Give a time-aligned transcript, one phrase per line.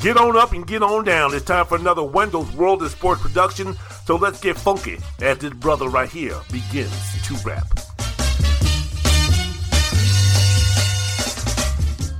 [0.00, 1.34] Get on up and get on down.
[1.34, 3.74] It's time for another Wendell's World of Sports production.
[4.04, 7.66] So let's get funky as this brother right here begins to rap.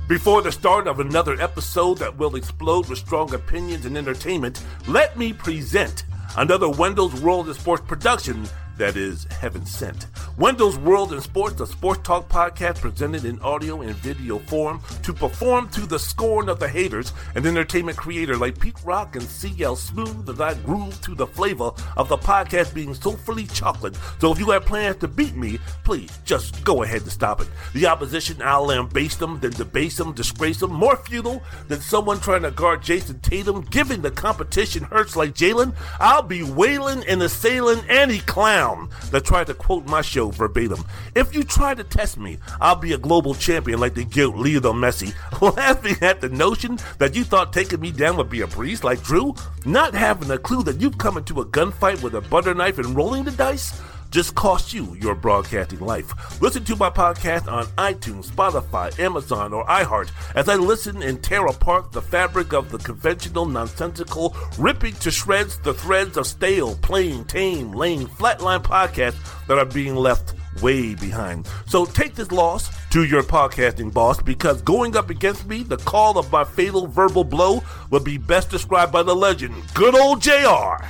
[0.09, 5.17] Before the start of another episode that will explode with strong opinions and entertainment, let
[5.17, 6.03] me present
[6.35, 8.45] another Wendell's World of Sports production
[8.79, 10.07] that is heaven sent.
[10.37, 15.13] Wendell's World in Sports, a sports talk podcast presented in audio and video form to
[15.13, 19.75] perform to the scorn of the haters, and entertainment creator like Pete Rock and CL
[19.75, 23.97] Smooth as I groove to the flavor of the podcast being soulfully chocolate.
[24.19, 27.49] So if you have plans to beat me, please just go ahead and stop it.
[27.73, 32.43] The opposition, I'll lambaste them, then debase them, disgrace them, more futile than someone trying
[32.43, 35.75] to guard Jayson Tatum, giving the competition hurts like Jalen.
[35.99, 38.68] I'll be wailing and assailing any clown
[39.11, 40.83] that tried to quote my show verbatim.
[41.15, 44.73] If you try to test me, I'll be a global champion like the guilt Lionel
[44.73, 45.13] Messi,
[45.55, 49.03] laughing at the notion that you thought taking me down would be a breeze like
[49.03, 49.35] Drew,
[49.65, 52.95] not having a clue that you've come into a gunfight with a butter knife and
[52.95, 53.79] rolling the dice
[54.09, 56.41] just cost you your broadcasting life.
[56.41, 61.45] Listen to my podcast on iTunes, Spotify, Amazon, or iHeart as I listen and tear
[61.45, 67.23] apart the fabric of the conventional, nonsensical, ripping to shreds the threads of stale, plain,
[67.25, 71.47] tame, lame, flatline podcasts that are being left way behind.
[71.67, 76.17] So take this loss to your podcasting boss because going up against me, the call
[76.17, 80.83] of my fatal verbal blow would be best described by the legend, good old JR,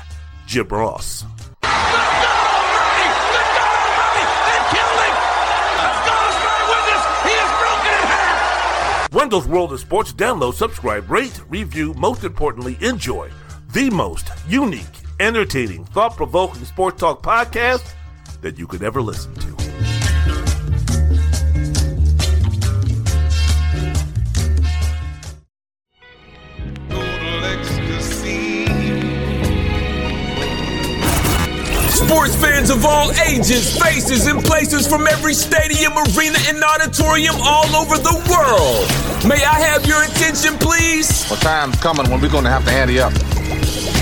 [0.46, 1.26] Jim Ross.
[9.12, 10.14] Wendell's World of Sports.
[10.14, 13.30] Download, subscribe, rate, review, most importantly, enjoy
[13.74, 14.86] the most unique,
[15.20, 17.94] entertaining, thought provoking sports talk podcast
[18.42, 19.69] that you could ever listen to.
[32.06, 37.68] Sports fans of all ages, faces, and places from every stadium, arena, and auditorium all
[37.76, 38.88] over the world.
[39.28, 41.28] May I have your attention, please?
[41.30, 43.12] Well, time's coming when we're going to have to ante up.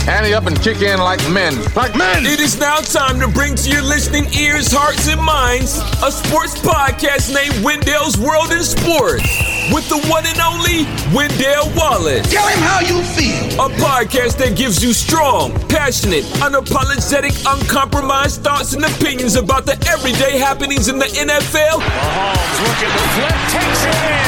[0.07, 1.53] Ante up and kick in like men.
[1.75, 2.25] Like men!
[2.25, 6.55] It is now time to bring to your listening ears, hearts, and minds a sports
[6.55, 9.27] podcast named Wendell's World in Sports
[9.67, 12.31] with the one and only Wendell Wallace.
[12.31, 13.59] Tell him how you feel.
[13.59, 20.37] A podcast that gives you strong, passionate, unapologetic, uncompromised thoughts and opinions about the everyday
[20.39, 21.83] happenings in the NFL.
[21.83, 24.26] Mahomes looking to flip, takes it in for the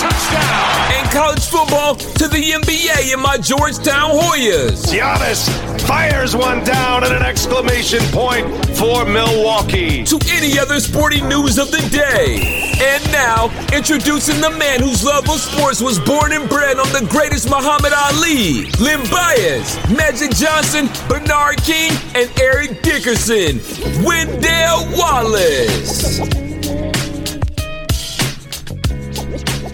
[0.00, 0.92] touchdown.
[0.96, 4.86] And college football to the NBA in my Georgetown Hoyas.
[4.88, 5.48] Giannis
[5.86, 8.46] fires one down and an exclamation point
[8.76, 10.04] for Milwaukee.
[10.04, 12.70] To any other sporting news of the day.
[12.82, 17.06] And now, introducing the man whose love of sports was born and bred on the
[17.10, 23.60] greatest Muhammad Ali, Len Bias, Magic Johnson, Bernard King, and Eric Dickerson.
[24.02, 26.49] Wendell Wallace.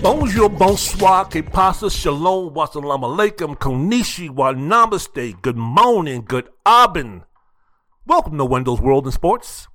[0.03, 7.23] Bonjour, bonsoir, que pasa, shalom, wassalam alaikum, konnichiwa, namaste, good morning, good abend.
[8.07, 9.69] Welcome to Wendell's World in Sports.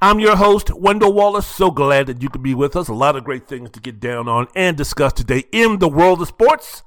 [0.00, 1.46] I'm your host, Wendell Wallace.
[1.46, 2.88] So glad that you could be with us.
[2.88, 6.20] A lot of great things to get down on and discuss today in the world
[6.20, 6.82] of sports.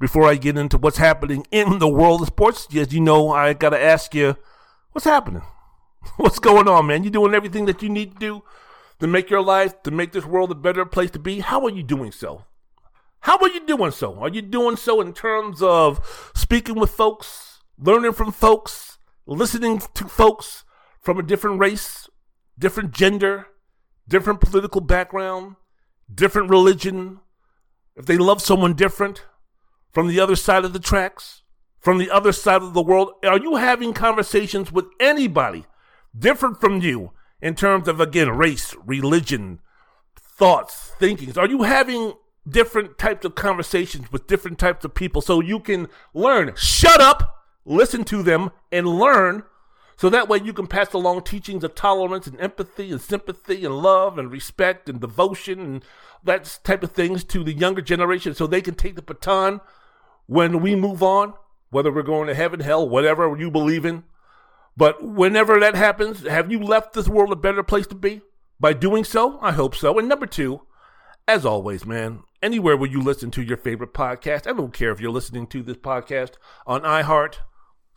[0.00, 3.52] Before I get into what's happening in the world of sports, as you know, I
[3.52, 4.36] got to ask you,
[4.92, 5.42] what's happening?
[6.16, 7.02] What's going on, man?
[7.02, 8.42] You doing everything that you need to do
[9.00, 11.40] to make your life, to make this world a better place to be?
[11.40, 12.44] How are you doing so?
[13.20, 14.18] How are you doing so?
[14.20, 20.04] Are you doing so in terms of speaking with folks, learning from folks, listening to
[20.04, 20.64] folks
[21.00, 22.08] from a different race,
[22.58, 23.46] different gender,
[24.06, 25.56] different political background,
[26.14, 27.20] different religion?
[27.96, 29.24] If they love someone different
[29.92, 31.42] from the other side of the tracks,
[31.80, 35.64] from the other side of the world, are you having conversations with anybody
[36.18, 39.60] different from you in terms of, again, race, religion,
[40.16, 41.36] thoughts, thinkings?
[41.36, 42.14] Are you having
[42.48, 46.52] different types of conversations with different types of people so you can learn?
[46.56, 49.44] Shut up, listen to them, and learn
[49.96, 53.76] so that way you can pass along teachings of tolerance and empathy and sympathy and
[53.76, 55.84] love and respect and devotion and
[56.24, 59.60] that type of things to the younger generation so they can take the baton
[60.26, 61.34] when we move on,
[61.70, 64.04] whether we're going to heaven, hell, whatever you believe in.
[64.76, 68.22] But whenever that happens, have you left this world a better place to be?
[68.58, 69.98] By doing so, I hope so.
[69.98, 70.62] And number two,
[71.28, 75.00] as always, man, anywhere where you listen to your favorite podcast, I don't care if
[75.00, 76.32] you're listening to this podcast
[76.66, 77.36] on iHeart,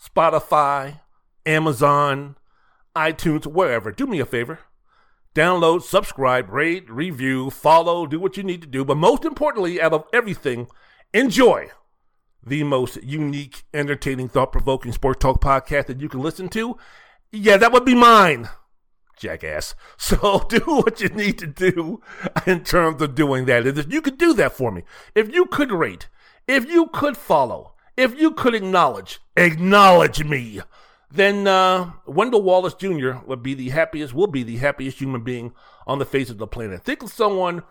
[0.01, 1.01] Spotify,
[1.45, 2.35] Amazon,
[2.95, 4.59] iTunes, wherever, do me a favor.
[5.35, 8.83] Download, subscribe, rate, review, follow, do what you need to do.
[8.83, 10.67] But most importantly, out of everything,
[11.13, 11.69] enjoy
[12.47, 16.77] the most unique, entertaining, thought provoking sports talk podcast that you can listen to,
[17.31, 18.49] yeah, that would be mine,
[19.17, 19.75] jackass.
[19.97, 22.01] So do what you need to do
[22.45, 23.67] in terms of doing that.
[23.67, 24.83] If you could do that for me,
[25.15, 26.07] if you could rate,
[26.47, 30.61] if you could follow, if you could acknowledge, acknowledge me,
[31.11, 33.13] then uh, Wendell Wallace Jr.
[33.25, 35.53] would be the happiest, will be the happiest human being
[35.85, 36.83] on the face of the planet.
[36.83, 37.63] Think of someone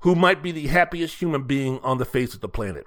[0.00, 2.86] who might be the happiest human being on the face of the planet.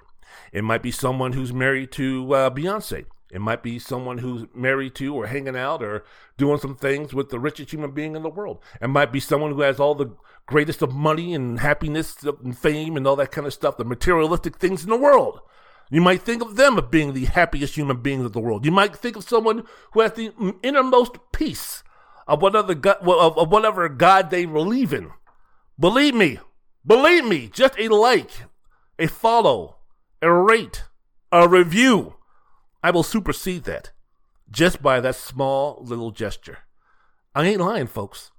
[0.52, 3.06] It might be someone who's married to uh, Beyonce.
[3.30, 6.04] It might be someone who's married to or hanging out or
[6.36, 8.62] doing some things with the richest human being in the world.
[8.80, 10.14] It might be someone who has all the
[10.46, 14.58] greatest of money and happiness and fame and all that kind of stuff, the materialistic
[14.58, 15.40] things in the world.
[15.90, 18.64] You might think of them as being the happiest human beings of the world.
[18.64, 20.32] You might think of someone who has the
[20.62, 21.82] innermost peace
[22.26, 25.10] of whatever God, of whatever God they believe in.
[25.78, 26.38] Believe me,
[26.86, 28.30] believe me, just a like,
[28.98, 29.76] a follow,
[30.22, 30.84] a rate,
[31.30, 32.16] a review,
[32.82, 33.92] I will supersede that
[34.50, 36.58] just by that small little gesture.
[37.34, 38.30] I ain't lying, folks.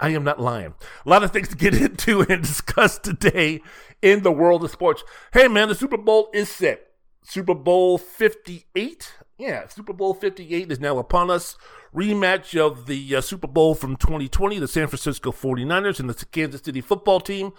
[0.00, 0.74] I am not lying.
[1.04, 3.60] A lot of things to get into and discuss today
[4.02, 5.04] in the world of sports.
[5.32, 6.86] Hey, man, the Super Bowl is set.
[7.22, 9.14] Super Bowl 58.
[9.38, 11.56] Yeah, Super Bowl 58 is now upon us.
[11.94, 16.62] Rematch of the uh, Super Bowl from 2020, the San Francisco 49ers and the Kansas
[16.62, 17.52] City football team.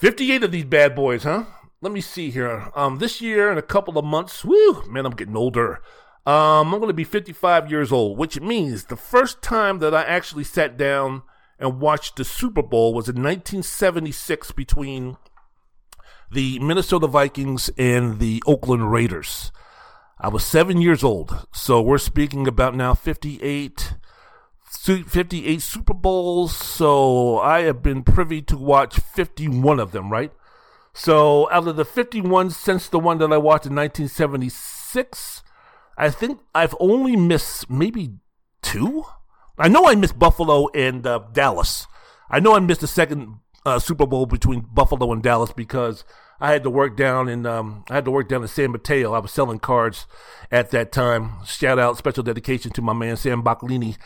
[0.00, 1.44] 58 of these bad boys, huh?
[1.80, 2.70] Let me see here.
[2.74, 5.80] Um, this year in a couple of months, woo, man, I'm getting older.
[6.26, 10.02] Um, I'm going to be 55 years old, which means the first time that I
[10.02, 11.22] actually sat down
[11.58, 15.16] and watched the Super Bowl was in 1976 between
[16.30, 19.50] the Minnesota Vikings and the Oakland Raiders.
[20.18, 23.94] I was seven years old, so we're speaking about now 58,
[24.62, 26.54] 58 Super Bowls.
[26.54, 30.30] So I have been privy to watch 51 of them, right?
[30.92, 35.42] So out of the 51 since the one that I watched in 1976,
[35.96, 38.14] I think I've only missed maybe
[38.62, 39.04] two.
[39.58, 41.86] I know I missed Buffalo and uh, Dallas.
[42.30, 46.04] I know I missed the second uh, Super Bowl between Buffalo and Dallas because
[46.40, 49.12] I had to work down in um, I had to work down in San Mateo.
[49.12, 50.06] I was selling cards
[50.50, 51.44] at that time.
[51.44, 53.96] Shout out, special dedication to my man Sam Boccolini.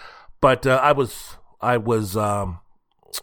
[0.41, 2.59] But uh, I was I was um,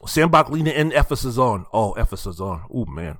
[0.07, 1.65] Sam Boccolini and Ephesus on.
[1.73, 2.63] Oh, Ephesus on.
[2.73, 3.17] Oh man,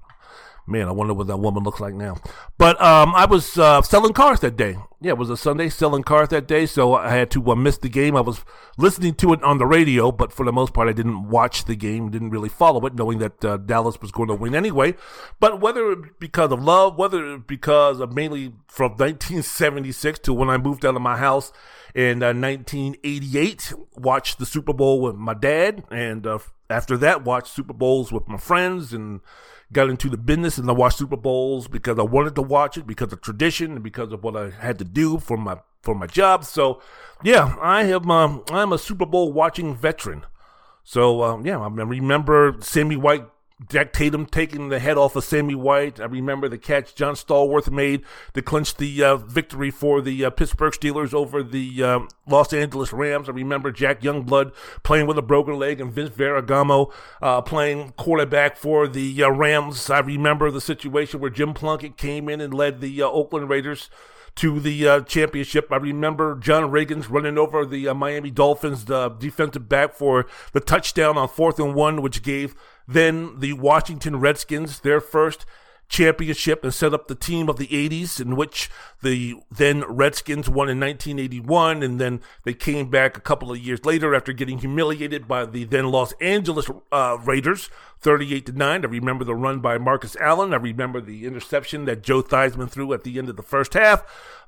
[0.68, 2.18] Man, I wonder what that woman looks like now.
[2.58, 4.78] But um, I was uh, selling cars that day.
[5.02, 7.80] Yeah, it was a Sunday selling cars that day, so I had to uh, miss
[7.80, 8.16] the game.
[8.16, 8.46] I was
[8.78, 11.76] listening to it on the radio, but for the most part, I didn't watch the
[11.76, 14.94] game, didn't really follow it, knowing that uh, Dallas was going to win anyway.
[15.40, 20.86] But whether because of love, whether because of mainly from 1976 to when I moved
[20.86, 21.52] out of my house
[21.96, 26.38] in uh, 1988, watched the Super Bowl with my dad, and uh,
[26.70, 29.22] after that, watched Super Bowls with my friends and
[29.72, 32.86] got into the business and I watched Super Bowls because I wanted to watch it
[32.86, 36.06] because of tradition and because of what I had to do for my for my
[36.06, 36.46] job.
[36.46, 36.82] So,
[37.24, 40.26] yeah, I have um, I'm a Super Bowl watching veteran.
[40.84, 43.26] So um, yeah, I remember Sammy White
[43.70, 46.00] Jack Tatum taking the head off of Sammy White.
[46.00, 48.04] I remember the catch John Stallworth made
[48.34, 52.92] to clinch the uh, victory for the uh, Pittsburgh Steelers over the uh, Los Angeles
[52.92, 53.30] Rams.
[53.30, 54.54] I remember Jack Youngblood
[54.84, 56.92] playing with a broken leg and Vince Ferragamo
[57.22, 59.90] uh, playing quarterback for the uh, Rams.
[59.90, 63.90] I remember the situation where Jim Plunkett came in and led the uh, Oakland Raiders
[64.36, 65.72] to the uh, championship.
[65.72, 70.60] I remember John Riggins running over the uh, Miami Dolphins, the defensive back for the
[70.60, 72.56] touchdown on fourth and one, which gave
[72.88, 75.46] then the Washington Redskins, their first
[75.92, 78.70] championship and set up the team of the 80s in which
[79.02, 83.84] the then Redskins won in 1981 and then they came back a couple of years
[83.84, 87.70] later after getting humiliated by the then Los Angeles uh, Raiders
[88.00, 90.54] 38 to 9 I remember the run by Marcus Allen.
[90.54, 94.04] I remember the interception that Joe Theismann threw at the end of the first half.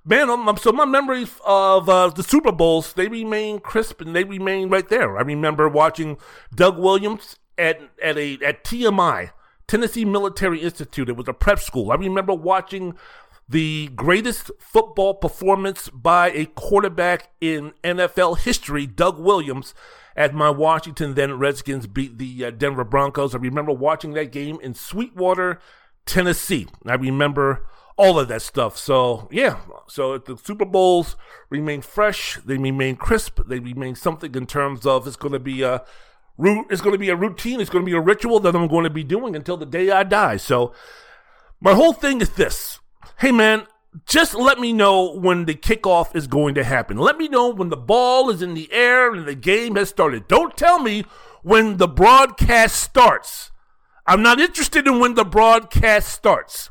[0.06, 4.24] Man um so my memories of uh, the Super Bowls they remain crisp and they
[4.24, 5.18] remain right there.
[5.18, 6.18] I remember watching
[6.56, 9.32] Doug Williams at at a at TMI,
[9.74, 11.10] Tennessee Military Institute.
[11.10, 11.92] It was a prep school.
[11.92, 12.94] I remember watching
[13.50, 19.74] the greatest football performance by a quarterback in NFL history, Doug Williams,
[20.16, 23.34] at my Washington then Redskins beat the uh, Denver Broncos.
[23.34, 25.60] I remember watching that game in Sweetwater,
[26.06, 26.68] Tennessee.
[26.86, 27.66] I remember
[27.98, 28.78] all of that stuff.
[28.78, 31.16] So yeah, so the Super Bowls
[31.50, 35.64] remain fresh, they remain crisp, they remain something in terms of it's going to be
[35.64, 35.84] a
[36.38, 37.62] it's going to be a routine.
[37.62, 39.92] It's going to be a ritual that I'm going to be doing until the day
[39.92, 40.38] I die.
[40.38, 40.74] So
[41.60, 42.80] my whole thing is this.
[43.18, 43.68] Hey man,
[44.06, 46.98] just let me know when the kickoff is going to happen.
[46.98, 50.28] Let me know when the ball is in the air and the game has started.
[50.28, 51.06] Don't tell me
[51.44, 53.52] when the broadcast starts.
[54.06, 56.70] I'm not interested in when the broadcast starts.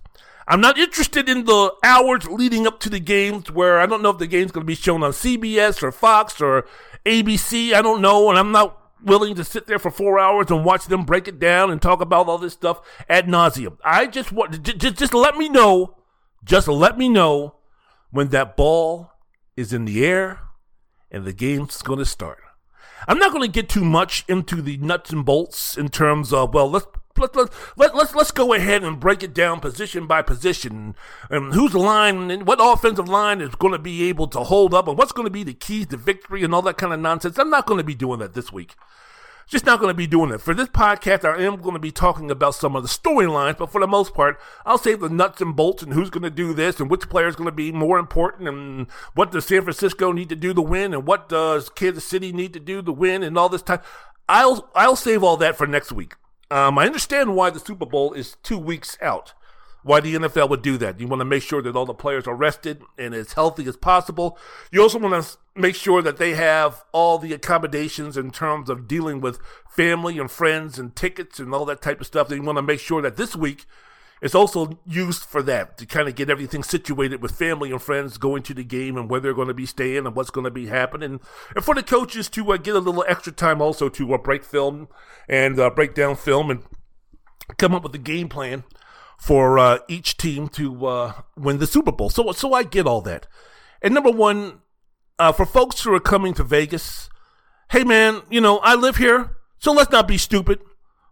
[0.48, 4.10] I'm not interested in the hours leading up to the games where I don't know
[4.10, 6.66] if the game's going to be shown on CBS or Fox or
[7.06, 7.72] ABC.
[7.72, 10.86] I don't know, and I'm not willing to sit there for four hours and watch
[10.86, 13.78] them break it down and talk about all this stuff ad nauseum.
[13.84, 15.96] I just want just just let me know,
[16.44, 17.56] just let me know
[18.10, 19.12] when that ball
[19.56, 20.40] is in the air
[21.10, 22.38] and the game's going to start.
[23.08, 26.54] I'm not going to get too much into the nuts and bolts in terms of
[26.54, 26.86] well, let's
[27.18, 30.94] let, let, let, let's let's go ahead and break it down position by position
[31.30, 34.88] and whose line and what offensive line is going to be able to hold up
[34.88, 37.38] and what's going to be the keys to victory and all that kind of nonsense.
[37.38, 38.74] I'm not going to be doing that this week.
[39.48, 40.40] Just not going to be doing it.
[40.40, 43.70] For this podcast, I am going to be talking about some of the storylines, but
[43.70, 46.54] for the most part, I'll save the nuts and bolts and who's going to do
[46.54, 50.12] this and which player is going to be more important and what does San Francisco
[50.12, 53.22] need to do to win and what does Kansas City need to do to win
[53.22, 53.80] and all this time.
[54.28, 56.14] I'll I'll save all that for next week.
[56.52, 59.32] Um, I understand why the Super Bowl is two weeks out.
[59.84, 61.00] Why the NFL would do that.
[61.00, 63.78] You want to make sure that all the players are rested and as healthy as
[63.78, 64.38] possible.
[64.70, 68.86] You also want to make sure that they have all the accommodations in terms of
[68.86, 72.30] dealing with family and friends and tickets and all that type of stuff.
[72.30, 73.64] You want to make sure that this week
[74.22, 78.18] it's also used for that to kind of get everything situated with family and friends
[78.18, 80.50] going to the game and where they're going to be staying and what's going to
[80.50, 81.18] be happening.
[81.56, 84.44] And for the coaches to uh, get a little extra time also to uh, break
[84.44, 84.86] film
[85.28, 86.62] and uh, break down film and
[87.58, 88.62] come up with a game plan
[89.18, 92.08] for uh, each team to uh, win the Super Bowl.
[92.08, 93.26] So, so I get all that.
[93.82, 94.60] And number one,
[95.18, 97.10] uh, for folks who are coming to Vegas,
[97.70, 100.60] hey man, you know I live here, so let's not be stupid.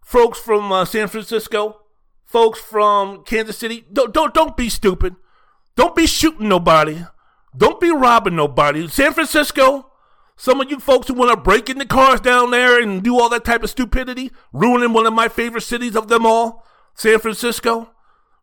[0.00, 1.79] Folks from San Francisco,
[2.30, 5.16] folks from Kansas City, don't don't don't be stupid.
[5.76, 7.04] Don't be shooting nobody.
[7.56, 8.86] Don't be robbing nobody.
[8.86, 9.90] San Francisco,
[10.36, 13.28] some of you folks who want to break into cars down there and do all
[13.30, 17.90] that type of stupidity, ruining one of my favorite cities of them all, San Francisco.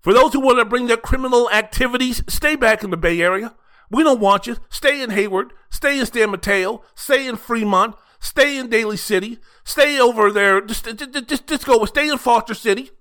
[0.01, 3.55] For those who want to bring their criminal activities, stay back in the Bay Area.
[3.89, 4.57] We don't want you.
[4.69, 5.53] Stay in Hayward.
[5.69, 6.83] Stay in San Mateo.
[6.95, 7.95] Stay in Fremont.
[8.19, 9.39] Stay in Daly City.
[9.63, 10.59] Stay over there.
[10.61, 11.85] Just, just, just, just go.
[11.85, 12.91] Stay in Foster City.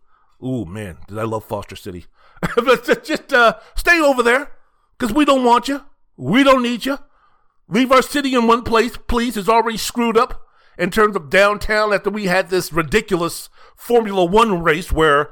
[0.45, 2.07] Ooh, man, did I love Foster City.
[3.05, 4.53] just uh, stay over there
[4.99, 5.83] because we don't want you.
[6.17, 6.99] We don't need you.
[7.69, 9.37] Leave our city in one place, please.
[9.37, 10.47] It's already screwed up
[10.79, 15.31] in terms of downtown after we had this ridiculous Formula One race where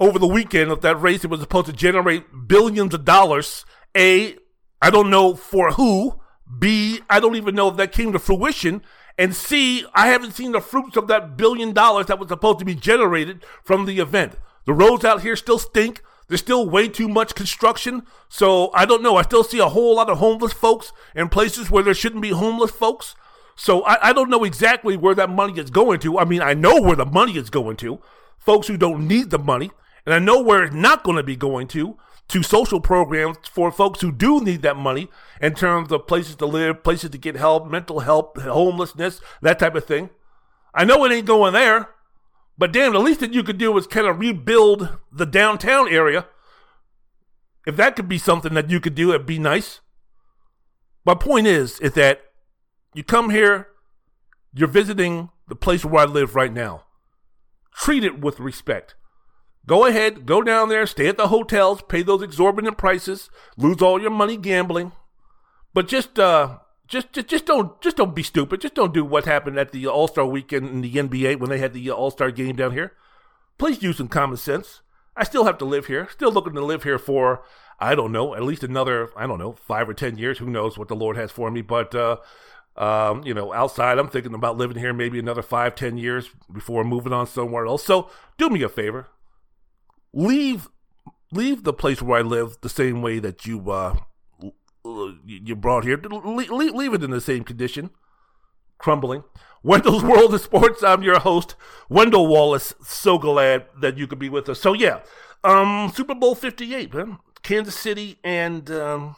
[0.00, 3.64] over the weekend of that race it was supposed to generate billions of dollars.
[3.96, 4.36] A,
[4.82, 6.20] I don't know for who.
[6.58, 8.82] B, I don't even know if that came to fruition.
[9.18, 12.64] And C, I haven't seen the fruits of that billion dollars that was supposed to
[12.64, 14.34] be generated from the event.
[14.66, 16.02] The roads out here still stink.
[16.28, 18.02] There's still way too much construction.
[18.28, 19.16] So I don't know.
[19.16, 22.30] I still see a whole lot of homeless folks in places where there shouldn't be
[22.30, 23.14] homeless folks.
[23.54, 26.18] So I, I don't know exactly where that money is going to.
[26.18, 28.00] I mean, I know where the money is going to.
[28.38, 29.70] Folks who don't need the money.
[30.04, 31.96] And I know where it's not going to be going to
[32.28, 35.08] to social programs for folks who do need that money
[35.40, 39.74] in terms of places to live, places to get help, mental help, homelessness, that type
[39.74, 40.10] of thing.
[40.74, 41.88] I know it ain't going there,
[42.58, 46.26] but damn, the least that you could do is kind of rebuild the downtown area.
[47.66, 49.80] If that could be something that you could do, it'd be nice.
[51.04, 52.20] My point is, is that
[52.94, 53.68] you come here,
[54.52, 56.84] you're visiting the place where I live right now.
[57.74, 58.94] Treat it with respect.
[59.66, 64.00] Go ahead, go down there, stay at the hotels, pay those exorbitant prices, lose all
[64.00, 64.92] your money gambling.
[65.74, 66.58] But just uh
[66.88, 68.60] just, just just don't just don't be stupid.
[68.60, 71.58] Just don't do what happened at the All Star weekend in the NBA when they
[71.58, 72.92] had the All Star game down here.
[73.58, 74.82] Please use some common sense.
[75.16, 76.08] I still have to live here.
[76.10, 77.42] Still looking to live here for
[77.80, 80.38] I don't know at least another I don't know five or ten years.
[80.38, 81.60] Who knows what the Lord has for me?
[81.60, 82.18] But uh,
[82.76, 86.84] um, you know, outside, I'm thinking about living here maybe another five ten years before
[86.84, 87.84] moving on somewhere else.
[87.84, 89.08] So do me a favor,
[90.16, 90.68] leave
[91.30, 93.96] leave the place where I live the same way that you uh,
[95.24, 95.98] you brought here.
[95.98, 97.90] Leave, leave it in the same condition,
[98.78, 99.22] crumbling.
[99.62, 100.84] Wendell's World of Sports.
[100.84, 101.56] I'm your host,
[101.88, 102.72] Wendell Wallace.
[102.84, 104.60] So glad that you could be with us.
[104.60, 105.00] So yeah,
[105.42, 107.18] um, Super Bowl 58, man.
[107.42, 109.16] Kansas City and um,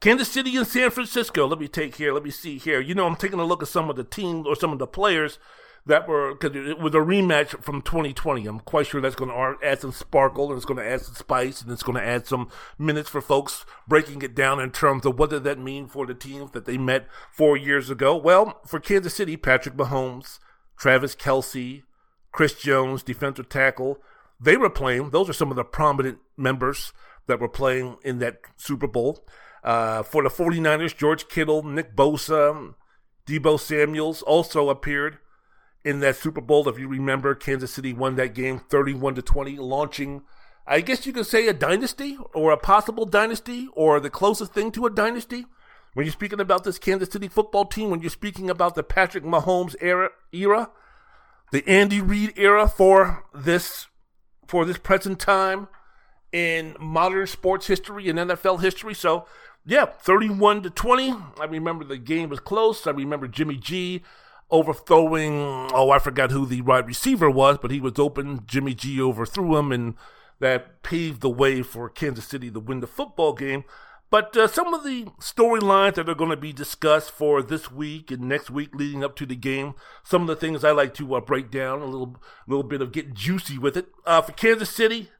[0.00, 1.46] Kansas City and San Francisco.
[1.46, 2.12] Let me take here.
[2.12, 2.80] Let me see here.
[2.80, 4.86] You know, I'm taking a look at some of the teams or some of the
[4.86, 5.38] players
[5.86, 8.46] that were because it was a rematch from 2020.
[8.46, 11.14] I'm quite sure that's going to add some sparkle and it's going to add some
[11.14, 15.06] spice and it's going to add some minutes for folks breaking it down in terms
[15.06, 18.16] of what did that mean for the teams that they met four years ago.
[18.16, 20.40] Well, for Kansas City, Patrick Mahomes,
[20.76, 21.84] Travis Kelce,
[22.32, 23.98] Chris Jones, defensive tackle,
[24.40, 25.10] they were playing.
[25.10, 26.92] Those are some of the prominent members
[27.28, 29.24] that were playing in that Super Bowl.
[29.62, 32.74] Uh, for the 49ers, George Kittle, Nick Bosa,
[33.26, 35.18] Deebo Samuels also appeared
[35.86, 36.68] in that Super Bowl.
[36.68, 40.22] If you remember, Kansas City won that game 31 to 20, launching
[40.66, 44.72] I guess you could say a dynasty or a possible dynasty or the closest thing
[44.72, 45.46] to a dynasty.
[45.94, 49.22] When you're speaking about this Kansas City football team, when you're speaking about the Patrick
[49.22, 50.70] Mahomes era, era,
[51.52, 53.86] the Andy Reid era for this
[54.48, 55.68] for this present time
[56.32, 58.94] in modern sports history and NFL history.
[58.94, 59.26] So,
[59.64, 61.14] yeah, 31 to 20.
[61.40, 62.86] I remember the game was close.
[62.86, 64.02] I remember Jimmy G
[64.50, 68.42] overthrowing, oh, I forgot who the wide receiver was, but he was open.
[68.46, 69.94] Jimmy G overthrew him, and
[70.40, 73.64] that paved the way for Kansas City to win the football game.
[74.08, 78.12] But uh, some of the storylines that are going to be discussed for this week
[78.12, 79.74] and next week leading up to the game,
[80.04, 82.92] some of the things I like to uh, break down, a little, little bit of
[82.92, 83.88] getting juicy with it.
[84.04, 85.10] Uh, for Kansas City,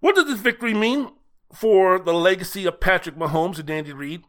[0.00, 1.10] what does this victory mean
[1.52, 4.24] for the legacy of Patrick Mahomes and Andy Reid?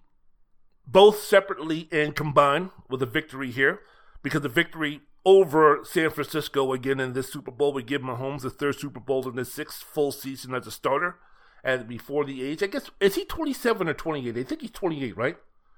[0.88, 3.80] Both separately and combined with a victory here,
[4.22, 8.50] because the victory over San Francisco again in this Super Bowl would give Mahomes the
[8.52, 11.16] third Super Bowl in his sixth full season as a starter
[11.64, 12.62] at before the age.
[12.62, 14.38] I guess is he 27 or 28?
[14.38, 15.38] I think he's 28, right?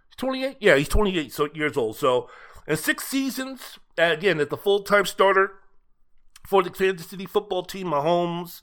[0.09, 0.57] He's 28.
[0.59, 1.95] Yeah, he's 28 so years old.
[1.95, 2.29] So
[2.67, 5.53] in six seasons, again as the full time starter
[6.45, 8.61] for the Kansas City football team, Mahomes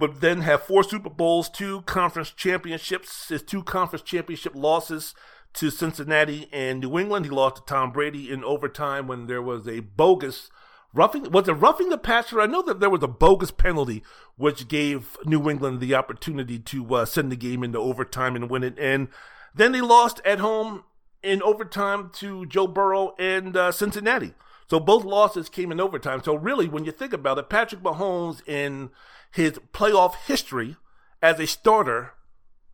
[0.00, 5.14] would then have four Super Bowls, two conference championships, his two conference championship losses
[5.54, 7.26] to Cincinnati and New England.
[7.26, 10.50] He lost to Tom Brady in overtime when there was a bogus
[10.92, 12.40] roughing was it roughing the passer?
[12.40, 14.02] I know that there was a bogus penalty
[14.36, 18.64] which gave New England the opportunity to uh, send the game into overtime and win
[18.64, 19.08] it, and
[19.54, 20.84] then they lost at home
[21.22, 24.34] in overtime to Joe Burrow and uh, Cincinnati.
[24.68, 26.22] So both losses came in overtime.
[26.22, 28.90] So really, when you think about it, Patrick Mahomes in
[29.32, 30.76] his playoff history
[31.20, 32.12] as a starter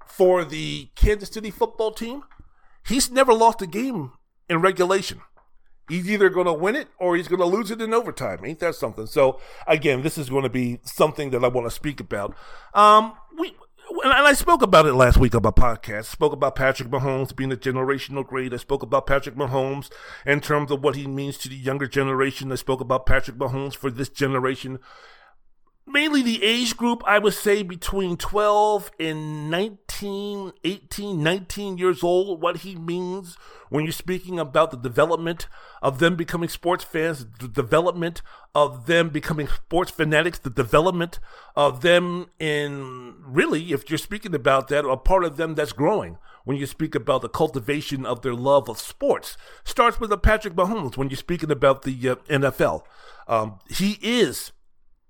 [0.07, 2.23] for the Kansas City football team,
[2.87, 4.13] he's never lost a game
[4.49, 5.21] in regulation
[5.89, 8.45] he's either going to win it or he's going to lose it in overtime.
[8.45, 9.07] Ain't that something?
[9.07, 12.35] So again, this is going to be something that I want to speak about.
[12.75, 13.55] Um, we.
[14.03, 16.07] And I spoke about it last week on my podcast.
[16.07, 18.53] Spoke about Patrick Mahomes being a generational great.
[18.53, 19.91] I spoke about Patrick Mahomes
[20.27, 22.51] in terms of what he means to the younger generation.
[22.51, 24.81] I spoke about Patrick Mahomes for this generation
[25.87, 32.43] mainly the age group, I would say between 12 and 19, 18, 19 years old,
[32.43, 33.37] what he means
[33.69, 35.47] when you're speaking about the development
[35.83, 38.23] of them becoming sports fans, the development
[38.55, 41.19] of them becoming sports fanatics, the development
[41.55, 46.19] of them in really, if you're speaking about that, a part of them that's growing.
[46.45, 50.55] When you speak about the cultivation of their love of sports, starts with a Patrick
[50.55, 50.97] Mahomes.
[50.97, 52.83] When you're speaking about the uh, NFL,
[53.27, 54.53] um, he is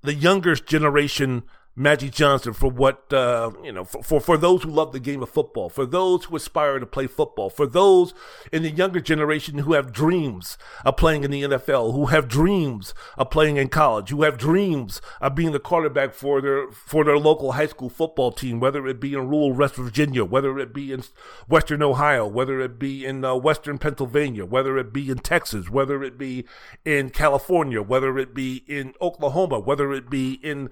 [0.03, 1.43] the younger generation
[1.79, 5.23] Magic Johnson for what uh, you know for, for, for those who love the game
[5.23, 8.15] of football, for those who aspire to play football, for those
[8.51, 12.95] in the younger generation who have dreams of playing in the NFL, who have dreams
[13.19, 17.19] of playing in college, who have dreams of being the quarterback for their for their
[17.19, 20.95] local high school football team, whether it be in rural West Virginia, whether it be
[20.95, 21.03] in
[21.47, 26.03] Western Ohio, whether it be in uh, Western Pennsylvania, whether it be in Texas, whether
[26.03, 26.47] it be
[26.87, 30.71] in California, whether it be in Oklahoma, whether it be in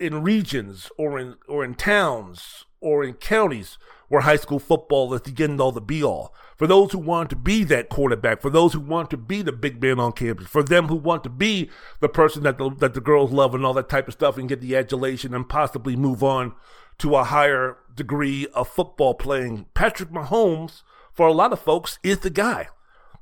[0.00, 5.22] in regions or in or in towns or in counties where high school football is
[5.22, 6.34] the end all the be all.
[6.58, 9.52] For those who want to be that quarterback, for those who want to be the
[9.52, 11.70] big man on campus, for them who want to be
[12.00, 14.50] the person that the, that the girls love and all that type of stuff and
[14.50, 16.52] get the adulation and possibly move on
[16.98, 19.66] to a higher degree of football playing.
[19.72, 22.68] Patrick Mahomes, for a lot of folks, is the guy.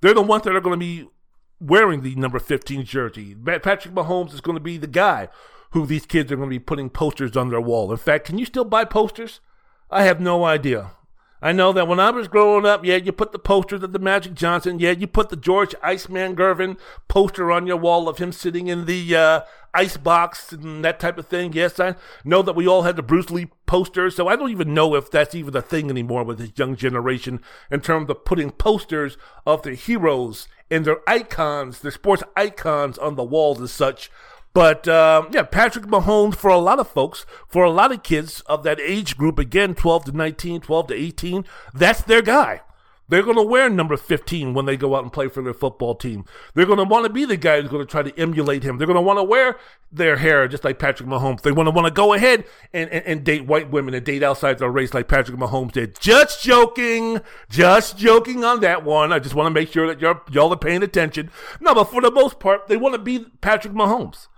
[0.01, 1.09] They're the ones that are going to be
[1.61, 3.37] wearing the number 15 jersey.
[3.37, 5.29] Patrick Mahomes is going to be the guy
[5.71, 7.91] who these kids are going to be putting posters on their wall.
[7.91, 9.41] In fact, can you still buy posters?
[9.91, 10.93] I have no idea.
[11.43, 13.99] I know that when I was growing up, yeah, you put the posters of the
[13.99, 16.79] Magic Johnson, yeah, you put the George Iceman Gervin
[17.09, 19.41] poster on your wall of him sitting in the uh,
[19.73, 21.55] ice box and that type of thing.
[21.55, 24.75] Yes, I know that we all had the Bruce Lee posters, so I don't even
[24.75, 28.51] know if that's even a thing anymore with this young generation in terms of putting
[28.51, 34.11] posters of their heroes and their icons, their sports icons on the walls as such.
[34.53, 38.41] But um, yeah, Patrick Mahomes, for a lot of folks, for a lot of kids
[38.43, 42.63] of that age group, again, 12 to 19, 12 to 18, that's their guy.
[43.11, 45.97] They're going to wear number 15 when they go out and play for their football
[45.97, 46.25] team.
[46.55, 48.79] They're going to want to be the guy who's going to try to emulate him.
[48.79, 49.57] They're going to want to wear
[49.91, 51.43] their hair just like Patrick Mahomes.
[51.43, 54.23] They want to want to go ahead and, and, and date white women and date
[54.23, 55.99] outside their race like Patrick Mahomes did.
[55.99, 57.21] Just joking.
[57.49, 59.13] Just joking on that one.
[59.13, 60.01] I just want to make sure that
[60.33, 61.31] y'all are paying attention.
[61.61, 64.29] No, but for the most part, they want to be Patrick Mahomes.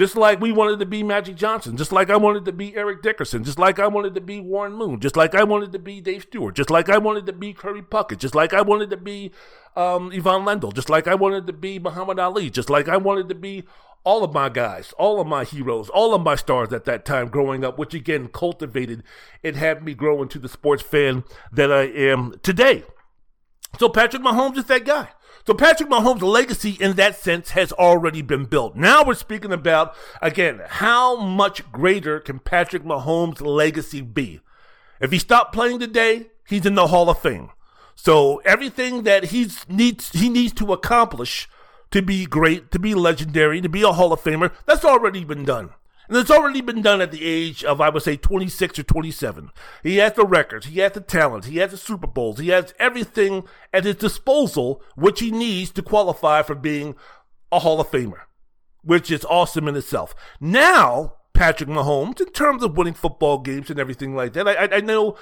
[0.00, 3.02] Just like we wanted to be Magic Johnson, just like I wanted to be Eric
[3.02, 6.00] Dickerson, just like I wanted to be Warren Moon, just like I wanted to be
[6.00, 8.96] Dave Stewart, just like I wanted to be Kirby Puckett, just like I wanted to
[8.96, 9.30] be
[9.76, 13.28] um, Ivan Lendl, just like I wanted to be Muhammad Ali, just like I wanted
[13.28, 13.64] to be
[14.02, 17.28] all of my guys, all of my heroes, all of my stars at that time
[17.28, 19.02] growing up, which again cultivated
[19.44, 22.84] and had me grow into the sports fan that I am today.
[23.78, 25.10] So Patrick Mahomes is that guy.
[25.46, 28.76] So Patrick Mahomes' legacy in that sense has already been built.
[28.76, 34.40] Now we're speaking about, again, how much greater can Patrick Mahomes' legacy be?
[35.00, 37.50] If he stopped playing today, he's in the Hall of Fame.
[37.96, 41.48] So everything that he's needs he needs to accomplish
[41.90, 45.44] to be great, to be legendary, to be a Hall of Famer, that's already been
[45.44, 45.70] done.
[46.10, 49.52] And it's already been done at the age of, I would say, 26 or 27.
[49.84, 52.74] He has the records, he has the talent, he has the Super Bowls, he has
[52.80, 56.96] everything at his disposal which he needs to qualify for being
[57.52, 58.22] a Hall of Famer,
[58.82, 60.12] which is awesome in itself.
[60.40, 64.80] Now, Patrick Mahomes, in terms of winning football games and everything like that, I, I
[64.80, 65.16] know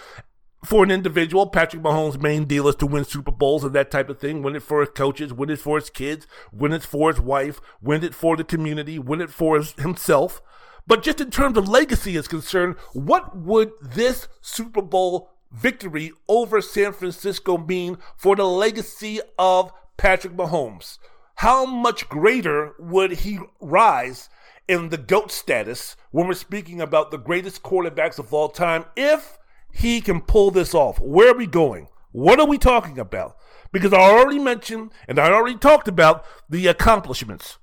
[0.65, 4.09] for an individual, Patrick Mahomes' main deal is to win Super Bowls and that type
[4.09, 4.43] of thing.
[4.43, 7.61] Win it for his coaches, win it for his kids, win it for his wife,
[7.83, 10.41] win it for the community, win it for his, himself.
[10.89, 16.63] But just in terms of legacy is concerned, what would this Super Bowl victory over
[16.63, 20.97] San Francisco mean for the legacy of Patrick Mahomes?
[21.37, 24.31] How much greater would he rise
[24.67, 29.37] in the GOAT status when we're speaking about the greatest quarterbacks of all time if
[29.71, 30.99] he can pull this off?
[31.01, 31.89] Where are we going?
[32.13, 33.37] What are we talking about?
[33.73, 37.59] Because I already mentioned and I already talked about the accomplishments.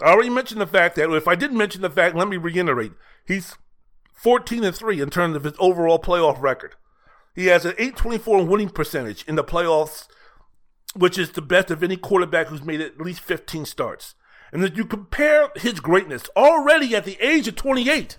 [0.00, 2.92] I already mentioned the fact that if I didn't mention the fact, let me reiterate.
[3.26, 3.56] He's
[4.14, 6.76] 14 and 3 in terms of his overall playoff record.
[7.34, 10.06] He has an 824 winning percentage in the playoffs,
[10.94, 14.14] which is the best of any quarterback who's made at least 15 starts.
[14.52, 18.18] And if you compare his greatness already at the age of 28,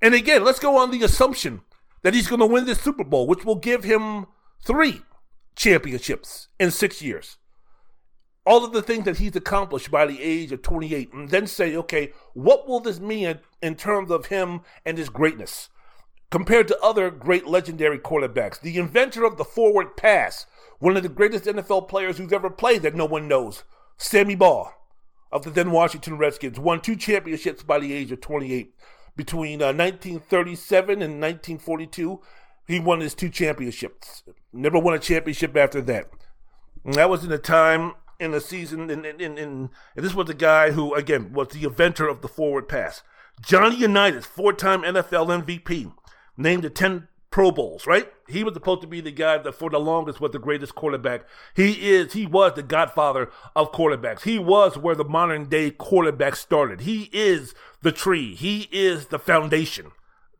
[0.00, 1.62] and again, let's go on the assumption
[2.02, 4.26] that he's going to win this Super Bowl, which will give him
[4.64, 5.02] three
[5.56, 7.38] championships in six years
[8.46, 11.76] all of the things that he's accomplished by the age of 28 and then say,
[11.76, 15.68] okay, what will this mean in terms of him and his greatness
[16.30, 18.60] compared to other great legendary quarterbacks?
[18.60, 20.46] The inventor of the forward pass,
[20.78, 23.64] one of the greatest NFL players who's ever played that no one knows,
[23.98, 24.72] Sammy Baugh
[25.32, 28.72] of the then Washington Redskins, won two championships by the age of 28.
[29.16, 32.20] Between uh, 1937 and 1942,
[32.68, 34.22] he won his two championships.
[34.52, 36.10] Never won a championship after that.
[36.84, 40.26] And that was in a time in the season, and, and, and, and this was
[40.26, 43.02] the guy who, again, was the inventor of the forward pass.
[43.40, 45.92] Johnny Unitas, four time NFL MVP,
[46.36, 48.10] named to 10 Pro Bowls, right?
[48.28, 51.26] He was supposed to be the guy that for the longest was the greatest quarterback.
[51.54, 54.22] He is, he was the godfather of quarterbacks.
[54.22, 56.80] He was where the modern day quarterback started.
[56.80, 58.34] He is the tree.
[58.34, 59.92] He is the foundation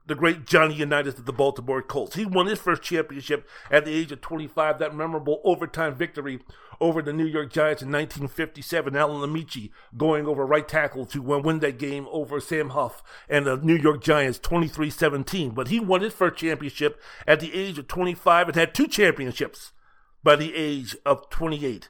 [0.06, 2.14] the great Johnny Unitas of the Baltimore Colts.
[2.14, 6.40] He won his first championship at the age of 25, that memorable overtime victory
[6.80, 8.96] over the New York Giants in 1957.
[8.96, 13.56] Alan Ameche going over right tackle to win that game over Sam Huff and the
[13.56, 15.54] New York Giants 23-17.
[15.54, 19.72] But he won his first championship at the age of 25 and had two championships
[20.22, 21.88] by the age of 28.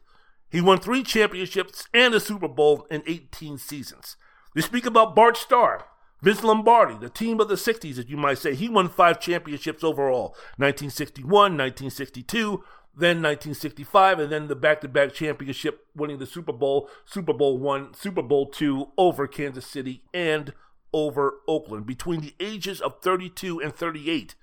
[0.51, 4.17] He won three championships and a Super Bowl in 18 seasons.
[4.55, 5.87] We speak about Bart Starr.
[6.23, 9.85] Vince Lombardi, the team of the 60s, as you might say, he won five championships
[9.85, 12.65] overall 1961, 1962,
[12.97, 17.59] then 1965, and then the back to back championship, winning the Super Bowl, Super Bowl
[17.59, 20.53] one, Super Bowl two over Kansas City and
[20.93, 21.87] over Oakland.
[21.87, 24.35] Between the ages of 32 and 38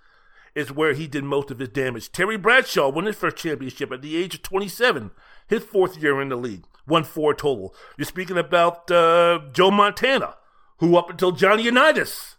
[0.56, 2.12] is where he did most of his damage.
[2.12, 5.10] Terry Bradshaw won his first championship at the age of 27,
[5.48, 7.74] his fourth year in the league, won four total.
[7.98, 10.36] You're speaking about uh, Joe Montana
[10.84, 12.36] who up until Johnny Unitas,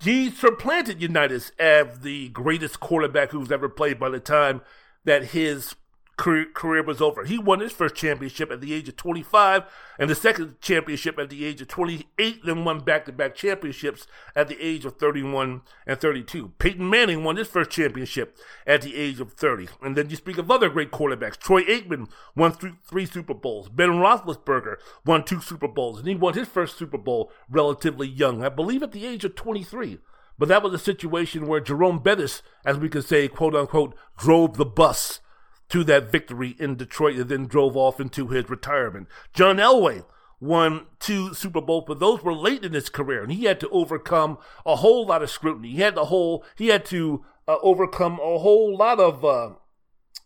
[0.00, 4.60] he supplanted Unitas as the greatest quarterback who's ever played by the time
[5.06, 5.74] that his
[6.16, 7.24] career, was over.
[7.24, 9.64] He won his first championship at the age of 25
[9.98, 14.06] and the second championship at the age of 28, then won back to back championships
[14.34, 16.52] at the age of 31 and 32.
[16.58, 19.68] Peyton Manning won his first championship at the age of 30.
[19.82, 21.36] And then you speak of other great quarterbacks.
[21.36, 23.68] Troy Aikman won th- three Super Bowls.
[23.68, 28.42] Ben Roethlisberger won two Super Bowls, and he won his first Super Bowl relatively young,
[28.42, 29.98] I believe at the age of 23.
[30.38, 34.56] But that was a situation where Jerome Bettis, as we could say, quote unquote, drove
[34.56, 35.20] the bus
[35.68, 39.08] to that victory in Detroit and then drove off into his retirement.
[39.32, 40.04] John Elway
[40.40, 43.68] won two Super Bowls, but those were late in his career, and he had to
[43.70, 45.70] overcome a whole lot of scrutiny.
[45.70, 49.50] He had the whole he had to uh, overcome a whole lot of uh,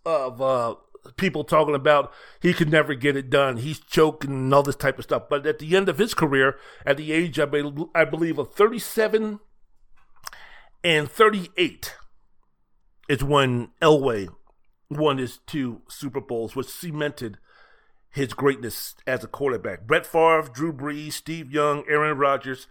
[0.04, 0.74] of uh,
[1.16, 3.58] people talking about he could never get it done.
[3.58, 5.24] He's choking and all this type of stuff.
[5.28, 9.40] But at the end of his career, at the age be- I believe of 37
[10.82, 11.94] and 38,
[13.08, 14.28] is when Elway
[14.88, 17.38] won his two Super Bowls, which cemented
[18.10, 19.86] his greatness as a quarterback.
[19.86, 22.66] Brett Favre, Drew Brees, Steve Young, Aaron Rodgers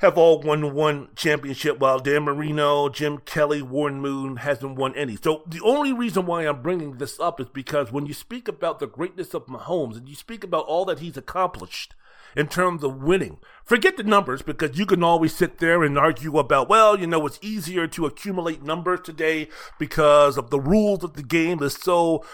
[0.00, 5.16] have all won one championship, while Dan Marino, Jim Kelly, Warren Moon hasn't won any.
[5.16, 8.78] So the only reason why I'm bringing this up is because when you speak about
[8.78, 11.94] the greatness of Mahomes and you speak about all that he's accomplished
[12.36, 16.38] in terms of winning, forget the numbers because you can always sit there and argue
[16.38, 21.14] about, well, you know, it's easier to accumulate numbers today because of the rules of
[21.14, 22.24] the game is so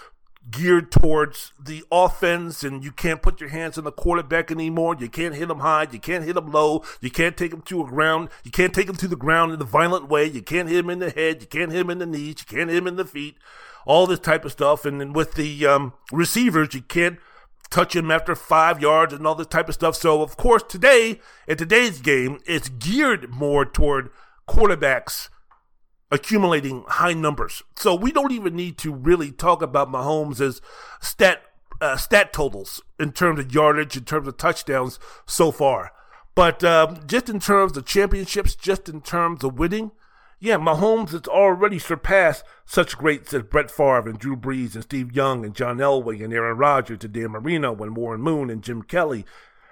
[0.50, 4.96] geared towards the offense, and you can't put your hands on the quarterback anymore.
[4.98, 5.87] You can't hit him high.
[5.90, 6.85] You can't hit him low.
[7.00, 8.28] You can't take him to a ground.
[8.44, 10.26] You can't take him to the ground in a violent way.
[10.26, 11.40] You can't hit him in the head.
[11.40, 12.37] You can't hit him in the knees.
[12.38, 13.37] You can't hit him in the feet.
[13.85, 14.85] All this type of stuff.
[14.85, 17.18] And then with the um, receivers, you can't
[17.70, 19.96] touch him after five yards and all this type of stuff.
[19.96, 24.11] So, of course, today, in today's game, it's geared more toward
[24.48, 25.29] quarterbacks
[26.11, 27.62] accumulating high numbers.
[27.76, 30.61] So we don't even need to really talk about Mahomes as
[31.00, 31.42] stat
[31.81, 35.92] uh, stat totals in terms of yardage, in terms of touchdowns so far.
[36.35, 39.90] But um, just in terms of championships, just in terms of winning,
[40.38, 45.12] yeah, Mahomes has already surpassed such greats as Brett Favre and Drew Brees and Steve
[45.12, 48.83] Young and John Elway and Aaron Rodgers and Dan Marino and Warren Moon and Jim
[48.83, 49.25] Kelly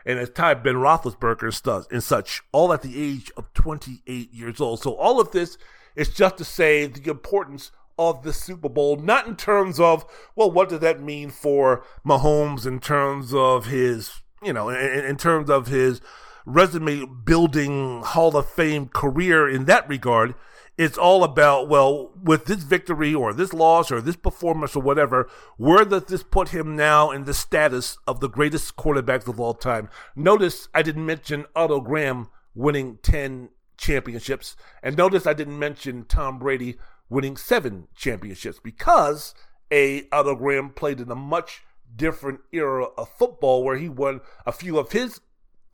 [0.06, 4.82] and as tied Ben Roethlisberger and such, all at the age of 28 years old.
[4.82, 5.56] So all of this
[5.96, 10.50] is just to say the importance of the Super Bowl, not in terms of, well,
[10.50, 15.48] what does that mean for Mahomes in terms of his, you know, in, in terms
[15.48, 16.00] of his
[16.44, 20.34] resume building Hall of Fame career in that regard.
[20.76, 25.28] It's all about, well, with this victory or this loss or this performance or whatever,
[25.56, 29.54] where does this put him now in the status of the greatest quarterbacks of all
[29.54, 29.88] time?
[30.16, 34.56] Notice I didn't mention Otto Graham winning 10 championships.
[34.82, 36.76] And notice I didn't mention Tom Brady
[37.08, 39.34] winning seven championships because
[39.70, 41.62] a Otto Graham played in a much
[41.94, 45.20] different era of football where he won a few of his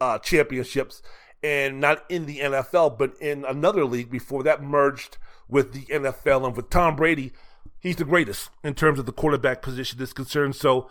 [0.00, 1.02] uh, championships
[1.42, 6.46] and not in the NFL but in another league before that merged with the NFL
[6.46, 7.32] and with Tom Brady
[7.78, 10.90] he's the greatest in terms of the quarterback position is concerned so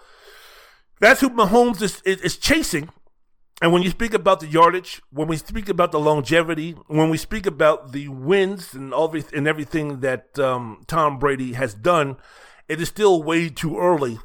[0.99, 2.89] that's who Mahomes is, is, is chasing.
[3.61, 7.17] And when you speak about the yardage, when we speak about the longevity, when we
[7.17, 12.17] speak about the wins and all and everything that um, Tom Brady has done,
[12.69, 14.19] it is still way too early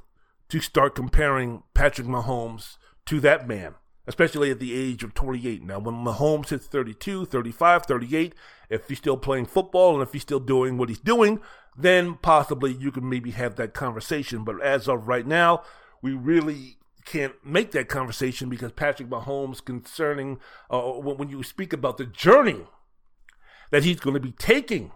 [0.51, 3.75] to start comparing Patrick Mahomes to that man,
[4.07, 5.63] especially at the age of 28.
[5.63, 8.35] Now, when Mahomes hits 32, 35, 38,
[8.69, 11.41] if he's still playing football and if he's still doing what he's doing,
[11.77, 14.45] then possibly you can maybe have that conversation.
[14.45, 15.63] But as of right now,
[16.03, 20.39] we really can't make that conversation because Patrick Mahomes, concerning
[20.71, 22.67] uh, when you speak about the journey
[23.71, 24.93] that he's going to be taking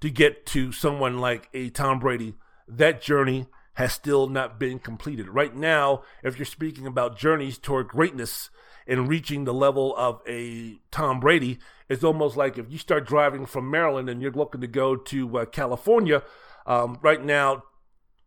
[0.00, 2.34] to get to someone like a Tom Brady,
[2.68, 5.28] that journey has still not been completed.
[5.28, 8.48] Right now, if you're speaking about journeys toward greatness
[8.86, 11.58] and reaching the level of a Tom Brady,
[11.88, 15.38] it's almost like if you start driving from Maryland and you're looking to go to
[15.38, 16.22] uh, California,
[16.66, 17.64] um, right now,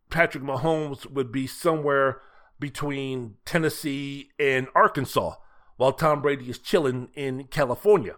[0.08, 2.20] Patrick Mahomes would be somewhere
[2.60, 5.34] between Tennessee and Arkansas
[5.78, 8.16] while Tom Brady is chilling in California.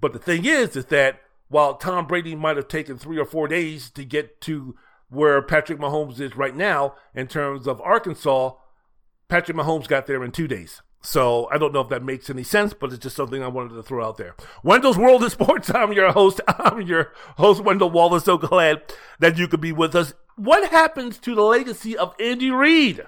[0.00, 3.48] But the thing is, is that while Tom Brady might have taken three or four
[3.48, 4.76] days to get to
[5.12, 8.52] where Patrick Mahomes is right now in terms of Arkansas,
[9.28, 10.82] Patrick Mahomes got there in two days.
[11.04, 13.74] So I don't know if that makes any sense, but it's just something I wanted
[13.74, 14.36] to throw out there.
[14.62, 15.70] Wendell's World of Sports.
[15.74, 16.40] I'm your host.
[16.48, 18.24] I'm your host, Wendell Wallace.
[18.24, 18.82] So glad
[19.18, 20.14] that you could be with us.
[20.36, 23.04] What happens to the legacy of Andy Reid?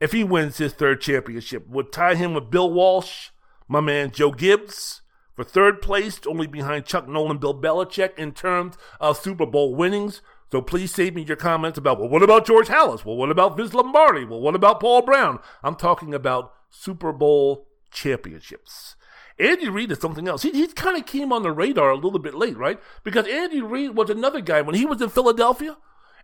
[0.00, 1.68] if he wins his third championship.
[1.68, 3.30] Would tie him with Bill Walsh,
[3.66, 5.02] my man Joe Gibbs,
[5.34, 10.20] for third place, only behind Chuck Nolan, Bill Belichick in terms of Super Bowl winnings.
[10.50, 13.04] So please save me your comments about, well, what about George Halas?
[13.04, 14.24] Well, what about Vince Lombardi?
[14.24, 15.40] Well, what about Paul Brown?
[15.62, 18.96] I'm talking about Super Bowl championships.
[19.38, 20.42] Andy Reid is something else.
[20.42, 22.80] He, he kind of came on the radar a little bit late, right?
[23.04, 25.76] Because Andy Reid was another guy when he was in Philadelphia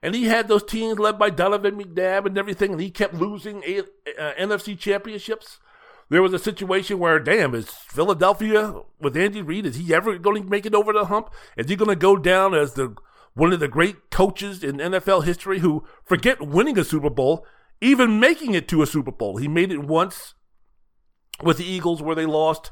[0.02, 3.62] and he had those teams led by Donovan McNabb and everything, and he kept losing
[3.64, 5.60] a, uh, NFC championships.
[6.10, 9.64] There was a situation where, damn, is Philadelphia with Andy Reid?
[9.64, 11.32] Is he ever going to make it over the hump?
[11.56, 12.94] Is he going to go down as the
[13.34, 17.46] one of the great coaches in NFL history who forget winning a Super Bowl,
[17.80, 19.36] even making it to a Super Bowl?
[19.36, 20.34] He made it once
[21.42, 22.70] with the Eagles where they lost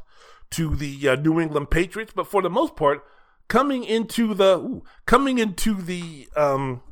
[0.51, 3.05] to the uh, New England Patriots, but for the most part,
[3.48, 6.83] coming into the ooh, coming into the um,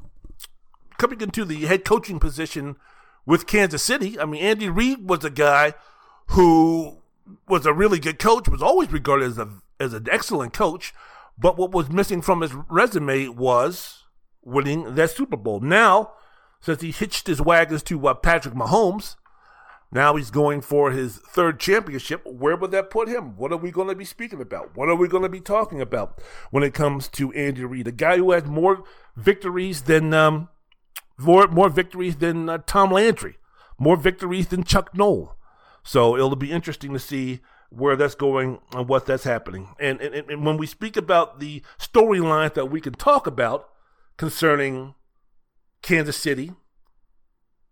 [0.99, 2.77] coming into the head coaching position
[3.25, 4.19] with Kansas City.
[4.19, 5.75] I mean, Andy Reid was a guy
[6.29, 6.99] who
[7.49, 10.93] was a really good coach, was always regarded as a as an excellent coach.
[11.41, 14.05] But what was missing from his resume was
[14.43, 15.61] winning that Super Bowl.
[15.61, 16.13] Now,
[16.61, 19.17] since he hitched his wagons to uh, Patrick Mahomes.
[19.93, 22.25] Now he's going for his third championship.
[22.25, 23.37] Where would that put him?
[23.37, 24.77] What are we going to be speaking about?
[24.77, 27.93] What are we going to be talking about when it comes to Andy Reid, a
[27.93, 28.85] guy who has more
[29.17, 30.49] victories than um,
[31.19, 33.39] more more victories than uh, Tom Landry,
[33.79, 35.35] more victories than Chuck Noll.
[35.83, 39.75] So it'll be interesting to see where that's going and what that's happening.
[39.79, 43.69] And and, and when we speak about the storylines that we can talk about
[44.17, 44.95] concerning
[45.83, 46.53] Kansas City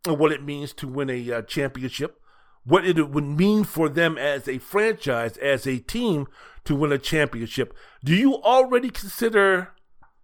[0.06, 2.20] and what it means to win a uh, championship,
[2.64, 6.26] what it would mean for them as a franchise, as a team
[6.64, 7.74] to win a championship.
[8.04, 9.72] Do you already consider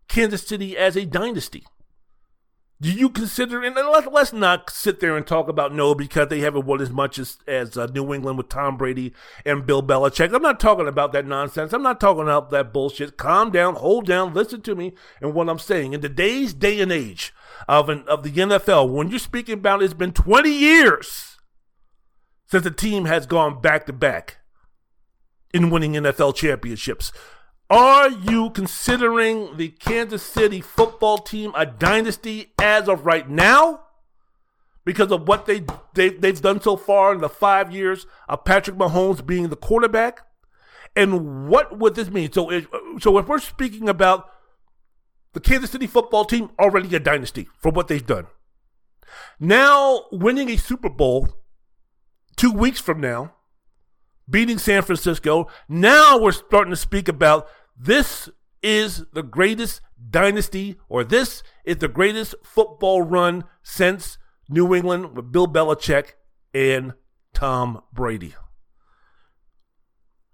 [0.09, 1.65] Kansas City as a dynasty?
[2.81, 6.41] Do you consider, and let, us not sit there and talk about no because they
[6.41, 10.35] haven't won as much as, as uh, New England with Tom Brady and Bill Belichick.
[10.35, 11.73] I'm not talking about that nonsense.
[11.73, 13.17] I'm not talking about that bullshit.
[13.17, 15.93] Calm down, hold down, listen to me and what I'm saying.
[15.93, 17.33] In today's day and age
[17.69, 21.37] of, an, of the NFL, when you're speaking about it's been 20 years
[22.47, 24.39] since the team has gone back to back
[25.55, 27.13] in winning NFL championships.
[27.71, 33.81] Are you considering the Kansas City football team a dynasty as of right now?
[34.85, 38.77] Because of what they, they they've done so far in the five years of Patrick
[38.77, 40.27] Mahomes being the quarterback,
[40.95, 42.31] and what would this mean?
[42.33, 42.51] So,
[43.01, 44.31] so if we're speaking about
[45.33, 48.27] the Kansas City football team, already a dynasty for what they've done.
[49.41, 51.31] Now winning a Super Bowl
[52.37, 53.33] two weeks from now
[54.29, 55.49] beating San Francisco.
[55.69, 58.29] Now we're starting to speak about this
[58.63, 65.33] is the greatest dynasty, or this is the greatest football run since New England with
[65.33, 66.13] Bill Belichick
[66.53, 66.95] and
[67.33, 68.35] Tom Brady.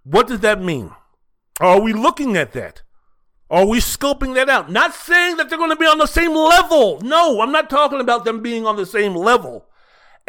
[0.05, 0.93] What does that mean?
[1.61, 2.83] Are we looking at that?
[3.51, 4.71] Are we scoping that out?
[4.71, 7.01] Not saying that they're going to be on the same level.
[7.01, 9.67] No, I'm not talking about them being on the same level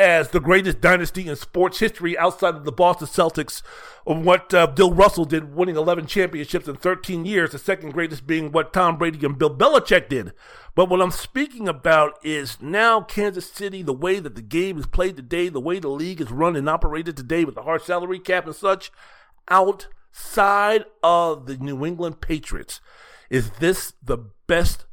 [0.02, 3.62] as the greatest dynasty in sports history outside of the Boston Celtics,
[4.04, 8.52] what uh, Bill Russell did, winning 11 championships in 13 years, the second greatest being
[8.52, 10.34] what Tom Brady and Bill Belichick did.
[10.74, 14.88] But what I'm speaking about is now Kansas City, the way that the game is
[14.88, 18.20] played today, the way the league is run and operated today with the hard salary
[18.20, 18.92] cap and such,
[19.50, 22.82] outside of the New England Patriots.
[23.30, 24.86] Is this the best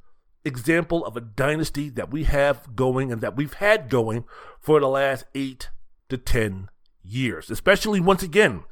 [0.45, 4.25] example of a dynasty that we have going and that we've had going
[4.61, 5.71] for the last eight
[6.09, 6.69] to ten
[7.03, 7.51] years.
[7.51, 8.65] Especially once again,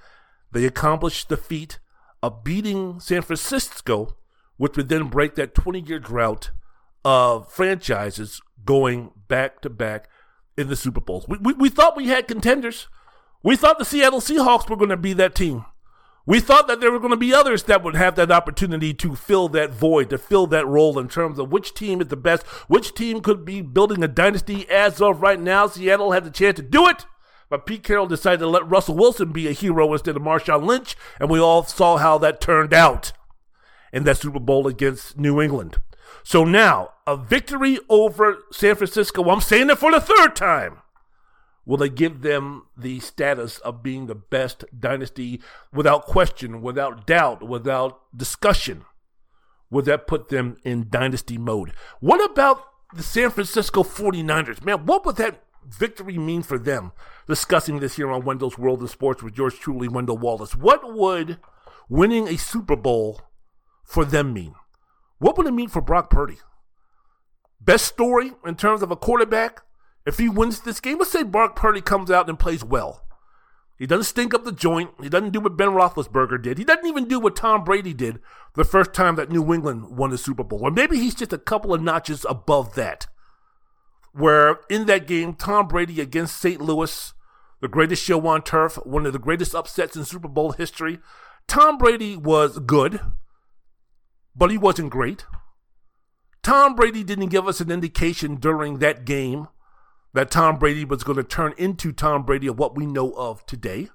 [0.53, 1.79] they accomplished the feat
[2.23, 4.17] of beating San Francisco,
[4.57, 6.51] which would then break that 20 year drought
[7.05, 10.09] of franchises going back to back
[10.57, 11.29] in the Super Bowls.
[11.29, 12.89] We, we, we thought we had contenders.
[13.43, 15.65] We thought the Seattle Seahawks were going to be that team.
[16.29, 19.15] We thought that there were going to be others that would have that opportunity to
[19.15, 22.45] fill that void, to fill that role in terms of which team is the best,
[22.67, 24.69] which team could be building a dynasty.
[24.69, 27.07] As of right now, Seattle had the chance to do it,
[27.49, 30.97] but Pete Carroll decided to let Russell Wilson be a hero instead of Marshawn Lynch,
[31.21, 33.13] and we all saw how that turned out
[33.93, 35.77] in that Super Bowl against New England.
[36.25, 40.79] So now, a victory over San Francisco, I'm saying it for the third time
[41.67, 47.47] Will they give them the status of being the best dynasty without question, without doubt,
[47.47, 48.85] without discussion?
[49.69, 51.73] Would that put them in dynasty mode?
[51.99, 52.63] What about
[52.95, 54.65] the San Francisco 49ers?
[54.65, 56.93] Man, what would that victory mean for them?
[57.27, 60.55] Discussing this here on Wendell's World of Sports with yours truly, Wendell Wallace.
[60.55, 61.39] What would
[61.89, 63.23] winning a Super Bowl
[63.85, 64.55] for them mean?
[65.19, 66.39] What would it mean for Brock Purdy?
[67.61, 69.63] Best story in terms of a quarterback
[70.07, 73.03] if he wins this game, let's say Brock Purdy comes out and plays well.
[73.79, 74.91] He doesn't stink up the joint.
[75.03, 76.57] He doesn't do what Ben Roethlisberger did.
[76.57, 78.21] He doesn't even do what Tom Brady did
[78.55, 80.61] the first time that New England won the Super Bowl.
[80.63, 83.07] Or maybe he's just a couple of notches above that.
[84.13, 86.59] Where in that game, Tom Brady against St.
[86.59, 87.13] Louis,
[87.61, 91.01] the greatest show on turf, one of the greatest upsets in Super Bowl history,
[91.47, 93.01] Tom Brady was good,
[94.35, 95.27] but he wasn't great.
[96.43, 99.49] Tom Brady didn't give us an indication during that game
[100.17, 103.45] that Tom Brady was going to turn into Tom Brady of what we know of
[103.45, 103.91] today.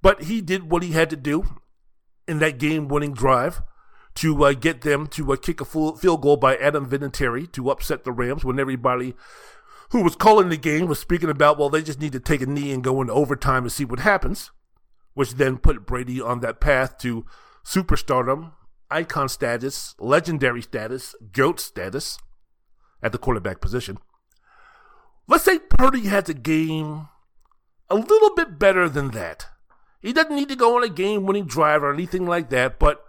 [0.00, 1.56] But he did what he had to do
[2.28, 3.62] in that game winning drive
[4.14, 7.68] to uh, get them to uh, kick a full field goal by Adam Vinatieri to
[7.68, 9.14] upset the Rams when everybody
[9.90, 12.46] who was calling the game was speaking about, well, they just need to take a
[12.46, 14.52] knee and go into overtime and see what happens,
[15.14, 17.26] which then put Brady on that path to
[17.64, 18.52] superstardom,
[18.88, 22.18] icon status, legendary status, GOAT status
[23.02, 23.98] at the quarterback position.
[25.26, 27.08] Let's say Purdy has a game
[27.88, 29.46] a little bit better than that.
[30.00, 33.04] He doesn't need to go on a game winning drive or anything like that, but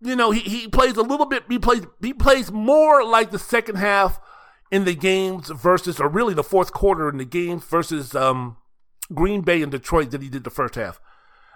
[0.00, 3.38] you know, he, he plays a little bit he plays he plays more like the
[3.38, 4.20] second half
[4.70, 8.56] in the games versus, or really the fourth quarter in the games versus um,
[9.14, 11.00] Green Bay and Detroit than he did the first half.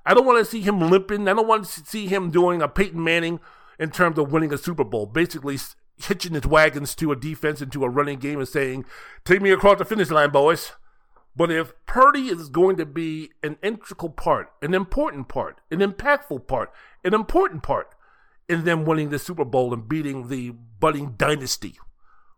[0.04, 1.28] I don't want to see him limping.
[1.28, 3.40] I don't want to see him doing a Peyton Manning
[3.78, 5.58] in terms of winning a Super Bowl, basically
[5.98, 8.84] hitching his wagons to a defense and to a running game and saying,
[9.24, 10.72] Take me across the finish line, boys.
[11.34, 16.46] But if Purdy is going to be an integral part, an important part, an impactful
[16.46, 16.70] part,
[17.04, 17.94] an important part
[18.48, 21.78] in them winning the Super Bowl and beating the budding dynasty,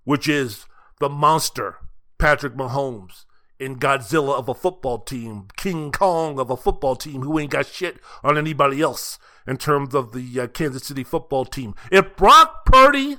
[0.05, 0.67] which is
[1.01, 1.79] the monster
[2.19, 3.25] Patrick Mahomes
[3.59, 7.67] in Godzilla of a football team, King Kong of a football team who ain't got
[7.67, 11.75] shit on anybody else in terms of the uh, Kansas City football team.
[11.91, 13.19] If Brock Purdy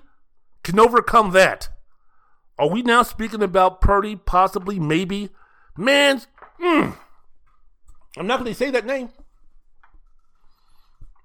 [0.65, 1.69] can overcome that,
[2.57, 5.29] are we now speaking about Purdy possibly, maybe?
[5.77, 6.21] Man,
[6.59, 6.97] mm,
[8.17, 9.09] I'm not going to say that name.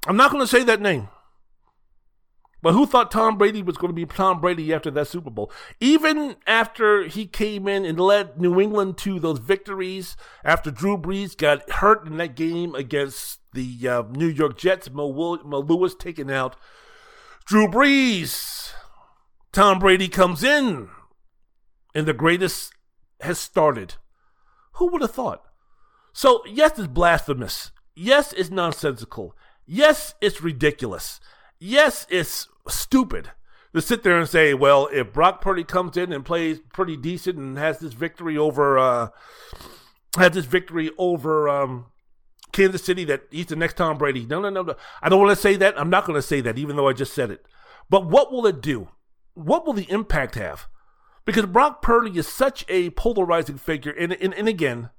[0.06, 1.08] I'm not going to say that name.
[2.62, 5.50] But who thought Tom Brady was going to be Tom Brady after that Super Bowl?
[5.80, 11.34] Even after he came in and led New England to those victories, after Drew Brees
[11.34, 15.94] got hurt in that game against the uh, New York Jets, Mo, Will- Mo Lewis
[15.94, 16.56] taken out.
[17.46, 18.72] Drew Brees,
[19.52, 20.88] Tom Brady comes in,
[21.94, 22.72] and the greatest
[23.20, 23.94] has started.
[24.74, 25.44] Who would have thought?
[26.12, 27.72] So, yes, it's blasphemous.
[27.94, 29.36] Yes, it's nonsensical.
[29.66, 31.20] Yes, it's ridiculous.
[31.58, 33.30] Yes, it's stupid
[33.74, 37.38] to sit there and say, well, if Brock Purdy comes in and plays pretty decent
[37.38, 39.08] and has this victory over uh,
[40.16, 41.86] has this victory over um,
[42.52, 44.26] Kansas City, that he's the next Tom Brady.
[44.26, 44.74] No, no, no, no.
[45.02, 45.78] I don't want to say that.
[45.78, 47.46] I'm not going to say that, even though I just said it.
[47.88, 48.88] But what will it do?
[49.42, 50.68] What will the impact have?
[51.24, 54.90] Because Brock Purdy is such a polarizing figure, and and, and again,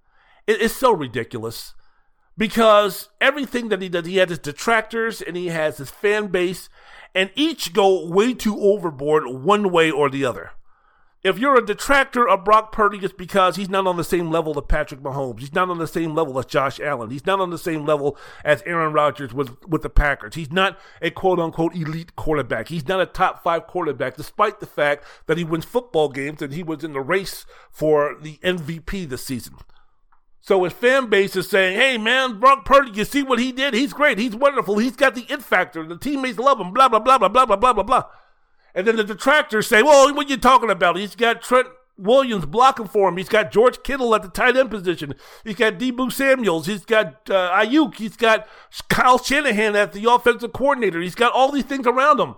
[0.47, 1.75] it is so ridiculous
[2.37, 6.69] because everything that he does, he has his detractors and he has his fan base,
[7.13, 10.51] and each go way too overboard one way or the other.
[11.23, 14.57] If you're a detractor of Brock Purdy, it's because he's not on the same level
[14.57, 15.39] as Patrick Mahomes.
[15.39, 17.11] He's not on the same level as Josh Allen.
[17.11, 20.33] He's not on the same level as Aaron Rodgers with, with the Packers.
[20.33, 22.69] He's not a quote unquote elite quarterback.
[22.69, 26.53] He's not a top five quarterback, despite the fact that he wins football games and
[26.53, 29.57] he was in the race for the MVP this season.
[30.43, 33.75] So his fan base is saying, hey man, Brock Purdy, you see what he did?
[33.75, 34.17] He's great.
[34.17, 34.79] He's wonderful.
[34.79, 35.85] He's got the it factor.
[35.85, 38.03] The teammates love him, blah, blah, blah, blah, blah, blah, blah, blah, blah.
[38.73, 40.97] And then the detractors say, well, what are you talking about?
[40.97, 41.67] He's got Trent
[41.97, 43.17] Williams blocking for him.
[43.17, 45.13] He's got George Kittle at the tight end position.
[45.43, 46.65] He's got Deebo Samuels.
[46.65, 47.95] He's got uh, Aiyuk.
[47.95, 48.47] He's got
[48.89, 51.01] Kyle Shanahan as the offensive coordinator.
[51.01, 52.35] He's got all these things around him.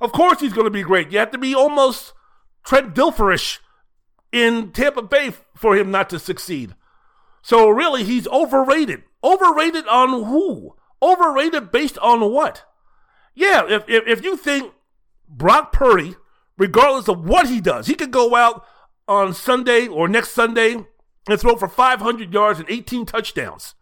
[0.00, 1.10] Of course he's going to be great.
[1.10, 2.12] You have to be almost
[2.64, 3.58] Trent Dilferish
[4.32, 6.74] in Tampa Bay for him not to succeed.
[7.42, 9.02] So really, he's overrated.
[9.22, 10.76] Overrated on who?
[11.02, 12.64] Overrated based on what?
[13.34, 14.72] Yeah, if, if, if you think
[15.30, 16.16] Brock Purdy,
[16.58, 18.64] regardless of what he does, he could go out
[19.08, 20.76] on Sunday or next Sunday
[21.28, 23.74] and throw for 500 yards and 18 touchdowns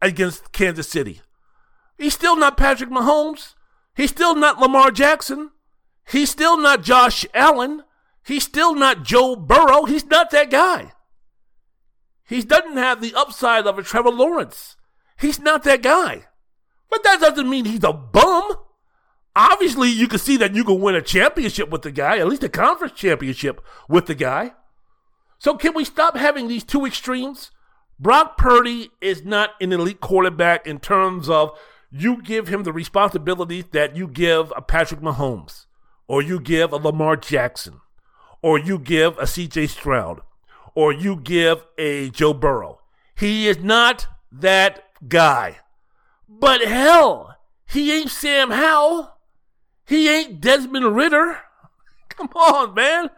[0.00, 1.20] against Kansas City.
[1.98, 3.54] He's still not Patrick Mahomes.
[3.94, 5.50] He's still not Lamar Jackson.
[6.08, 7.82] He's still not Josh Allen.
[8.24, 9.84] He's still not Joe Burrow.
[9.84, 10.92] He's not that guy.
[12.26, 14.76] He doesn't have the upside of a Trevor Lawrence.
[15.18, 16.24] He's not that guy.
[16.90, 18.56] But that doesn't mean he's a bum.
[19.36, 22.44] Obviously, you can see that you can win a championship with the guy, at least
[22.44, 24.52] a conference championship with the guy.
[25.38, 27.50] So, can we stop having these two extremes?
[27.98, 31.58] Brock Purdy is not an elite quarterback in terms of
[31.90, 35.66] you give him the responsibilities that you give a Patrick Mahomes,
[36.08, 37.80] or you give a Lamar Jackson,
[38.42, 40.20] or you give a CJ Stroud
[40.74, 42.80] or you give a Joe Burrow.
[43.16, 45.58] He is not that guy.
[46.28, 49.13] But hell, he ain't Sam Howell.
[49.86, 51.38] He ain't Desmond Ridder.
[52.08, 53.10] Come on, man.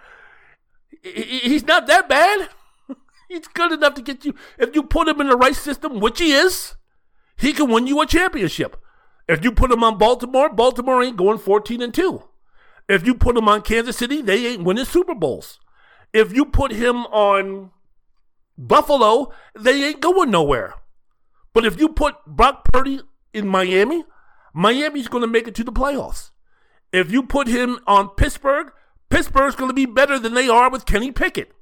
[1.02, 2.48] He's not that bad.
[3.28, 4.34] He's good enough to get you.
[4.58, 6.74] If you put him in the right system, which he is,
[7.36, 8.76] he can win you a championship.
[9.28, 12.22] If you put him on Baltimore, Baltimore ain't going 14 and 2.
[12.88, 15.58] If you put him on Kansas City, they ain't winning Super Bowls.
[16.12, 17.72] If you put him on
[18.56, 20.74] Buffalo, they ain't going nowhere.
[21.52, 23.00] But if you put Brock Purdy
[23.32, 24.04] in Miami,
[24.54, 26.30] Miami's going to make it to the playoffs.
[26.96, 28.72] If you put him on Pittsburgh,
[29.10, 31.52] Pittsburgh's going to be better than they are with Kenny Pickett.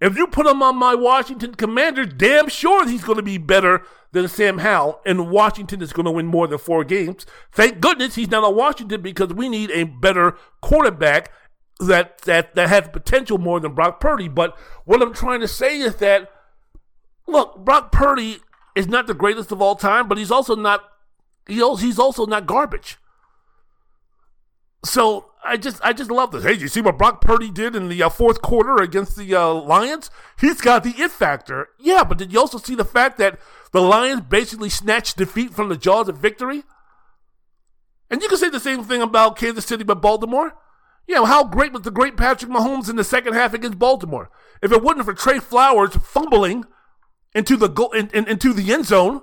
[0.00, 3.82] If you put him on my Washington Commanders, damn sure he's going to be better
[4.12, 7.26] than Sam Howell, and Washington is going to win more than four games.
[7.52, 11.30] Thank goodness he's not on Washington because we need a better quarterback
[11.78, 14.28] that that that has potential more than Brock Purdy.
[14.28, 16.30] But what I'm trying to say is that
[17.26, 18.38] look, Brock Purdy
[18.74, 20.84] is not the greatest of all time, but he's also not
[21.46, 22.96] he's also not garbage.
[24.84, 26.44] So I just I just love this.
[26.44, 29.52] Hey, you see what Brock Purdy did in the uh, fourth quarter against the uh,
[29.52, 30.10] Lions?
[30.38, 31.68] He's got the it factor.
[31.78, 33.38] Yeah, but did you also see the fact that
[33.72, 36.64] the Lions basically snatched defeat from the jaws of victory?
[38.10, 40.54] And you can say the same thing about Kansas City, but Baltimore.
[41.06, 44.30] Yeah, well, how great was the great Patrick Mahomes in the second half against Baltimore?
[44.62, 46.64] If it wasn't for Trey Flowers fumbling
[47.34, 49.22] into the in, in, into the end zone,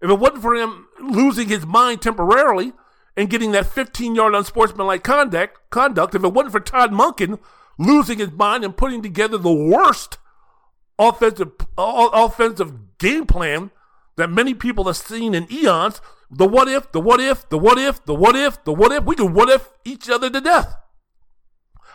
[0.00, 2.72] if it wasn't for him losing his mind temporarily
[3.16, 7.38] and getting that 15 yard unsportsmanlike conduct, conduct, if it wasn't for Todd Monken
[7.78, 10.18] losing his mind and putting together the worst
[10.98, 13.70] offensive offensive game plan
[14.16, 16.00] that many people have seen in eons,
[16.30, 19.04] the what if, the what if, the what if, the what if, the what if,
[19.04, 20.74] we could what if each other to death.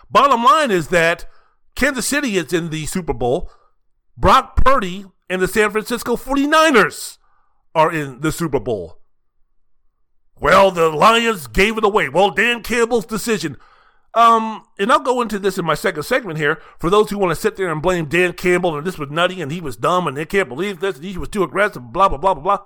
[0.10, 1.26] Bottom line is that
[1.76, 3.50] Kansas City is in the Super Bowl.
[4.18, 7.18] Brock Purdy and the San Francisco 49ers
[7.74, 9.01] are in the Super Bowl.
[10.42, 12.10] Well, the Lions gave it away.
[12.10, 13.58] Well, Dan Campbell's decision.
[14.16, 17.34] Um, and I'll go into this in my second segment here for those who want
[17.34, 20.08] to sit there and blame Dan Campbell and this was nutty and he was dumb
[20.08, 22.66] and they can't believe this and he was too aggressive, blah blah blah blah blah.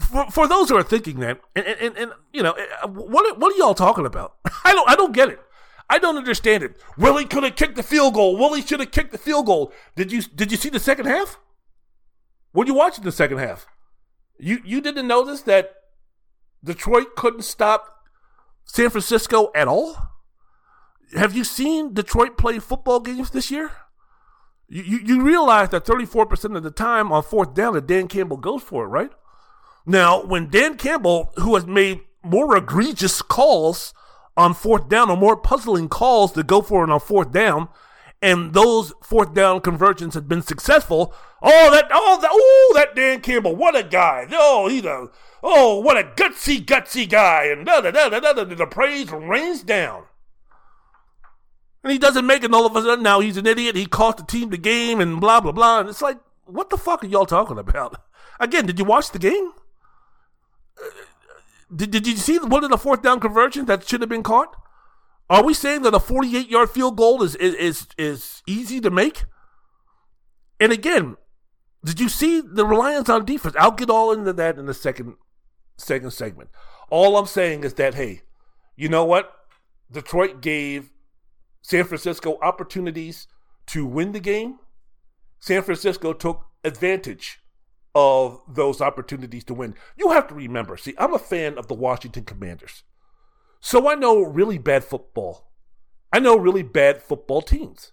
[0.00, 2.54] For, for those who are thinking that, and, and, and you know,
[2.86, 4.36] what what are y'all talking about?
[4.64, 5.40] I don't I don't get it.
[5.90, 6.80] I don't understand it.
[6.96, 8.38] Willie could have kicked the field goal.
[8.38, 9.72] Willie should have kicked the field goal.
[9.96, 11.38] Did you did you see the second half?
[12.54, 13.66] Were you watching the second half?
[14.38, 15.74] You you didn't notice that
[16.64, 18.04] Detroit couldn't stop
[18.64, 19.96] San Francisco at all?
[21.14, 23.70] Have you seen Detroit play football games this year?
[24.68, 28.38] You, you, you realize that 34% of the time on fourth down that Dan Campbell
[28.38, 29.10] goes for it, right?
[29.86, 33.92] Now, when Dan Campbell, who has made more egregious calls
[34.36, 37.68] on fourth down or more puzzling calls to go for it on fourth down,
[38.24, 41.14] and those fourth down conversions had been successful.
[41.42, 44.26] Oh, that oh that oh that Dan Campbell, what a guy!
[44.32, 45.10] Oh, he's a
[45.42, 48.44] oh what a gutsy gutsy guy, and da da da da da.
[48.44, 50.04] The praise rains down,
[51.82, 52.54] and he doesn't make it.
[52.54, 53.76] all of a sudden, now he's an idiot.
[53.76, 55.80] He cost the team the game, and blah blah blah.
[55.80, 56.16] And it's like,
[56.46, 58.00] what the fuck are y'all talking about?
[58.40, 59.52] Again, did you watch the game?
[60.80, 60.88] Uh,
[61.76, 64.56] did, did you see one of the fourth down conversions that should have been caught?
[65.30, 68.90] Are we saying that a 48 yard field goal is, is, is, is easy to
[68.90, 69.24] make?
[70.60, 71.16] And again,
[71.84, 73.54] did you see the reliance on defense?
[73.58, 75.14] I'll get all into that in the second
[75.76, 76.50] second segment.
[76.90, 78.22] All I'm saying is that hey,
[78.76, 79.32] you know what?
[79.90, 80.92] Detroit gave
[81.62, 83.26] San Francisco opportunities
[83.66, 84.58] to win the game.
[85.40, 87.38] San Francisco took advantage
[87.94, 89.74] of those opportunities to win.
[89.96, 92.82] You have to remember, see, I'm a fan of the Washington Commanders.
[93.64, 95.50] So I know really bad football.
[96.12, 97.92] I know really bad football teams.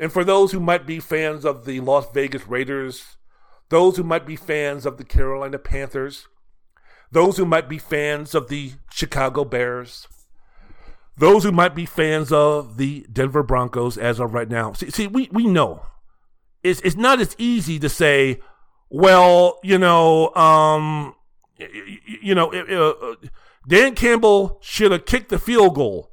[0.00, 3.16] And for those who might be fans of the Las Vegas Raiders,
[3.68, 6.26] those who might be fans of the Carolina Panthers,
[7.12, 10.08] those who might be fans of the Chicago Bears,
[11.16, 14.72] those who might be fans of the Denver Broncos as of right now.
[14.72, 15.86] See, see we, we know
[16.64, 18.40] it's, it's not as easy to say,
[18.90, 21.14] well, you know, um,
[21.56, 23.14] you, you know, uh,
[23.66, 26.10] Dan Campbell should have kicked the field goal.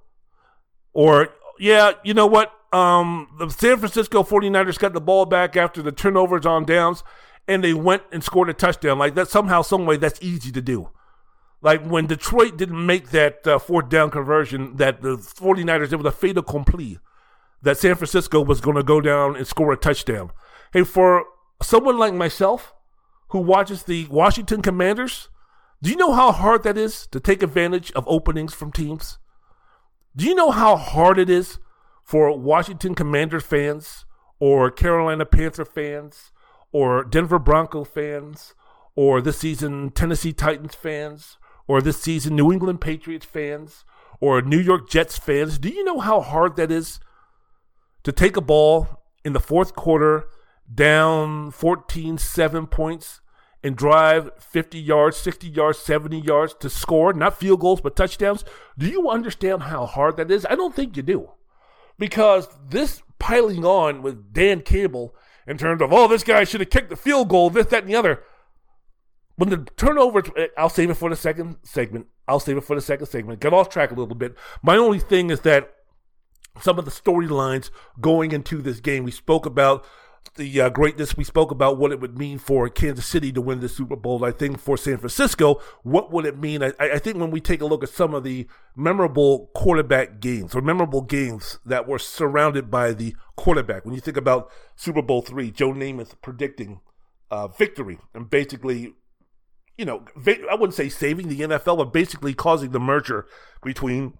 [0.93, 1.29] Or,
[1.59, 2.53] yeah, you know what?
[2.71, 7.03] Um, the San Francisco 49ers got the ball back after the turnovers on downs,
[7.47, 8.99] and they went and scored a touchdown.
[8.99, 10.89] Like that, somehow, some way, that's easy to do.
[11.61, 16.05] Like when Detroit didn't make that uh, fourth down conversion, that the 49ers, it was
[16.05, 16.99] a fait accompli
[17.61, 20.31] that San Francisco was going to go down and score a touchdown.
[20.71, 21.25] Hey, for
[21.61, 22.73] someone like myself
[23.29, 25.29] who watches the Washington Commanders,
[25.81, 29.17] do you know how hard that is to take advantage of openings from teams?
[30.15, 31.59] Do you know how hard it is
[32.03, 34.05] for Washington Commanders fans
[34.39, 36.31] or Carolina Panther fans
[36.71, 38.53] or Denver Bronco fans
[38.95, 43.85] or this season Tennessee Titans fans or this season New England Patriots fans
[44.19, 45.57] or New York Jets fans?
[45.57, 46.99] Do you know how hard that is
[48.03, 48.87] to take a ball
[49.23, 50.27] in the fourth quarter
[50.73, 53.21] down 14 7 points
[53.63, 58.45] and drive 50 yards, 60 yards, 70 yards to score, not field goals, but touchdowns.
[58.77, 60.45] Do you understand how hard that is?
[60.49, 61.31] I don't think you do.
[61.97, 65.13] Because this piling on with Dan Campbell
[65.45, 67.91] in terms of, oh, this guy should have kicked the field goal, this, that, and
[67.91, 68.23] the other.
[69.35, 72.07] When the turnover, eh, I'll save it for the second segment.
[72.27, 73.39] I'll save it for the second segment.
[73.39, 74.35] Get off track a little bit.
[74.61, 75.73] My only thing is that
[76.61, 79.85] some of the storylines going into this game, we spoke about
[80.35, 83.59] the uh, greatness we spoke about what it would mean for Kansas City to win
[83.59, 84.23] the Super Bowl.
[84.23, 86.63] I think for San Francisco, what would it mean?
[86.63, 90.55] I, I, think when we take a look at some of the memorable quarterback games
[90.55, 95.21] or memorable games that were surrounded by the quarterback, when you think about Super Bowl
[95.21, 96.81] three, Joe Namath predicting
[97.31, 98.93] uh, victory and basically,
[99.77, 103.25] you know, I wouldn't say saving the NFL, but basically causing the merger
[103.63, 104.17] between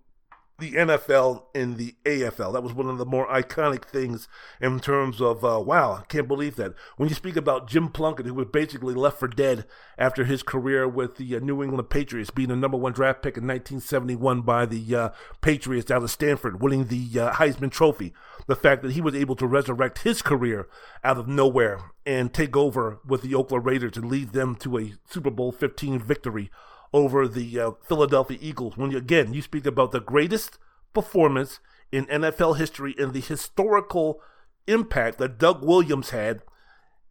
[0.60, 2.54] the NFL in the AFL.
[2.54, 4.28] That was one of the more iconic things
[4.62, 6.74] in terms of, uh, wow, I can't believe that.
[6.98, 9.66] When you speak about Jim Plunkett, who was basically left for dead
[9.98, 13.38] after his career with the uh, New England Patriots, being the number one draft pick
[13.38, 15.10] in 1971 by the uh,
[15.42, 18.14] Patriots out of Stanford, winning the uh, Heisman Trophy.
[18.48, 20.68] The fact that he was able to resurrect his career
[21.04, 24.94] out of nowhere and take over with the Oakland Raiders and lead them to a
[25.08, 26.50] Super Bowl 15 victory
[26.94, 28.78] over the uh, Philadelphia Eagles.
[28.78, 30.58] When you, again, you speak about the greatest
[30.94, 31.60] performance
[31.92, 34.22] in NFL history and the historical
[34.68, 36.42] impact that Doug Williams had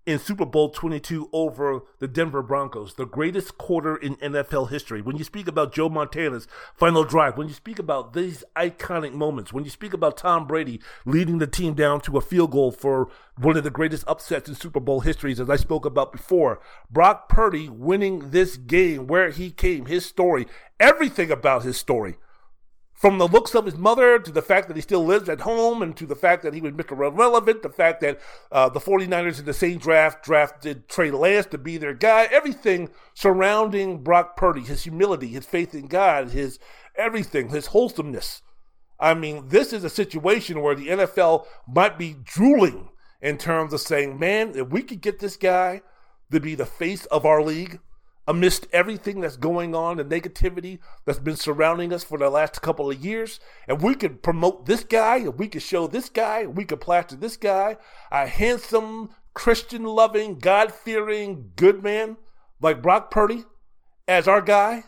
[0.09, 5.03] in Super Bowl 22 over the Denver Broncos, the greatest quarter in NFL history.
[5.03, 9.53] When you speak about Joe Montana's final drive, when you speak about these iconic moments,
[9.53, 13.11] when you speak about Tom Brady leading the team down to a field goal for
[13.37, 16.59] one of the greatest upsets in Super Bowl histories, as I spoke about before,
[16.91, 20.47] Brock Purdy winning this game, where he came, his story,
[20.81, 22.17] everything about his story
[22.99, 25.83] from the looks of his mother to the fact that he still lives at home
[25.83, 26.99] and to the fact that he was Mr.
[27.17, 28.19] Relevant, the fact that
[28.51, 32.91] uh, the 49ers in the same draft drafted Trey Lance to be their guy, everything
[33.15, 36.59] surrounding Brock Purdy, his humility, his faith in God, his
[36.97, 38.43] everything, his wholesomeness.
[38.99, 42.89] I mean, this is a situation where the NFL might be drooling
[43.23, 45.83] in terms of saying, man, if we could get this guy
[46.33, 47.79] to be the face of our league,
[48.29, 52.91] amidst everything that's going on, the negativity that's been surrounding us for the last couple
[52.91, 53.41] of years.
[53.67, 57.17] And we could promote this guy, and we could show this guy, we could plaster
[57.17, 57.79] this guy,
[58.13, 62.19] a handsome, Christian loving, God fearing, good man
[62.61, 63.45] like Brock Purdy
[64.07, 64.85] as our guy,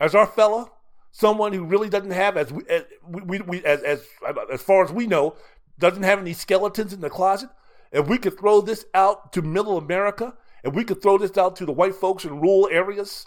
[0.00, 0.70] as our fella,
[1.10, 4.06] someone who really doesn't have, as we, as, we, we as, as,
[4.50, 5.36] as far as we know,
[5.78, 7.50] doesn't have any skeletons in the closet.
[7.92, 11.56] If we could throw this out to middle America and we could throw this out
[11.56, 13.26] to the white folks in rural areas,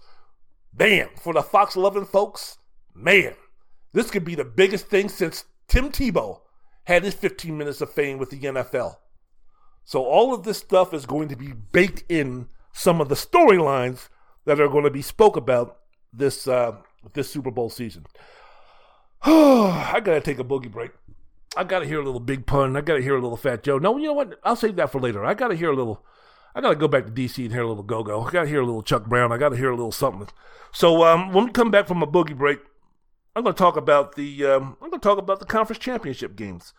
[0.78, 2.58] man, for the Fox 11 folks,
[2.94, 3.34] man,
[3.94, 6.42] this could be the biggest thing since Tim Tebow
[6.86, 8.98] had his 15 minutes of fame with the NFL.
[9.86, 14.10] So all of this stuff is going to be baked in some of the storylines
[14.46, 15.80] that are going to be spoke about
[16.12, 16.78] this uh,
[17.14, 18.06] this Super Bowl season.
[19.24, 20.92] I gotta take a boogie break.
[21.56, 22.76] I gotta hear a little Big Pun.
[22.76, 23.78] I gotta hear a little Fat Joe.
[23.78, 24.40] No, you know what?
[24.44, 25.26] I'll save that for later.
[25.26, 26.04] I gotta hear a little
[26.56, 28.22] I got to go back to DC and hear a little go go.
[28.24, 29.32] I got to hear a little Chuck Brown.
[29.32, 30.28] I got to hear a little something.
[30.72, 32.60] So um, when we come back from a boogie break,
[33.36, 36.36] I'm going to talk about the um, I'm going to talk about the conference championship
[36.36, 36.74] games.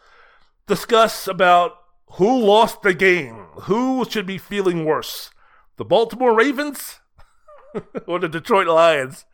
[0.67, 1.73] Discuss about
[2.13, 5.31] who lost the game, who should be feeling worse,
[5.77, 7.01] the Baltimore Ravens
[8.07, 9.25] or the Detroit Lions,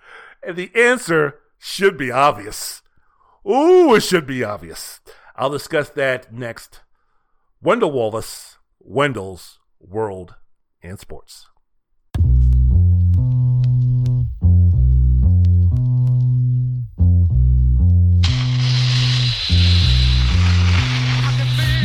[0.42, 2.82] and the answer should be obvious.
[3.46, 5.00] Ooh, it should be obvious.
[5.36, 6.80] I'll discuss that next.
[7.62, 10.36] Wendell Wallace, Wendell's world,
[10.82, 11.49] and sports.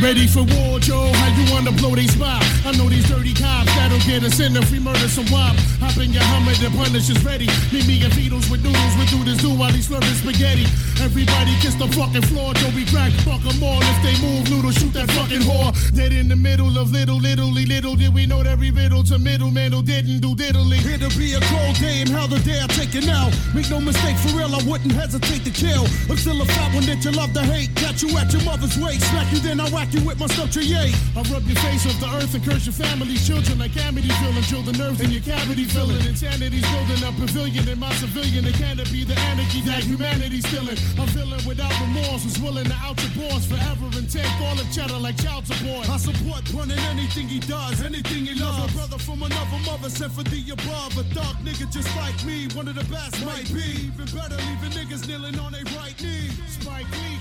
[0.02, 1.08] Ready for war, Joe?
[1.08, 2.44] How you wanna blow they spot?
[2.66, 5.56] I know these dirty cops that'll get us in if we murder some wop.
[5.80, 7.48] Hop in your Hummer, the punish is ready.
[7.72, 10.68] Meet me and Beatles with noodles, we do this do while he's slurping spaghetti.
[11.00, 12.68] Everybody kiss the fucking floor, Joe.
[12.76, 13.80] We crack, fuck them all.
[13.80, 15.72] If they move, noodle, shoot that fucking whore.
[15.96, 19.18] Dead in the middle of little, little, little did we know that every riddle to
[19.18, 20.80] middleman who didn't do diddly.
[20.84, 23.30] It'll be a cold day, and how the day I take it now.
[23.54, 25.84] Make no mistake, for real, I wouldn't hesitate to kill.
[26.08, 27.74] I'm still a fat one that you love to hate.
[27.76, 30.26] Catch you at your mother's waist, smack you, then I whack you with my
[30.62, 30.90] yay.
[31.14, 34.42] I rub your face off the earth and curse your family's children like Amityville.
[34.48, 36.00] Chill the nerves in your cavity filling.
[36.06, 38.46] Insanity's building a pavilion in my civilian.
[38.46, 40.78] It can't be the anarchy that humanity's feeling.
[40.96, 44.66] A villain without remorse, was willing to out your boss forever and take all of
[44.72, 45.88] cheddar like child support.
[45.90, 48.72] I support running anything he does, anything he loves.
[48.72, 50.96] A brother from another mother sent for the above.
[50.96, 53.92] A dark nigga just like me, one of the best might be.
[53.92, 56.30] Even better, leaving niggas kneeling on their right knee.
[56.48, 57.15] Spike Lee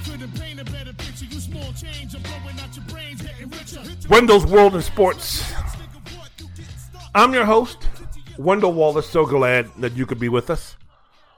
[4.10, 5.54] Wendell's World in Sports.
[7.14, 7.88] I'm your host,
[8.38, 9.10] Wendell Wallace.
[9.10, 10.76] So glad that you could be with us.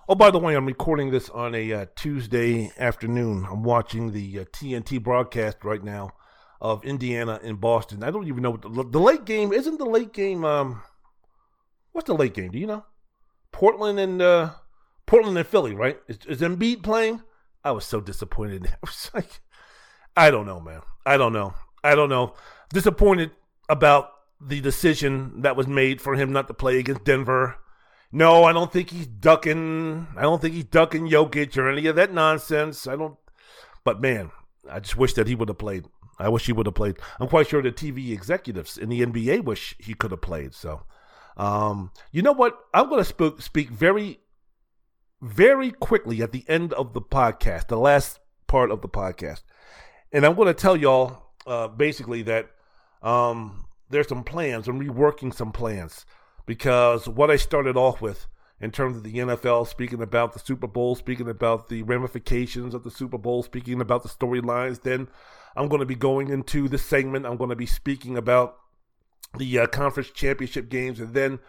[0.09, 3.45] Oh, by the way, I'm recording this on a uh, Tuesday afternoon.
[3.49, 6.11] I'm watching the uh, TNT broadcast right now
[6.61, 8.03] of Indiana and Boston.
[8.03, 9.77] I don't even know what the, the late game isn't.
[9.77, 10.45] The late game.
[10.45, 10.81] Um,
[11.91, 12.51] what's the late game?
[12.51, 12.85] Do you know?
[13.51, 14.51] Portland and uh,
[15.05, 15.99] Portland and Philly, right?
[16.07, 17.21] Is, is Embiid playing?
[17.63, 18.67] I was so disappointed.
[18.73, 19.41] I was like,
[20.15, 20.81] I don't know, man.
[21.05, 21.53] I don't know.
[21.83, 22.33] I don't know.
[22.73, 23.31] Disappointed
[23.69, 27.57] about the decision that was made for him not to play against Denver.
[28.11, 30.07] No, I don't think he's ducking.
[30.15, 32.87] I don't think he's ducking Jokic or any of that nonsense.
[32.87, 33.17] I don't.
[33.83, 34.31] But man,
[34.69, 35.85] I just wish that he would have played.
[36.19, 36.97] I wish he would have played.
[37.19, 40.53] I'm quite sure the TV executives in the NBA wish he could have played.
[40.53, 40.81] So,
[41.35, 42.57] um, you know what?
[42.73, 44.19] I'm going to speak, speak very
[45.21, 49.41] very quickly at the end of the podcast, the last part of the podcast.
[50.11, 52.49] And I'm going to tell y'all uh, basically that
[53.01, 54.67] um, there's some plans.
[54.67, 56.05] I'm reworking some plans
[56.45, 58.27] because what I started off with
[58.59, 62.83] in terms of the NFL, speaking about the Super Bowl, speaking about the ramifications of
[62.83, 65.07] the Super Bowl, speaking about the storylines, then
[65.55, 67.25] I'm going to be going into this segment.
[67.25, 68.57] I'm going to be speaking about
[69.37, 71.39] the uh, conference championship games, and then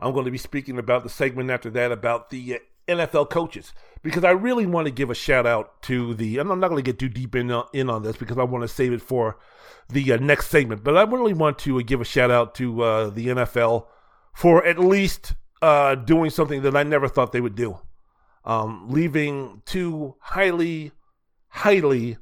[0.00, 2.58] I'm going to be speaking about the segment after that about the uh,
[2.88, 3.72] NFL coaches
[4.02, 6.38] because I really want to give a shout out to the.
[6.38, 8.62] I'm not going to get too deep in uh, in on this because I want
[8.62, 9.38] to save it for
[9.88, 10.84] the uh, next segment.
[10.84, 13.86] But I really want to uh, give a shout out to uh, the NFL
[14.34, 17.78] for at least uh, doing something that I never thought they would do,
[18.44, 20.92] um, leaving two highly,
[21.48, 22.18] highly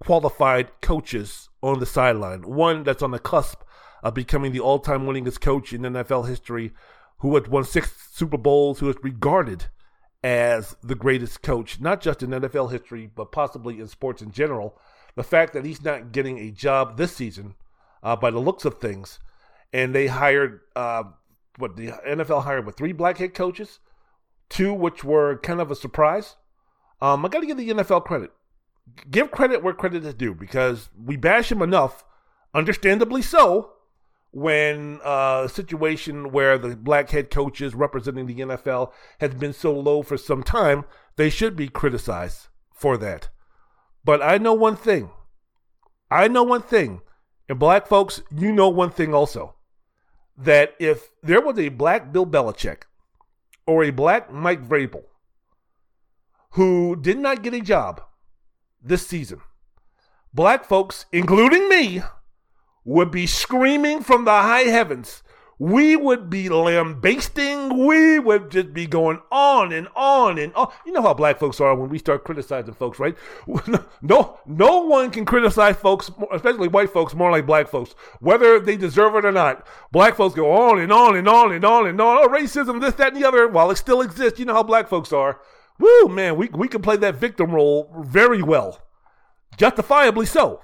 [0.00, 2.42] qualified coaches on the sideline.
[2.42, 3.62] One that's on the cusp
[4.02, 6.72] of becoming the all-time winningest coach in NFL history,
[7.18, 9.66] who had won six Super Bowls, who is regarded
[10.22, 14.78] as the greatest coach, not just in NFL history, but possibly in sports in general.
[15.16, 17.54] The fact that he's not getting a job this season,
[18.02, 19.18] uh, by the looks of things,
[19.72, 21.04] and they hired uh,
[21.58, 23.80] what the NFL hired with three black head coaches,
[24.48, 26.36] two which were kind of a surprise.
[27.00, 28.30] Um, I got to give the NFL credit.
[29.10, 32.04] Give credit where credit is due because we bash him enough,
[32.54, 33.72] understandably so,
[34.32, 39.72] when uh, a situation where the black head coaches representing the NFL has been so
[39.72, 40.84] low for some time,
[41.16, 43.28] they should be criticized for that.
[44.04, 45.10] But I know one thing.
[46.10, 47.02] I know one thing.
[47.48, 49.56] And black folks, you know one thing also.
[50.36, 52.82] That if there was a black Bill Belichick
[53.66, 55.04] or a black Mike Vrabel
[56.52, 58.00] who did not get a job
[58.82, 59.40] this season,
[60.32, 62.02] black folks, including me,
[62.84, 65.22] would be screaming from the high heavens.
[65.60, 67.86] We would be lambasting.
[67.86, 70.72] We would just be going on and on and on.
[70.86, 73.14] You know how black folks are when we start criticizing folks, right?
[74.00, 78.78] No, no one can criticize folks, especially white folks, more like black folks, whether they
[78.78, 79.66] deserve it or not.
[79.92, 82.24] Black folks go on and on and on and on and on.
[82.24, 83.46] Oh, racism, this, that, and the other.
[83.46, 85.42] While it still exists, you know how black folks are.
[85.78, 88.80] Woo, man, we we can play that victim role very well,
[89.58, 90.62] justifiably so.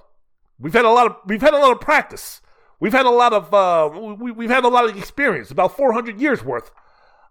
[0.58, 2.40] We've had a lot of we've had a lot of practice.
[2.78, 6.20] We've had a lot of uh, we, we've had a lot of experience, about 400
[6.20, 6.70] years worth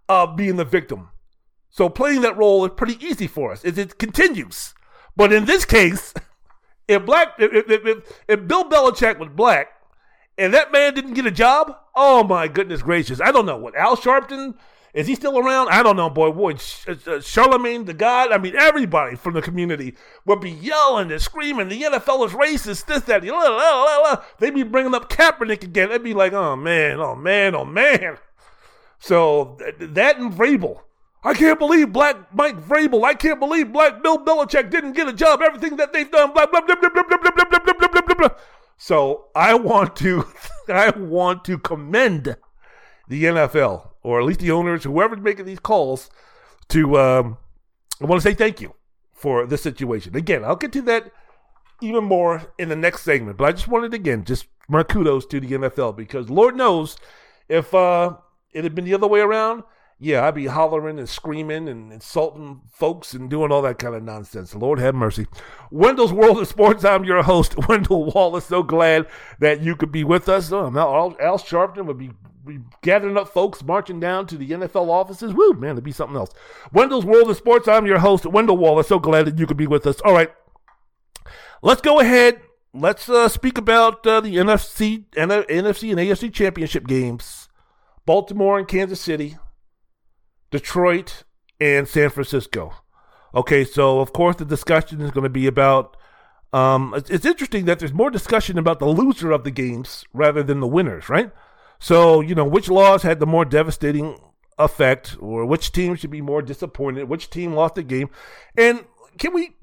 [0.10, 1.10] of being the victim.
[1.70, 3.64] So playing that role is pretty easy for us.
[3.66, 4.74] It, it continues.
[5.16, 6.14] But in this case,
[6.88, 9.70] if black if, if, if Bill Belichick was black
[10.38, 13.22] and that man didn't get a job, oh my goodness gracious!
[13.22, 14.56] I don't know what Al Sharpton
[14.96, 15.68] is he still around?
[15.68, 16.32] I don't know, boy.
[16.32, 16.56] Boy,
[16.88, 18.32] uh, Charlemagne the God.
[18.32, 19.94] I mean, everybody from the community
[20.26, 21.68] would be yelling and screaming.
[21.68, 22.86] The NFL is racist.
[22.86, 23.22] This, that.
[23.22, 25.90] Blah, blah, blah, They'd be bringing up Kaepernick again.
[25.90, 28.18] They'd be like, oh man, oh man, oh man.
[28.98, 30.80] So that and Vrabel.
[31.26, 33.04] I can't believe Black Mike Vrabel.
[33.04, 35.42] I can't believe Black Bill Belichick didn't get a job.
[35.42, 38.16] Everything that they've done, blah blah blah blah blah blah blah blah blah blah blah
[38.16, 38.30] blah.
[38.78, 40.26] So I want to,
[40.70, 42.38] I want to commend
[43.10, 46.12] the NFL or at least the owners, whoever's making these calls,
[46.70, 47.38] to um,
[48.00, 48.76] I want to say thank you
[49.14, 50.16] for this situation.
[50.16, 51.12] Again, I'll get to that
[51.82, 55.40] even more in the next segment, but I just wanted again just my kudos to
[55.40, 56.98] the NFL because Lord knows
[57.50, 58.16] if uh,
[58.54, 59.64] it had been the other way around,
[59.98, 64.04] yeah, I'd be hollering and screaming and insulting folks and doing all that kind of
[64.04, 64.54] nonsense.
[64.54, 65.26] Lord have mercy.
[65.72, 66.86] Wendell's World of Sports.
[66.86, 68.46] I'm your host, Wendell Wallace.
[68.46, 69.08] So glad
[69.40, 70.52] that you could be with us.
[70.52, 72.12] Oh, Al, Al Sharpton would be
[72.82, 75.34] gathering up folks, marching down to the NFL offices.
[75.34, 76.32] Woo, man, it'd be something else.
[76.72, 77.68] Wendell's World of Sports.
[77.68, 78.88] I'm your host, Wendell Wallace.
[78.88, 80.00] So glad that you could be with us.
[80.02, 80.32] All right,
[81.62, 82.42] let's go ahead.
[82.74, 87.48] Let's uh, speak about uh, the NFC, NFC and AFC championship games.
[88.06, 89.38] Baltimore and Kansas City,
[90.52, 91.24] Detroit
[91.60, 92.74] and San Francisco.
[93.34, 95.98] Okay, so of course the discussion is going to be about.
[96.54, 100.44] Um, it's, it's interesting that there's more discussion about the loser of the games rather
[100.44, 101.32] than the winners, right?
[101.80, 104.18] So, you know, which laws had the more devastating
[104.58, 108.10] effect, or which team should be more disappointed, which team lost the game.
[108.58, 108.86] And
[109.18, 109.56] can we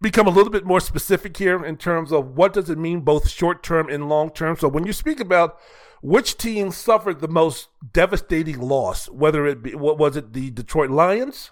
[0.00, 3.28] become a little bit more specific here in terms of what does it mean both
[3.28, 4.56] short term and long term?
[4.56, 5.58] So when you speak about
[6.02, 10.90] which team suffered the most devastating loss, whether it be what was it the Detroit
[10.90, 11.50] Lions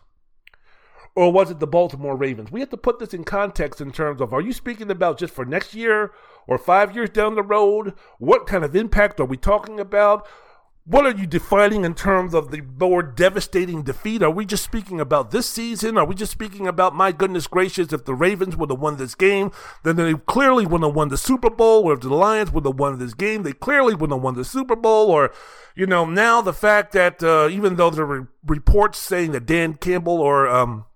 [1.14, 2.50] or was it the Baltimore Ravens?
[2.50, 5.34] We have to put this in context in terms of are you speaking about just
[5.34, 6.12] for next year
[6.48, 7.94] or five years down the road?
[8.18, 10.26] What kind of impact are we talking about?
[10.88, 14.22] what are you defining in terms of the more devastating defeat?
[14.22, 15.98] Are we just speaking about this season?
[15.98, 19.14] Are we just speaking about, my goodness gracious, if the Ravens would have won this
[19.14, 19.52] game,
[19.84, 22.78] then they clearly would have won the Super Bowl, or if the Lions would have
[22.78, 25.30] won this game, they clearly would have won the Super Bowl, or,
[25.76, 29.74] you know, now the fact that uh, even though there were reports saying that Dan
[29.74, 30.86] Campbell or um,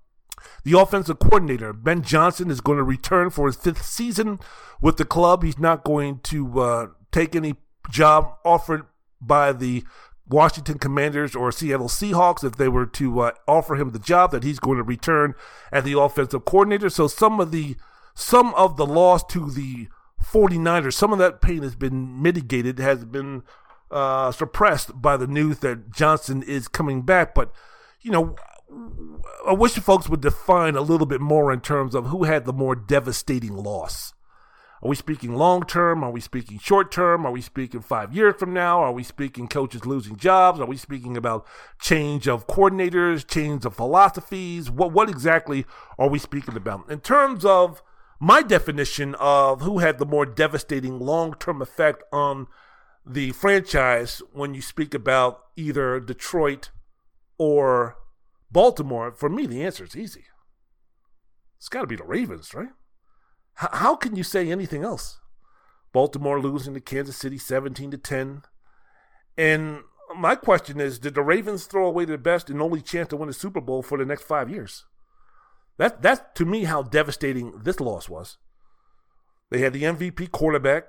[0.64, 4.38] the offensive coordinator, Ben Johnson, is going to return for his fifth season
[4.82, 7.54] with the club, he's not going to uh, take any
[7.90, 8.84] job offered
[9.20, 9.84] by the
[10.28, 14.42] Washington Commanders or Seattle Seahawks if they were to uh, offer him the job that
[14.42, 15.34] he's going to return
[15.70, 16.90] as the offensive coordinator.
[16.90, 17.76] So some of the
[18.14, 19.88] some of the loss to the
[20.22, 23.42] 49ers, some of that pain has been mitigated, has been
[23.90, 27.34] uh, suppressed by the news that Johnson is coming back.
[27.34, 27.52] But
[28.00, 28.36] you know,
[29.46, 32.52] I wish folks would define a little bit more in terms of who had the
[32.52, 34.14] more devastating loss.
[34.82, 36.02] Are we speaking long term?
[36.02, 37.24] Are we speaking short term?
[37.24, 38.80] Are we speaking five years from now?
[38.80, 40.58] Are we speaking coaches losing jobs?
[40.58, 41.46] Are we speaking about
[41.80, 44.70] change of coordinators, change of philosophies?
[44.70, 45.66] What what exactly
[45.98, 46.90] are we speaking about?
[46.90, 47.80] In terms of
[48.18, 52.48] my definition of who had the more devastating long term effect on
[53.06, 56.70] the franchise when you speak about either Detroit
[57.38, 57.98] or
[58.52, 60.24] Baltimore, for me the answer is easy.
[61.56, 62.70] It's got to be the Ravens, right?
[63.62, 65.20] H- how can you say anything else?
[65.92, 68.42] Baltimore losing to Kansas City 17 to 10.
[69.38, 69.80] And
[70.16, 73.28] my question is did the Ravens throw away their best and only chance to win
[73.28, 74.84] the Super Bowl for the next five years?
[75.78, 78.36] That, that's to me how devastating this loss was.
[79.50, 80.84] They had the MVP quarterback.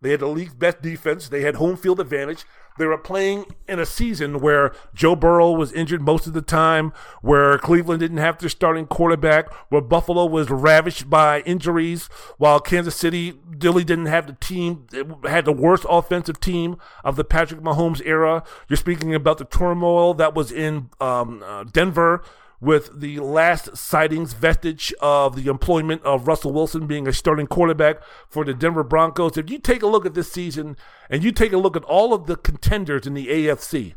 [0.00, 1.28] They had the league's best defense.
[1.28, 2.44] They had home field advantage.
[2.78, 6.92] They were playing in a season where Joe Burrow was injured most of the time,
[7.22, 12.94] where Cleveland didn't have their starting quarterback, where Buffalo was ravished by injuries, while Kansas
[12.94, 14.86] City really didn't have the team,
[15.24, 18.44] had the worst offensive team of the Patrick Mahomes era.
[18.68, 22.22] You're speaking about the turmoil that was in um, uh, Denver
[22.60, 28.00] with the last sightings vestige of the employment of Russell Wilson being a starting quarterback
[28.28, 29.36] for the Denver Broncos.
[29.36, 30.76] If you take a look at this season
[31.10, 33.94] and you take a look at all of the contenders in the AFC,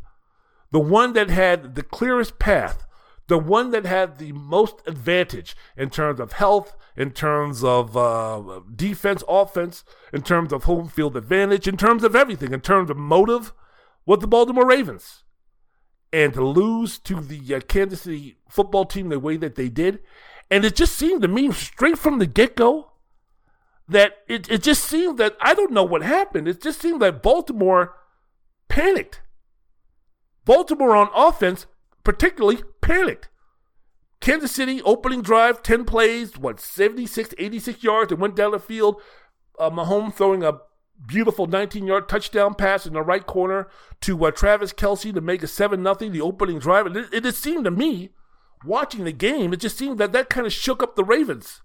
[0.70, 2.86] the one that had the clearest path,
[3.28, 8.60] the one that had the most advantage in terms of health, in terms of uh,
[8.74, 12.96] defense, offense, in terms of home field advantage, in terms of everything, in terms of
[12.96, 13.52] motive,
[14.04, 15.22] was the Baltimore Ravens
[16.12, 20.00] and to lose to the uh, Kansas City football team the way that they did.
[20.50, 22.92] And it just seemed to me straight from the get go
[23.88, 26.48] that it, it just seemed that I don't know what happened.
[26.48, 27.94] It just seemed that Baltimore
[28.68, 29.20] panicked.
[30.44, 31.66] Baltimore on offense,
[32.02, 33.28] particularly, panicked.
[34.20, 39.00] Kansas City opening drive, 10 plays, what, 76, 86 yards, and went down the field.
[39.58, 40.58] Uh, Mahomes throwing a
[41.04, 43.68] beautiful 19 yard touchdown pass in the right corner
[44.02, 46.86] to uh, Travis Kelce to make a 7 0, the opening drive.
[46.86, 48.10] It, it just seemed to me,
[48.64, 51.62] watching the game, it just seemed that that kind of shook up the Ravens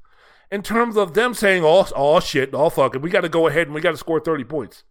[0.52, 3.48] in terms of them saying, oh, oh shit, oh, fuck it, we got to go
[3.48, 4.84] ahead and we got to score 30 points.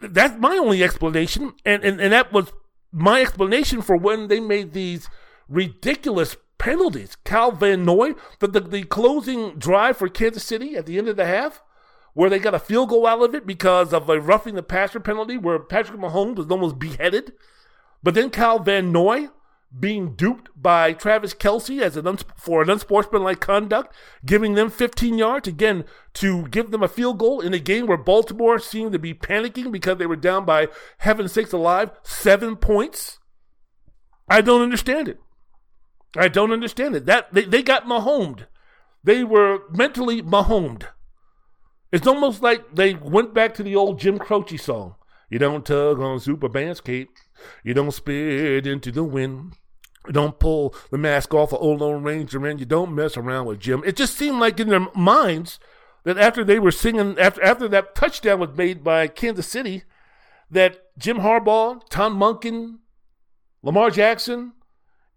[0.00, 1.54] That's my only explanation.
[1.64, 2.52] And, and, and that was
[2.92, 5.08] my explanation for when they made these
[5.48, 7.16] ridiculous penalties.
[7.24, 11.16] Kyle Van Noy, the, the, the closing drive for Kansas City at the end of
[11.16, 11.62] the half
[12.18, 14.98] where they got a field goal out of it because of a roughing the passer
[14.98, 17.32] penalty where Patrick Mahomes was almost beheaded.
[18.02, 19.28] But then Kyle Van Noy
[19.78, 23.94] being duped by Travis Kelce as an uns- for an unsportsmanlike conduct,
[24.26, 27.96] giving them 15 yards again to give them a field goal in a game where
[27.96, 30.66] Baltimore seemed to be panicking because they were down by
[30.98, 33.20] heaven sakes alive seven points.
[34.28, 35.20] I don't understand it.
[36.16, 37.06] I don't understand it.
[37.06, 38.46] That they, they got Mahomed.
[39.04, 40.88] They were mentally Mahomed.
[41.90, 44.96] It's almost like they went back to the old Jim Croce song.
[45.30, 47.10] You don't tug on Superman's cape.
[47.62, 49.54] You don't spit into the wind.
[50.06, 53.46] You don't pull the mask off of Old Lone Ranger, and you don't mess around
[53.46, 53.82] with Jim.
[53.84, 55.58] It just seemed like in their minds
[56.04, 59.84] that after they were singing, after after that touchdown was made by Kansas City,
[60.50, 62.78] that Jim Harbaugh, Todd Monken,
[63.62, 64.52] Lamar Jackson,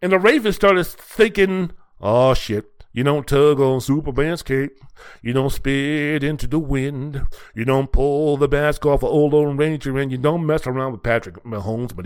[0.02, 4.78] and the Ravens started thinking, "Oh shit, you don't tug on Superman's cape.
[5.22, 7.26] You don't spit into the wind.
[7.56, 10.92] You don't pull the mask off of old Lone Ranger, and you don't mess around
[10.92, 11.96] with Patrick Mahomes.
[11.96, 12.06] But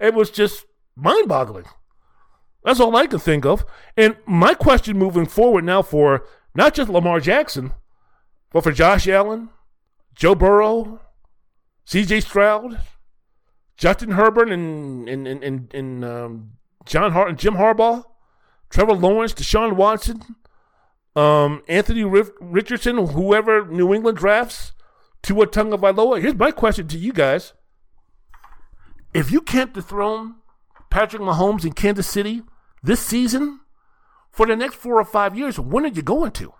[0.00, 0.66] It was just
[0.96, 1.66] mind-boggling.
[2.64, 3.64] That's all I can think of.
[3.96, 7.72] And my question moving forward now for not just Lamar Jackson,
[8.52, 9.50] but for Josh Allen,
[10.14, 11.00] Joe Burrow,
[11.84, 12.20] C.J.
[12.22, 12.80] Stroud,
[13.76, 16.52] Justin Herbert, and and and, and, and um,
[16.84, 18.04] John Hart and Jim Harbaugh
[18.74, 20.20] Trevor Lawrence, Deshaun Watson,
[21.14, 24.72] um, Anthony Richardson, whoever New England drafts,
[25.22, 26.20] Tua Tagovailoa.
[26.20, 27.52] Here's my question to you guys:
[29.14, 30.34] If you can't dethrone
[30.90, 32.42] Patrick Mahomes in Kansas City
[32.82, 33.60] this season,
[34.32, 36.52] for the next four or five years, when are you going to?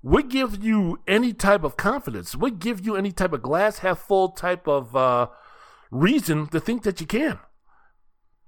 [0.00, 2.36] What gives you any type of confidence?
[2.36, 5.26] What gives you any type of glass half full type of uh,
[5.90, 7.40] reason to think that you can?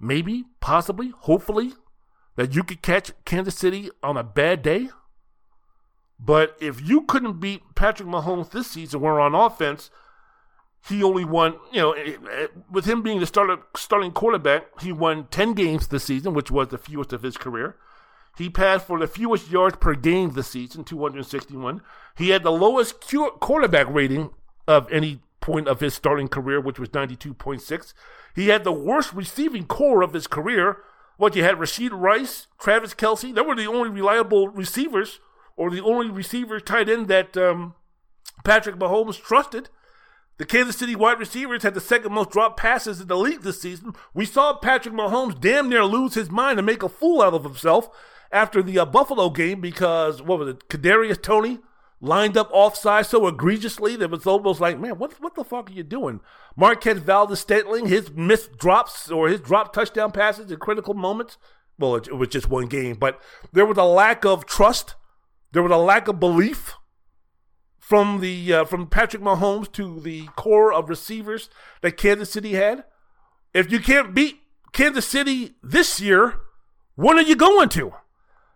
[0.01, 1.73] Maybe, possibly, hopefully,
[2.37, 4.91] that you could catch Kansas City on a bad day.
[6.19, 9.91] But if you couldn't beat Patrick Mahomes this season, where on offense,
[10.89, 11.95] he only won, you know,
[12.71, 16.69] with him being the starter, starting quarterback, he won 10 games this season, which was
[16.69, 17.77] the fewest of his career.
[18.39, 21.83] He passed for the fewest yards per game this season, 261.
[22.17, 23.01] He had the lowest
[23.41, 24.31] quarterback rating
[24.69, 27.93] of any point of his starting career, which was 92.6.
[28.35, 30.79] He had the worst receiving corps of his career.
[31.21, 33.35] What you had Rashee Rice, Travis Kelce.
[33.35, 35.21] they were the only reliable receivers,
[35.55, 37.75] or the only receiver tight end that um,
[38.43, 39.69] Patrick Mahomes trusted.
[40.39, 43.61] The Kansas City wide receivers had the second most dropped passes in the league this
[43.61, 43.93] season.
[44.15, 47.45] We saw Patrick Mahomes damn near lose his mind and make a fool out of
[47.45, 47.91] himself
[48.33, 50.69] after the uh, Buffalo game because what was it?
[50.71, 51.59] Kadarius Toney
[52.01, 55.71] lined up offside so egregiously that it was almost like, man, what what the fuck
[55.71, 56.21] are you doing?
[56.57, 61.37] Marquez Valdes-Scantling, his missed drops or his drop touchdown passes in critical moments.
[61.79, 63.21] Well, it, it was just one game, but
[63.53, 64.95] there was a lack of trust.
[65.53, 66.75] There was a lack of belief
[67.79, 72.85] from the uh, from Patrick Mahomes to the corps of receivers that Kansas City had.
[73.53, 74.41] If you can't beat
[74.73, 76.35] Kansas City this year,
[76.95, 77.93] when are you going to?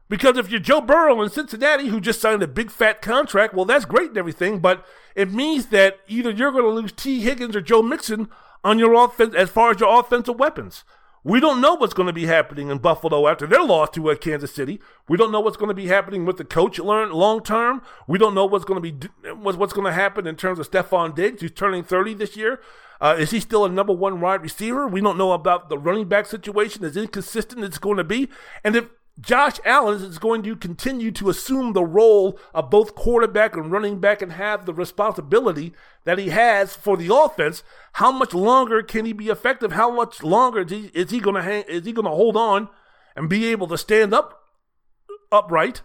[0.09, 3.65] Because if you're Joe Burrow in Cincinnati, who just signed a big fat contract, well,
[3.65, 4.85] that's great and everything, but
[5.15, 8.29] it means that either you're going to lose Tee Higgins or Joe Mixon
[8.63, 10.85] on your offense as far as your offensive weapons.
[11.27, 14.15] We don't know what's going to be happening in Buffalo after their loss to uh,
[14.15, 14.79] Kansas City.
[15.09, 17.81] We don't know what's going to be happening with the coach long term.
[18.07, 21.15] We don't know what's going to be what's, going to happen in terms of Stefon
[21.15, 22.61] Diggs, who's turning 30 this year.
[23.01, 24.87] Uh, is he still a number one wide receiver?
[24.87, 28.29] We don't know about the running back situation, as inconsistent it's going to be.
[28.63, 28.89] And if
[29.21, 34.01] Josh Allen is going to continue to assume the role of both quarterback and running
[34.01, 35.73] back and have the responsibility
[36.05, 37.63] that he has for the offense.
[37.95, 39.73] How much longer can he be effective?
[39.73, 42.37] How much longer is he, is he going to hang, is he going to hold
[42.37, 42.69] on
[43.15, 44.43] and be able to stand up
[45.31, 45.83] upright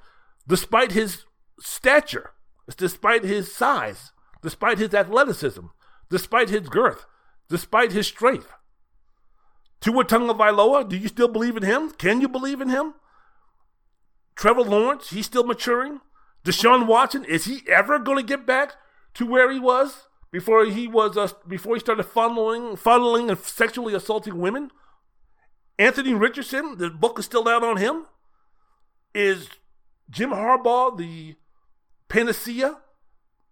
[0.47, 1.25] despite his
[1.59, 2.31] stature,
[2.77, 4.11] despite his size,
[4.41, 5.65] despite his athleticism,
[6.09, 7.05] despite his girth,
[7.47, 8.51] despite his strength?
[9.81, 11.91] Tua Tagovailoa, do you still believe in him?
[11.91, 12.95] Can you believe in him?
[14.39, 15.99] Trevor Lawrence, he's still maturing.
[16.45, 18.75] Deshaun Watson, is he ever going to get back
[19.15, 23.93] to where he was before he was uh, before he started funneling, funneling and sexually
[23.93, 24.71] assaulting women?
[25.77, 28.05] Anthony Richardson, the book is still out on him.
[29.13, 29.49] Is
[30.09, 31.35] Jim Harbaugh the
[32.07, 32.77] panacea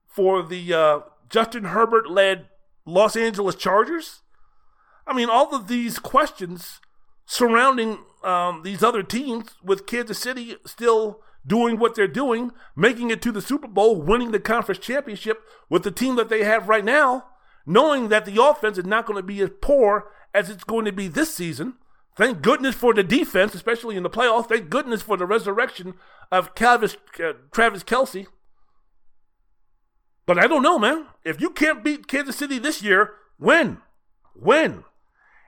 [0.05, 2.47] for the uh, Justin Herbert led
[2.85, 4.21] Los Angeles Chargers?
[5.05, 6.79] I mean, all of these questions
[7.27, 13.21] surrounding um, these other teams with Kansas City still doing what they're doing, making it
[13.21, 16.83] to the Super Bowl, winning the conference championship with the team that they have right
[16.83, 17.25] now,
[17.65, 20.91] knowing that the offense is not going to be as poor as it's going to
[20.91, 21.75] be this season.
[22.15, 24.49] Thank goodness for the defense, especially in the playoffs.
[24.49, 25.93] Thank goodness for the resurrection
[26.31, 28.25] of Travis, uh, Travis Kelce.
[30.25, 31.05] But I don't know, man.
[31.23, 33.77] If you can't beat Kansas City this year, win.
[34.35, 34.83] Win.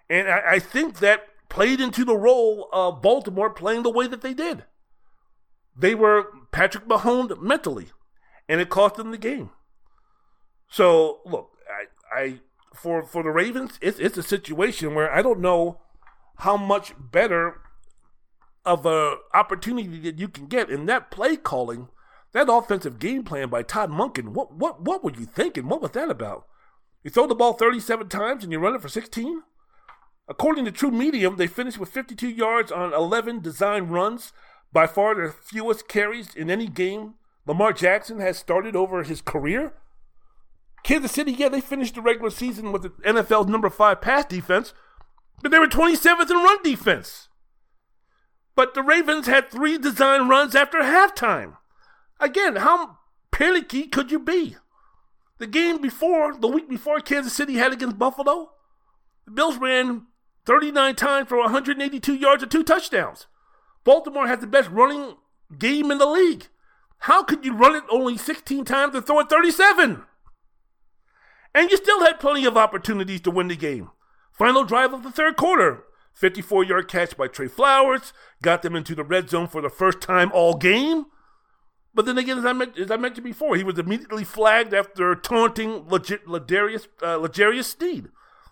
[0.10, 4.22] And I, I think that played into the role of Baltimore playing the way that
[4.22, 4.64] they did.
[5.76, 7.88] They were Patrick Mahomes mentally,
[8.48, 9.50] and it cost them the game.
[10.70, 12.40] So look, I, I
[12.74, 15.82] for for the Ravens, it's it's a situation where I don't know
[16.38, 17.62] how much better
[18.66, 21.90] of a opportunity that you can get in that play calling,
[22.34, 24.30] that offensive game plan by Todd Monken.
[24.30, 25.68] What what what were you thinking?
[25.68, 26.46] What was that about?
[27.04, 29.44] You throw the ball 37 times and you run it for 16?
[30.30, 34.32] According to TruMedia, they finished with 52 yards on 11 design runs,
[34.72, 37.16] by far the fewest carries in any game
[37.50, 39.74] Lamar Jackson has started over his career.
[40.84, 44.72] Kansas City, yeah, they finished the regular season with the NFL's number five pass defense,
[45.42, 47.28] but they were 27th in run defense.
[48.56, 51.58] But the Ravens had three design runs after halftime.
[52.20, 53.00] Again, how
[53.32, 54.58] panicky could you be?
[55.40, 58.52] The game before, the week before Kansas City had against Buffalo,
[59.26, 60.06] the Bills ran
[60.50, 63.28] 39 times for 182 yards and two touchdowns.
[63.84, 65.16] Baltimore has the best running
[65.60, 66.48] game in the league.
[67.02, 70.02] How could you run it only 16 times and throw it 37?
[71.54, 73.92] And you still had plenty of opportunities to win the game.
[74.32, 75.84] Final drive of the third quarter
[76.16, 80.02] 54 yard catch by Zay Flowers got them into the red zone for the first
[80.02, 81.06] time all game.
[81.94, 85.88] But then again, as I, as I mentioned before, he was immediately flagged after taunting
[85.88, 88.10] legit, Ladarius, uh, L'Jarius Sneed.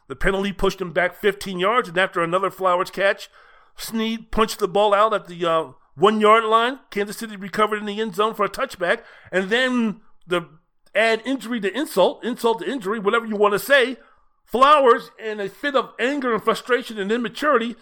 [0.07, 3.29] The penalty pushed him back 15 yards, and after another Flowers catch,
[3.75, 6.79] Sneed punched the ball out at the uh, one yard line.
[6.89, 9.01] Kansas City recovered in the end zone for a touchback,
[9.31, 10.49] and then the
[10.95, 13.97] add injury to insult, insult to injury, whatever you want to say.
[14.45, 17.75] Flowers, in a fit of anger and frustration and immaturity,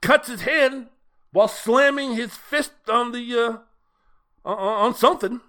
[0.00, 0.88] cuts his hand
[1.32, 3.62] while slamming his fist on the
[4.44, 5.40] uh, on something.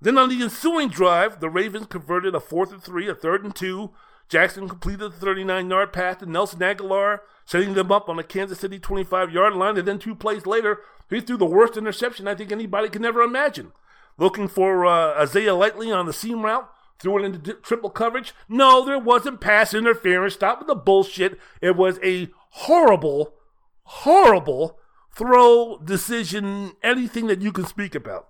[0.00, 3.54] Then on the ensuing drive, the Ravens converted a fourth and three, a third and
[3.54, 3.92] two.
[4.30, 8.60] Jackson completed the 39 yard pass to Nelson Agholor, setting them up on the Kansas
[8.60, 9.76] City 25 yard line.
[9.76, 10.78] And then two plays later,
[11.10, 13.72] he threw the worst interception I think anybody can ever imagine.
[14.16, 16.70] Looking for uh, Isaiah Likely on the seam route,
[17.00, 18.32] threw it into triple coverage.
[18.48, 20.34] No, there wasn't pass interference.
[20.34, 21.36] Stop with the bullshit.
[21.60, 23.34] It was a horrible,
[23.82, 24.78] horrible
[25.12, 28.28] throw decision, anything that you can speak about.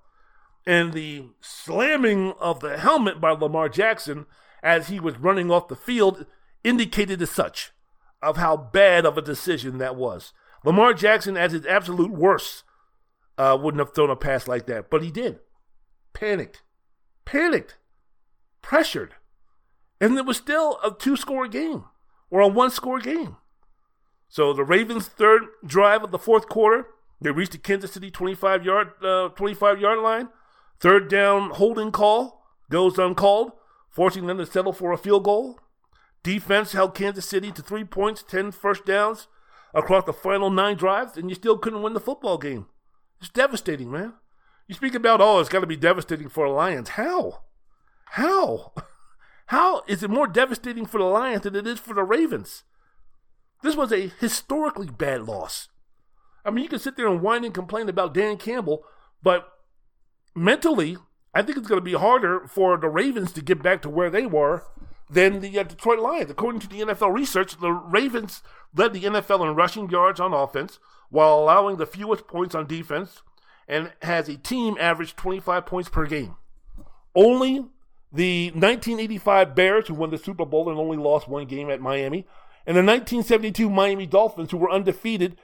[0.66, 4.24] And the slamming of the helmet by Lamar Jackson
[4.62, 6.26] as he was running off the field
[6.62, 7.72] indicated as such
[8.22, 10.32] of how bad of a decision that was.
[10.64, 12.64] Lamar Jackson, at his absolute worst,
[13.38, 15.38] uh, wouldn't have thrown a pass like that, but he did.
[16.12, 16.62] Panicked.
[17.24, 17.78] Panicked.
[18.60, 19.14] Pressured.
[20.00, 21.84] And it was still a two score game
[22.30, 23.36] or a one score game.
[24.28, 26.86] So the Ravens' third drive of the fourth quarter,
[27.20, 30.28] they reached the Kansas City 25 yard uh, 25 yard line.
[30.78, 33.52] Third down holding call goes uncalled,
[33.90, 35.58] forcing them to settle for a field goal.
[36.22, 39.26] Defense held Kansas City to three points, 10 first downs
[39.74, 42.66] across the final nine drives, and you still couldn't win the football game.
[43.20, 44.14] It's devastating, man.
[44.66, 46.90] You speak about, oh, it's got to be devastating for the Lions.
[46.90, 47.42] How?
[48.12, 48.72] How?
[49.46, 52.62] How is it more devastating for the Lions than it is for the Ravens?
[53.62, 55.68] This was a historically bad loss.
[56.44, 58.84] I mean, you can sit there and whine and complain about Dan Campbell,
[59.22, 59.48] but
[60.34, 60.96] mentally,
[61.34, 64.10] I think it's going to be harder for the Ravens to get back to where
[64.10, 64.64] they were
[65.08, 66.30] than the uh, Detroit Lions.
[66.30, 68.42] According to the NFL research, the Ravens
[68.74, 70.78] led the NFL in rushing yards on offense
[71.08, 73.22] while allowing the fewest points on defense
[73.68, 76.36] and has a team average 25 points per game.
[77.14, 77.66] Only
[78.12, 82.26] the 1985 Bears, who won the Super Bowl and only lost one game at Miami,
[82.66, 85.36] and the 1972 Miami Dolphins, who were undefeated,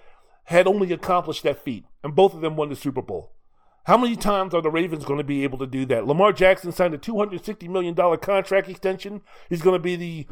[0.45, 3.32] had only accomplished that feat, and both of them won the Super Bowl.
[3.87, 6.09] How many times are the Ravens going to be able to do that?
[6.09, 9.22] Lamar Jackson signed a $260 million contract extension.
[9.49, 10.26] He's going to be the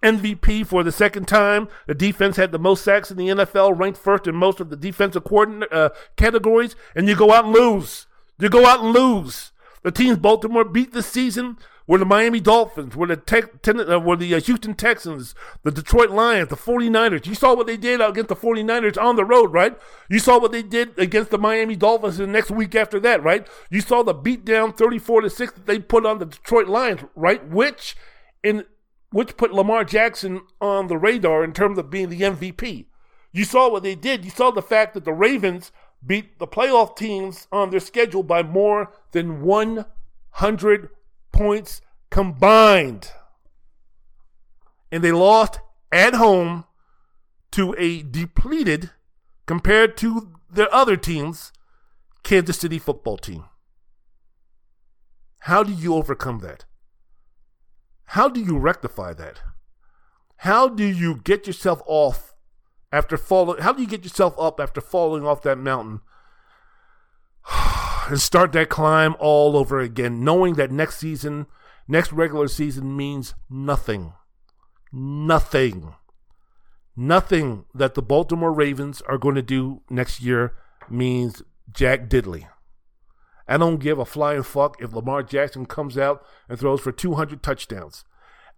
[0.00, 1.66] MVP for the second time.
[1.88, 4.76] The defense had the most sacks in the NFL, ranked first in most of the
[4.76, 8.06] defensive coordinate, uh, categories, and you go out and lose.
[8.38, 9.50] You go out and lose.
[9.82, 11.58] The teams Baltimore beat this season
[11.90, 15.34] were the Miami Dolphins, were the, tech, ten, uh, were the uh, Houston Texans,
[15.64, 17.26] the Detroit Lions, the 49ers.
[17.26, 19.76] You saw what they did against the 49ers on the road, right?
[20.08, 23.44] You saw what they did against the Miami Dolphins the next week after that, right?
[23.70, 27.44] You saw the beatdown 34 to 6 that they put on the Detroit Lions, right?
[27.48, 27.96] Which
[28.44, 28.66] in
[29.10, 32.84] which put Lamar Jackson on the radar in terms of being the MVP.
[33.32, 34.24] You saw what they did.
[34.24, 35.72] You saw the fact that the Ravens
[36.06, 40.88] beat the playoff teams on their schedule by more than 100
[41.40, 41.80] points
[42.10, 43.12] combined.
[44.92, 45.58] And they lost
[45.90, 46.64] at home
[47.52, 48.90] to a depleted,
[49.46, 51.50] compared to their other teams,
[52.22, 53.44] Kansas City football team.
[55.40, 56.66] How do you overcome that?
[58.04, 59.40] How do you rectify that?
[60.36, 62.34] How do you get yourself off
[62.92, 63.62] after falling?
[63.62, 66.00] How do you get yourself up after falling off that mountain
[68.10, 71.46] and start that climb all over again, knowing that next season,
[71.86, 74.12] next regular season means nothing.
[74.92, 75.94] Nothing.
[76.96, 80.54] Nothing that the Baltimore Ravens are going to do next year
[80.90, 81.42] means
[81.72, 82.48] Jack Diddley.
[83.46, 87.42] I don't give a flying fuck if Lamar Jackson comes out and throws for 200
[87.42, 88.04] touchdowns.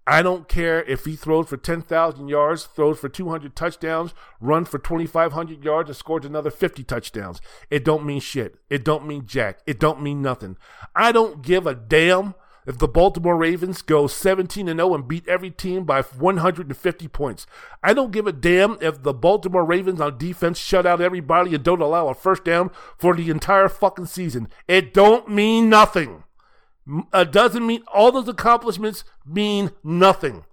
[0.06, 4.78] I don't care if he throws for 10,000 yards, throws for 200 touchdowns, runs for
[4.78, 7.40] 2,500 yards, and scores another 50 touchdowns.
[7.70, 8.56] It don't mean shit.
[8.68, 9.60] It don't mean jack.
[9.66, 10.56] It don't mean nothing.
[10.96, 12.34] I don't give a damn
[12.66, 17.46] if the Baltimore Ravens go 17 and 0 and beat every team by 150 points.
[17.82, 21.64] I don't give a damn if the Baltimore Ravens on defense shut out everybody and
[21.64, 24.48] don't allow a first down for the entire fucking season.
[24.68, 26.24] It don't mean nothing
[27.12, 30.44] uh, doesn't mean all those accomplishments mean nothing.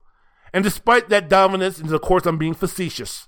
[0.54, 3.28] And despite that dominance, and of course I'm being facetious,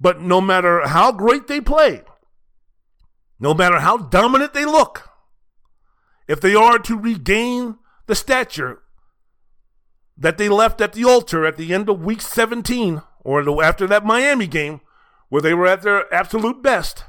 [0.00, 2.02] but no matter how great they play,
[3.38, 5.10] no matter how dominant they look,
[6.28, 7.76] if they are to regain
[8.06, 8.82] the stature
[10.16, 14.04] that they left at the altar at the end of week 17 or after that
[14.04, 14.80] Miami game
[15.28, 17.04] where they were at their absolute best,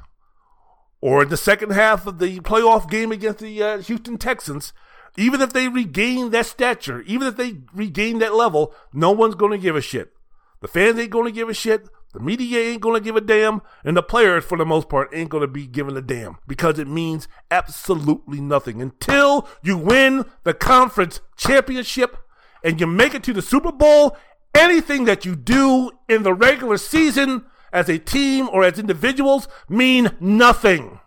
[1.00, 4.74] or in the second half of the playoff game against the uh, Houston Texans,
[5.18, 9.52] even if they regain that stature, even if they regain that level, no one's going
[9.52, 10.14] to give a shit.
[10.62, 11.88] The fans ain't going to give a shit.
[12.14, 13.62] The media ain't going to give a damn.
[13.84, 16.80] And the players, for the most part, ain't going to be giving a damn because
[16.80, 18.82] it means absolutely nothing.
[18.82, 22.18] Until you win the conference championship
[22.64, 24.18] and you make it to the Super Bowl,
[24.54, 30.12] anything that you do in the regular season as a team or as individuals mean
[30.20, 31.00] nothing.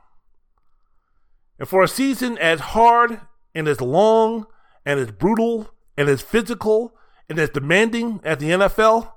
[1.58, 3.20] And for a season as hard
[3.58, 4.46] and as long
[4.86, 6.94] and as brutal and as physical
[7.28, 9.12] and as demanding as the NFL,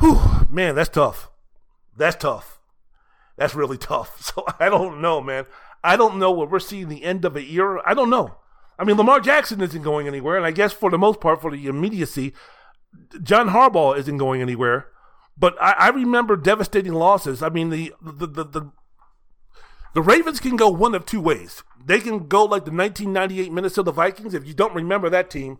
[0.00, 0.20] whew,
[0.50, 1.30] man, that's tough.
[1.96, 2.58] That's tough.
[3.36, 4.32] That's really tough.
[4.34, 5.46] So I don't know, man.
[5.84, 7.80] I don't know what we're seeing the end of a era.
[7.86, 8.36] I don't know.
[8.76, 11.50] I mean, Lamar Jackson isn't going anywhere, and I guess for the most part, for
[11.52, 12.34] the immediacy,
[13.22, 14.88] John Harbaugh isn't going anywhere.
[15.36, 17.42] But I, I remember devastating losses.
[17.42, 18.72] I mean, the the, the the
[19.94, 21.62] the Ravens can go one of two ways.
[21.84, 24.34] They can go like the 1998 Minnesota Vikings.
[24.34, 25.58] If you don't remember that team,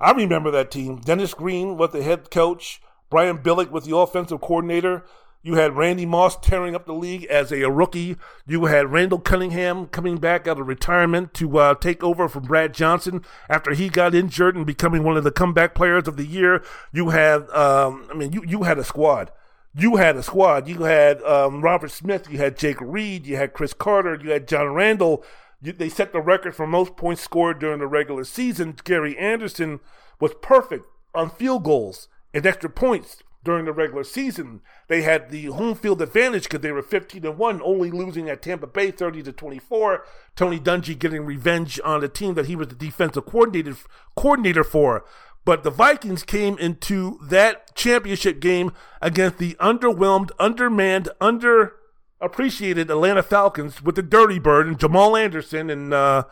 [0.00, 0.96] I remember that team.
[0.96, 2.80] Dennis Green was the head coach.
[3.10, 5.04] Brian Billick was the offensive coordinator.
[5.42, 8.16] You had Randy Moss tearing up the league as a, rookie.
[8.48, 12.74] You had Randall Cunningham coming back out of retirement to uh, take over from Brad
[12.74, 16.64] Johnson after he got injured and becoming one of the comeback players of the year.
[16.92, 19.30] You had, um, I mean, you, you had a squad.
[19.78, 20.68] You had a squad.
[20.68, 22.30] You had um, Robert Smith.
[22.30, 23.26] You had Jake Reed.
[23.26, 24.18] You had Cris Carter.
[24.22, 25.22] You had John Randle.
[25.60, 28.76] You, they set the record for most points scored during the regular season.
[28.84, 29.80] Gary Anderson
[30.18, 34.60] was perfect on field goals and extra points during the regular season.
[34.88, 38.42] They had the home field advantage because they were 15 and 1, only losing at
[38.42, 40.04] Tampa Bay 30 to 24.
[40.34, 43.76] Tony Dungy getting revenge on a team that he was the defensive coordinator
[44.16, 45.04] coordinator for.
[45.46, 53.80] But the Vikings came into that championship game against the underwhelmed, undermanned, underappreciated Atlanta Falcons
[53.80, 56.24] with the Dirty Bird and Jamal Anderson and uh,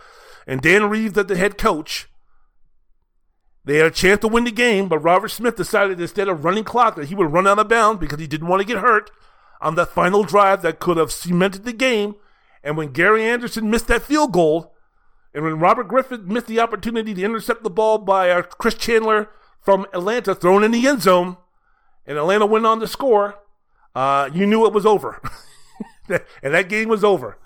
[0.48, 2.08] and Dan Reeves as the head coach.
[3.64, 6.64] They had a chance to win the game, but Robert Smith decided instead of running
[6.64, 9.12] clock that he would run out of bounds because he didn't want to get hurt
[9.60, 12.16] on that final drive that could have cemented the game.
[12.64, 14.73] And when Gary Anderson missed that field goal,
[15.34, 19.28] and when Robert Griffith missed the opportunity to intercept the ball by uh, Chris Chandler
[19.60, 21.36] from Atlanta, thrown in the end zone,
[22.06, 23.34] and Atlanta went on to score,
[23.94, 25.20] uh, you knew it was over.
[26.08, 27.38] and that game was over.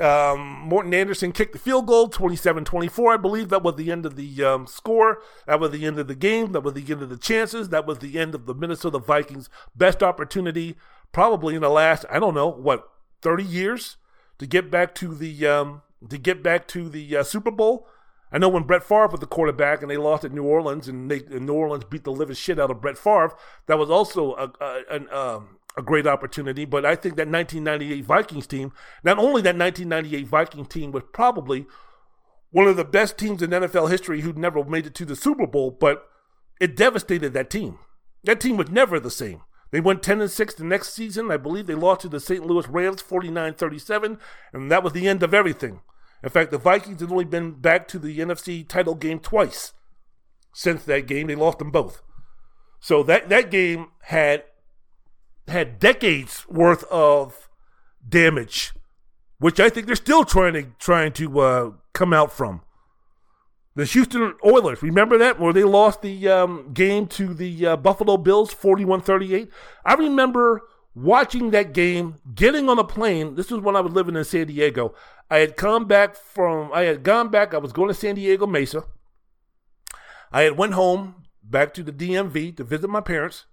[0.00, 3.14] Um, Morten Andersen kicked the field goal, 27 24.
[3.14, 5.22] I believe that was the end of the um, score.
[5.46, 6.52] That was the end of the game.
[6.52, 7.68] That was the end of the chances.
[7.68, 10.76] That was the end of the Minnesota Vikings' best opportunity,
[11.12, 12.88] probably in the last, I don't know, what,
[13.22, 13.96] 30 years
[14.38, 17.86] to get back to the um, to get back to the uh, Super Bowl.
[18.32, 21.10] I know when Brett Favre was the quarterback and they lost at New Orleans and,
[21.10, 23.36] they, and New Orleans beat the living shit out of Brett Favre,
[23.66, 24.52] that was also a,
[24.90, 26.64] a, um, a great opportunity.
[26.64, 28.72] But I think that 1998 Vikings team,
[29.04, 31.66] not only that 1998 Viking team was probably
[32.50, 35.46] one of the best teams in NFL history who never made it to the Super
[35.46, 36.08] Bowl, but
[36.60, 37.78] it devastated that team.
[38.24, 39.42] That team was never the same.
[39.70, 41.32] They went 10 and 6 the next season.
[41.32, 42.46] I believe they lost to the St.
[42.46, 44.18] Louis Rams 49 37,
[44.52, 45.80] and that was the end of everything.
[46.24, 49.74] In fact, the Vikings had only been back to the NFC title game twice
[50.54, 51.26] since that game.
[51.26, 52.00] They lost them both.
[52.80, 54.44] So that, that game had
[55.46, 57.50] had decades worth of
[58.08, 58.72] damage,
[59.38, 62.62] which I think they're still trying to trying to uh, come out from.
[63.76, 68.16] The Houston Oilers, remember that where they lost the um, game to the uh, Buffalo
[68.16, 69.48] Bills 41-38?
[69.84, 70.62] I remember
[70.94, 73.34] watching that game, getting on a plane.
[73.34, 74.94] This was when I was living in San Diego.
[75.30, 78.46] I had come back from I had gone back, I was going to San Diego
[78.46, 78.84] Mesa.
[80.32, 83.46] I had went home back to the DMV to visit my parents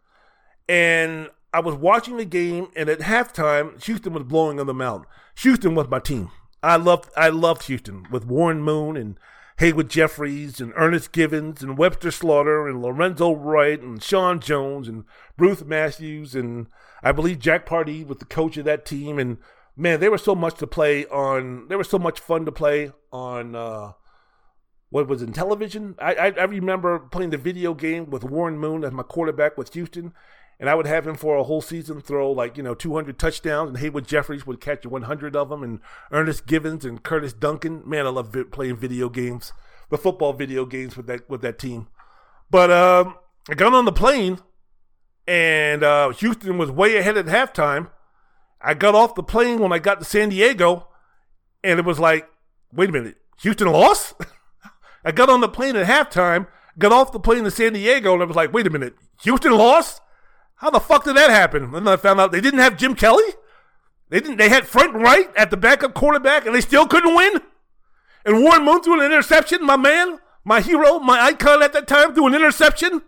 [0.68, 5.06] and I was watching the game, and at halftime, Houston was blowing on the out.
[5.40, 6.32] Houston was my team.
[6.64, 9.20] I loved I loved Houston with Warren Moon and
[9.58, 15.04] Haywood Jeffires and Ernest Givins and Webster Slaughter and Lorenzo White and Sean Jones and
[15.36, 16.68] Bruce Matthews and
[17.04, 19.20] I believe Jack Pardee was the coach of that team.
[19.20, 19.38] And
[19.76, 21.68] man, they were so much to play on.
[21.68, 23.56] They were so much fun to play on.
[23.56, 23.94] Uh,
[24.90, 25.96] what was in television?
[26.00, 29.74] I, I I remember playing the video game with Warren Moon as my quarterback with
[29.74, 30.14] Houston,
[30.60, 33.70] and I would have him for a whole season throw like you know 200 touchdowns,
[33.70, 35.80] and Haywood Jeffires would catch 100 of them, and
[36.12, 37.84] Ernest Givins and Curtis Duncan.
[37.86, 39.54] Man, I love vi- playing video games,
[39.90, 41.88] the football video games with that with that team.
[42.50, 43.16] But um,
[43.50, 44.40] I got on the plane,
[45.28, 47.90] and uh, Houston was way ahead at halftime.
[48.62, 50.88] I got off the plane when I got to San Diego,
[51.64, 52.30] and it was like,
[52.74, 54.14] wait a minute, Houston lost.
[55.06, 58.22] I got on the plane at halftime, got off the plane to San Diego, and
[58.22, 60.02] I was like, wait a minute, Houston lost.
[60.56, 61.64] How the fuck did that happen?
[61.64, 63.34] And then I found out they didn't have Jim Kelly.
[64.10, 64.38] They didn't.
[64.38, 67.42] They had Frank Reich at the backup quarterback, and they still couldn't win.
[68.26, 69.66] And Warren Moon threw an interception.
[69.66, 73.02] My man, my hero, my icon at that time, threw an interception.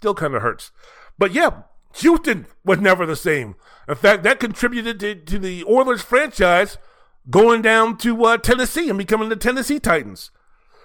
[0.00, 0.70] Still kind of hurts.
[1.18, 1.64] But yeah,
[1.96, 3.54] Houston was never the same.
[3.86, 6.78] In fact, that contributed to, to the Oilers franchise
[7.28, 10.30] going down to uh, Tennessee and becoming the Tennessee Titans.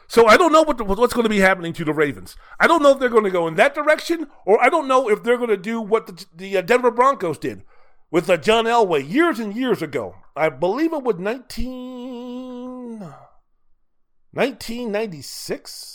[0.10, 2.36] So I don't know what the, what's going to be happening to the Ravens.
[2.60, 5.10] I don't know if they're going to go in that direction, or I don't know
[5.10, 7.64] if they're going to do what the, the uh, Denver Broncos did
[8.12, 10.16] with uh, John Elway years and years ago.
[10.36, 15.95] I believe it was 19, 1996.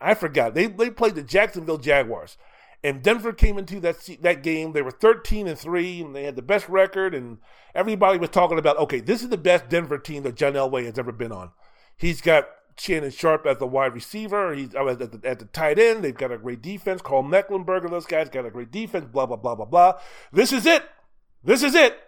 [0.00, 0.54] I forgot.
[0.54, 2.36] They they played the Jacksonville Jaguars,
[2.82, 4.72] and Denver came into that that game.
[4.72, 7.14] They were 13 and three, and they had the best record.
[7.14, 7.38] And
[7.74, 10.98] everybody was talking about, okay, this is the best Denver team that John Elway has
[10.98, 11.50] ever been on.
[11.96, 12.48] He's got
[12.78, 14.54] Shannon Sharpe as the wide receiver.
[14.54, 16.02] He's uh, at, the, at the tight end.
[16.02, 17.00] They've got a great defense.
[17.02, 19.06] Karl Mecklenburg and those guys got a great defense.
[19.06, 19.94] Blah blah blah blah blah.
[20.32, 20.82] This is it.
[21.42, 21.98] This is it.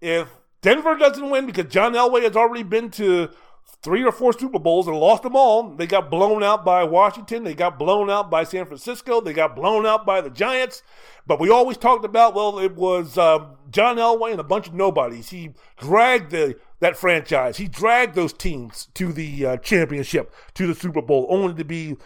[0.00, 0.28] If
[0.62, 3.30] Denver doesn't win because John Elway has already been to
[3.82, 5.70] three or four Super Bowls and lost them all.
[5.70, 7.44] They got blown out by Washington.
[7.44, 9.20] They got blown out by San Francisco.
[9.20, 10.82] They got blown out by the Giants.
[11.26, 14.74] But we always talked about, well, it was uh, John Elway and a bunch of
[14.74, 15.30] nobodies.
[15.30, 17.56] He dragged the that franchise.
[17.56, 21.96] He dragged those teams to the uh, championship, to the Super Bowl, only to be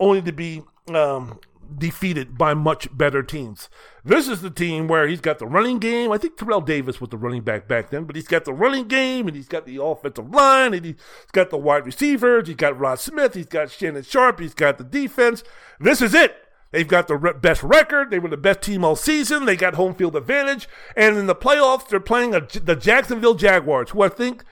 [0.00, 1.38] only to be um,
[1.78, 3.68] defeated by much better teams.
[4.04, 6.12] This is the team where he's got the running game.
[6.12, 8.88] I think Terrell Davis was the running back back then, but he's got the running
[8.88, 10.96] game and he's got the offensive line and he's
[11.32, 12.48] got the wide receivers.
[12.48, 13.34] He's got Rod Smith.
[13.34, 14.40] He's got Shannon Sharpe.
[14.40, 15.42] He's got the defense.
[15.78, 16.36] This is it.
[16.72, 18.10] They've got the best record.
[18.10, 19.44] They were the best team all season.
[19.44, 20.68] They got home field advantage.
[20.96, 24.42] And in the playoffs, they're playing a, the Jacksonville Jaguars, who I think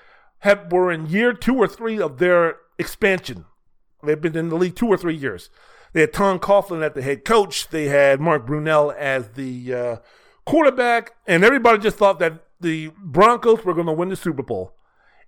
[0.40, 3.47] have, were in year two or three of their expansion.
[4.02, 5.51] They've been in the league two or three years.
[5.92, 7.68] They had Tom Coughlin at the head coach.
[7.68, 9.96] They had Mark Brunell as the uh,
[10.46, 11.14] quarterback.
[11.26, 14.74] And everybody just thought that the Broncos were going to win the Super Bowl.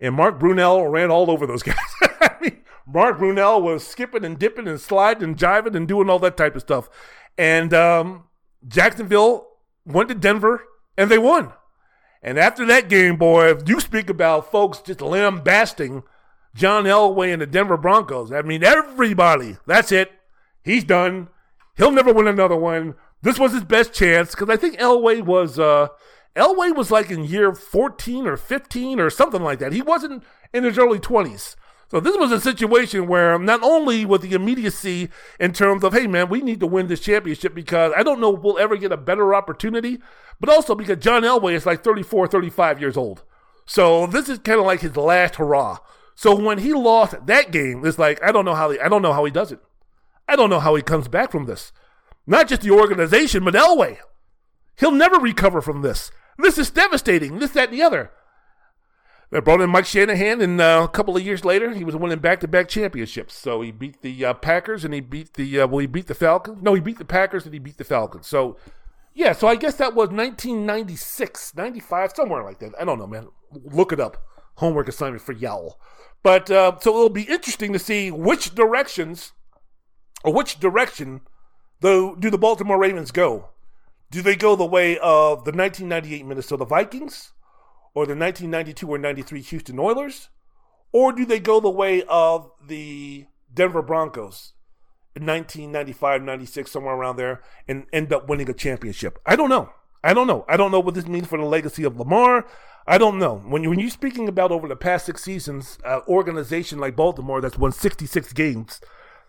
[0.01, 1.77] And Mark Brunell ran all over those guys.
[2.03, 6.19] I mean, Mark Brunell was skipping and dipping and sliding and jiving and doing all
[6.21, 6.89] that type of stuff.
[7.37, 8.25] And um,
[8.67, 9.49] Jacksonville
[9.85, 10.65] went to Denver
[10.97, 11.53] and they won.
[12.23, 16.05] And after that game, boy, if you speak about folks just lambasting
[16.55, 20.13] John Elway and the Denver Broncos, I mean, everybody, that's it.
[20.65, 21.29] He's done.
[21.77, 22.95] He'll never win another one.
[23.23, 25.89] This was his best chance because I think Elway was uh,
[26.37, 29.73] Elway was like in year 14 or 15 or something like that.
[29.73, 30.23] He wasn't
[30.53, 31.57] in his early 20s.
[31.91, 36.07] So this was a situation where not only was the immediacy in terms of, hey
[36.07, 38.93] man, we need to win this championship because I don't know if we'll ever get
[38.93, 39.99] a better opportunity,
[40.41, 43.25] but also because John Elway is like 34, 35 years old.
[43.67, 45.79] So this is kind of like his last hurrah.
[46.15, 49.03] So when he lost that game, it's like I don't know how he I don't
[49.03, 49.61] know how he does it.
[50.29, 51.73] I don't know how he comes back from this.
[52.27, 53.99] Not just the organization, but Elway.
[54.79, 56.11] He'll never recover from this.
[56.39, 57.39] This is devastating.
[57.39, 58.11] This, that, and the other.
[59.31, 62.19] They brought in Mike Shanahan, and uh, a couple of years later, he was winning
[62.19, 63.35] back-to-back championships.
[63.35, 66.15] So he beat the uh, Packers, and he beat the uh, well, he beat the
[66.15, 66.63] Falcons.
[66.63, 68.27] No, he beat the Packers, and he beat the Falcons.
[68.27, 68.59] So
[69.15, 72.73] yeah, so I guess that was 1996, 95, somewhere like that.
[72.79, 73.29] I don't know, man.
[73.51, 74.23] Look it up.
[74.57, 75.79] Homework assignment for y'all.
[76.23, 79.33] But uh, so it'll be interesting to see which directions
[80.25, 81.23] or which direction
[81.81, 83.49] though do the Baltimore Ravens go.
[84.11, 87.33] Do they go the way of the 1998 Minnesota Vikings?
[87.95, 90.29] or the 1992 or 93 Houston Oilers?
[90.93, 94.53] Or do they go the way of the Denver Broncos
[95.15, 99.19] in 1995, 96, somewhere around there, and end up winning a championship?
[99.25, 99.71] I don't know.
[100.05, 100.45] I don't know.
[100.49, 102.47] I don't know what this means for the legacy of Lamar.
[102.87, 103.39] I don't know.
[103.39, 106.97] When, you, when you're speaking about over the past six seasons, an uh, organization like
[106.97, 108.81] Baltimore that's won 66 games,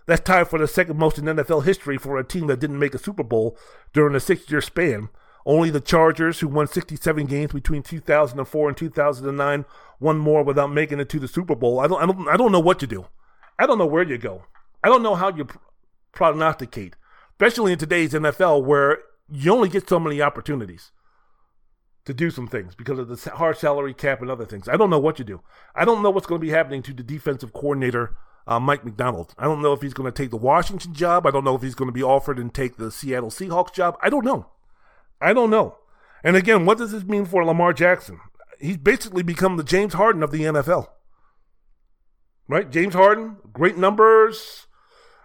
[0.05, 2.93] that's tied for the second most in NFL history for a team that didn't make
[2.93, 3.57] a Super Bowl
[3.93, 5.09] during a six year span.
[5.45, 9.65] Only the Chargers, who won 67 games between 2004 and 2009,
[9.99, 11.79] won more without making it to the Super Bowl.
[11.79, 13.07] I don't, I don't, I don't know what to do.
[13.59, 14.45] I don't know where you go.
[14.83, 15.47] I don't know how you
[16.11, 16.95] prognosticate,
[17.31, 18.99] especially in today's NFL where
[19.29, 20.91] you only get so many opportunities
[22.05, 24.67] to do some things because of the hard salary cap and other things.
[24.67, 25.41] I don't know what you do.
[25.75, 28.17] I don't know what's going to be happening to the defensive coordinator,
[28.47, 29.33] uh, Mike Macdonald.
[29.37, 31.25] I don't know if he's going to take the Washington job.
[31.25, 33.97] I don't know if he's going to be offered and take the Seattle Seahawks job.
[34.01, 34.47] I don't know.
[35.21, 35.77] I don't know.
[36.23, 38.19] And again, what does this mean for Lamar Jackson?
[38.59, 40.87] He's basically become the James Harden of the NFL.
[42.47, 42.69] Right?
[42.69, 44.67] James Harden, great numbers,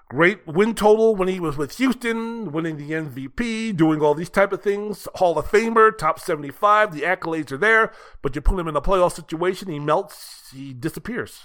[0.08, 4.52] great win total when he was with Houston, winning the MVP, doing all these type
[4.52, 5.06] of things.
[5.16, 7.92] Hall of Famer, top 75, the accolades are there,
[8.22, 11.44] but you put him in a playoff situation, he melts, he disappears.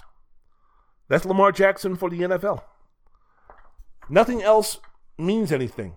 [1.08, 2.62] That's Lamar Jackson for the NFL.
[4.08, 4.78] Nothing else
[5.18, 5.96] means anything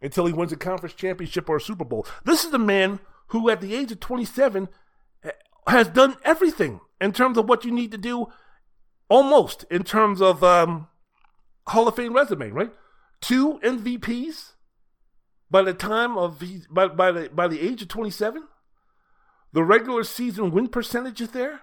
[0.00, 2.06] until he wins a conference championship or a Super Bowl.
[2.24, 4.68] This is the man who at the age of 27
[5.66, 8.26] has done everything in terms of what you need to do,
[9.08, 10.88] almost in terms of um,
[11.68, 12.72] Hall of Fame resume, right?
[13.20, 14.52] Two MVPs
[15.50, 18.44] by the time of by, by the by the age of 27.
[19.52, 21.62] The regular season win percentage is there.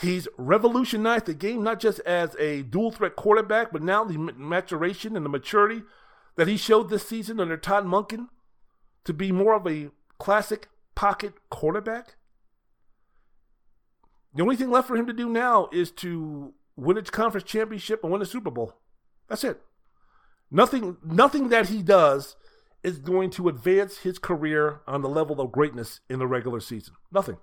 [0.00, 5.16] He's revolutionized the game not just as a dual threat quarterback, but now the maturation
[5.16, 5.82] and the maturity
[6.36, 8.28] that he showed this season under Todd Monken
[9.04, 12.16] to be more of a classic pocket quarterback.
[14.34, 18.02] The only thing left for him to do now is to win a conference championship
[18.02, 18.74] and win a Super Bowl.
[19.28, 19.62] That's it.
[20.50, 22.36] Nothing nothing that he does
[22.82, 26.94] is going to advance his career on the level of greatness in the regular season.
[27.10, 27.38] Nothing.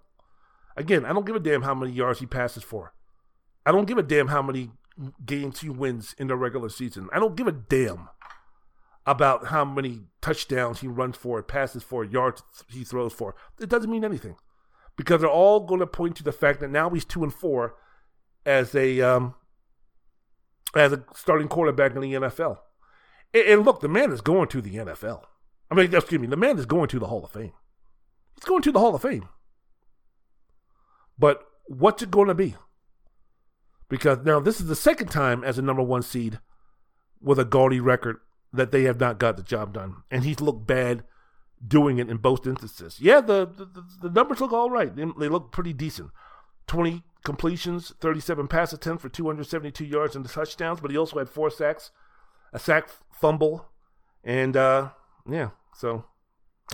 [0.76, 2.94] Again, I don't give a damn how many yards he passes for.
[3.66, 4.72] I don't give a damn how many
[5.26, 7.10] games he wins in the regular season.
[7.14, 8.10] I don't give a damn
[9.06, 13.36] about how many touchdowns he runs for, passes for, yards he throws for.
[13.60, 14.36] It doesn't mean anything
[14.96, 17.76] because they're all going to point to the fact that now he's two and four
[18.46, 19.36] as a um,
[20.76, 22.60] as a starting quarterback in the NFL.
[23.34, 25.24] And, and look, the man is going to the NFL.
[25.70, 27.54] I mean, excuse me, the man is going to the Hall of Fame.
[28.36, 29.28] He's going to the Hall of Fame.
[31.18, 32.56] But what's it going to be?
[33.90, 36.40] Because now this is the second time as a number one seed
[37.22, 38.18] with a gaudy record
[38.52, 39.98] that they have not got the job done.
[40.12, 41.04] And he's looked bad
[41.66, 42.98] doing it in both instances.
[43.00, 44.94] Yeah, the, the, the numbers look all right.
[44.96, 46.12] They, they, look pretty decent.
[46.68, 51.50] 20 completions, 37 pass attempts for 272 yards and touchdowns, but he also had four
[51.50, 51.92] sacks,
[52.52, 53.70] a sack fumble,
[54.24, 54.90] and uh,
[55.30, 56.06] yeah, so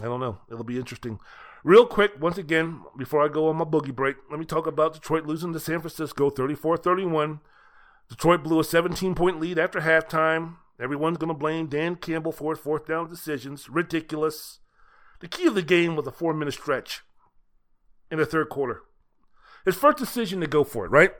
[0.01, 0.39] I don't know.
[0.51, 1.19] It'll be interesting.
[1.63, 4.93] Real quick, once again, before I go on my boogie break, let me talk about
[4.93, 7.41] Detroit losing to San Francisco 34 31.
[8.07, 10.55] Detroit blew a 17 point lead after halftime.
[10.79, 13.69] Everyone's going to blame Dan Campbell for his fourth down decisions.
[13.69, 14.59] Ridiculous.
[15.19, 17.01] The key of the game was a four minute stretch
[18.09, 18.83] in the third quarter.
[19.65, 21.11] His first decision to go for it, right?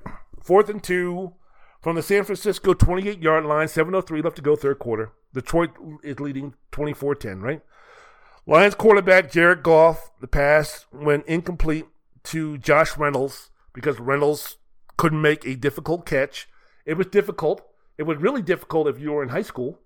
[0.41, 1.33] Fourth and two
[1.81, 5.11] from the San Francisco 28 yard line, 7.03 left to go, third quarter.
[5.33, 5.71] Detroit
[6.03, 7.61] is leading 24 10, right?
[8.49, 11.85] Lions quarterback Jared Goff, the pass went incomplete
[12.23, 14.57] to Josh Reynolds because Reynolds
[14.97, 16.49] couldn't make a difficult catch.
[16.83, 17.61] It was difficult.
[17.99, 19.81] It was really difficult if you were in high school.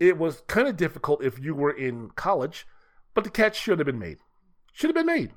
[0.00, 2.66] It was kind of difficult if you were in college,
[3.14, 4.18] but the catch should have been made.
[4.72, 5.30] Should have been made,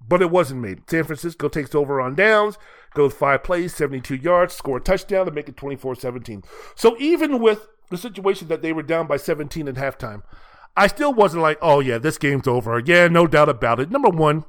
[0.00, 0.88] but it wasn't made.
[0.88, 2.56] San Francisco takes over on downs,
[2.94, 6.42] goes five plays, 72 yards, score a touchdown to make it 24 17.
[6.74, 10.22] So even with the situation that they were down by 17 at halftime,
[10.76, 12.80] I still wasn't like, oh yeah, this game's over.
[12.84, 13.90] Yeah, no doubt about it.
[13.90, 14.44] Number one,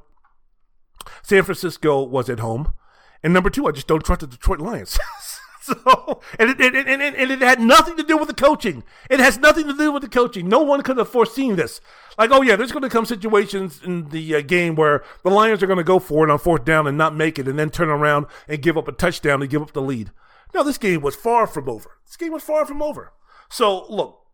[1.22, 2.74] San Francisco was at home,
[3.22, 4.98] and number two, I just don't trust the Detroit Lions.
[5.60, 8.82] so, and it, and, and, and it had nothing to do with the coaching.
[9.08, 10.48] It has nothing to do with the coaching.
[10.48, 11.80] No one could have foreseen this.
[12.18, 15.62] Like, oh yeah, there's going to come situations in the uh, game where the Lions
[15.62, 17.70] are going to go for it on fourth down and not make it, and then
[17.70, 20.10] turn around and give up a touchdown to give up the lead.
[20.54, 21.98] No, this game was far from over.
[22.06, 23.12] This game was far from over.
[23.48, 24.25] So look,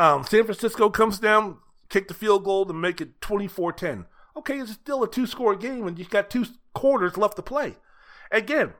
[0.00, 1.58] um, San Francisco comes down,
[1.90, 4.06] kick the field goal to make it 24 10.
[4.34, 7.76] Okay, it's still a two score game, and you've got two quarters left to play.
[8.32, 8.72] Again,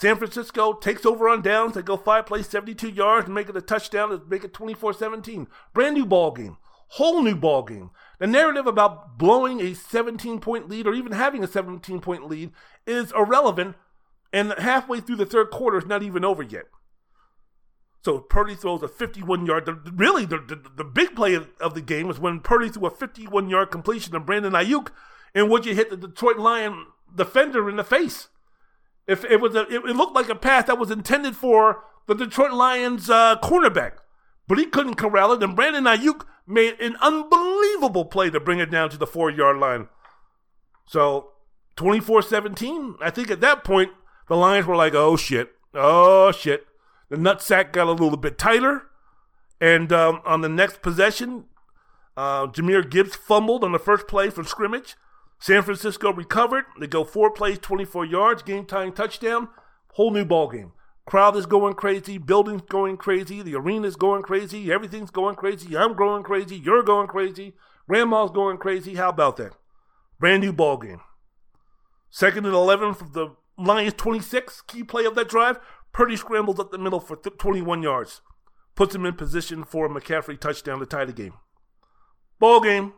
[0.00, 1.74] San Francisco takes over on downs.
[1.74, 4.92] They go five plays, 72 yards, and make it a touchdown to make it 24
[4.92, 5.48] 17.
[5.74, 6.58] Brand new ball game.
[6.94, 7.90] Whole new ball game.
[8.20, 12.52] The narrative about blowing a 17 point lead or even having a 17 point lead
[12.86, 13.74] is irrelevant,
[14.32, 16.66] and halfway through the third quarter is not even over yet.
[18.02, 19.68] So Purdy throws a 51 yard.
[19.94, 23.50] Really, the, the, the big play of, the game was when Purdy threw a 51
[23.50, 24.88] yard completion to Brandon Aiyuk,
[25.34, 28.28] and which he hit the Detroit Lion defender in the face.
[29.06, 32.14] If it was a, it, it looked like a pass that was intended for the
[32.14, 33.92] Detroit Lions uh, cornerback,
[34.48, 35.42] but he couldn't corral it.
[35.42, 39.58] And Brandon Aiyuk made an unbelievable play to bring it down to the four yard
[39.58, 39.88] line.
[40.86, 41.32] So
[41.76, 43.90] 24 17, I think at that point,
[44.28, 46.66] the Lions were like, oh shit, oh shit.
[47.10, 48.84] The nutsack got a little bit tighter.
[49.60, 51.44] And um, on the next possession,
[52.16, 54.96] uh, Jahmyr Gibbs fumbled on the first play from scrimmage.
[55.38, 56.64] San Francisco recovered.
[56.78, 59.48] They go four plays, 24 yards, game tying touchdown.
[59.94, 60.72] Whole new ball game.
[61.06, 62.18] Crowd is going crazy.
[62.18, 63.42] Building's going crazy.
[63.42, 64.70] The arena's going crazy.
[64.70, 65.76] Everything's going crazy.
[65.76, 66.56] I'm going crazy.
[66.56, 67.54] You're going crazy.
[67.88, 68.94] Grandma's going crazy.
[68.94, 69.56] How about that?
[70.20, 71.00] Brand new ball game.
[72.10, 74.62] Second and 11 from the Lions 26.
[74.62, 75.58] Key play of that drive.
[75.92, 78.20] Purdy scrambles up the middle for th- 21 yards,
[78.74, 81.34] puts him in position for a McCaffrey touchdown to tie the game.
[82.38, 82.94] Ball game.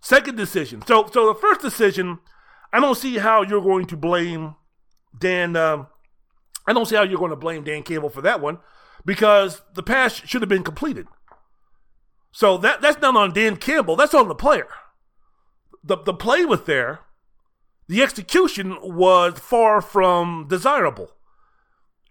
[0.00, 0.82] Second decision.
[0.86, 2.20] So, so the first decision,
[2.72, 4.54] I don't see how you're going to blame
[5.18, 5.56] Dan.
[5.56, 5.86] Uh,
[6.66, 8.58] I don't see how you're going to blame Dan Campbell for that one
[9.04, 11.08] because the pass should have been completed.
[12.30, 13.96] So that that's not on Dan Campbell.
[13.96, 14.68] That's on the player.
[15.82, 17.00] the, the play was there.
[17.88, 21.12] The execution was far from desirable.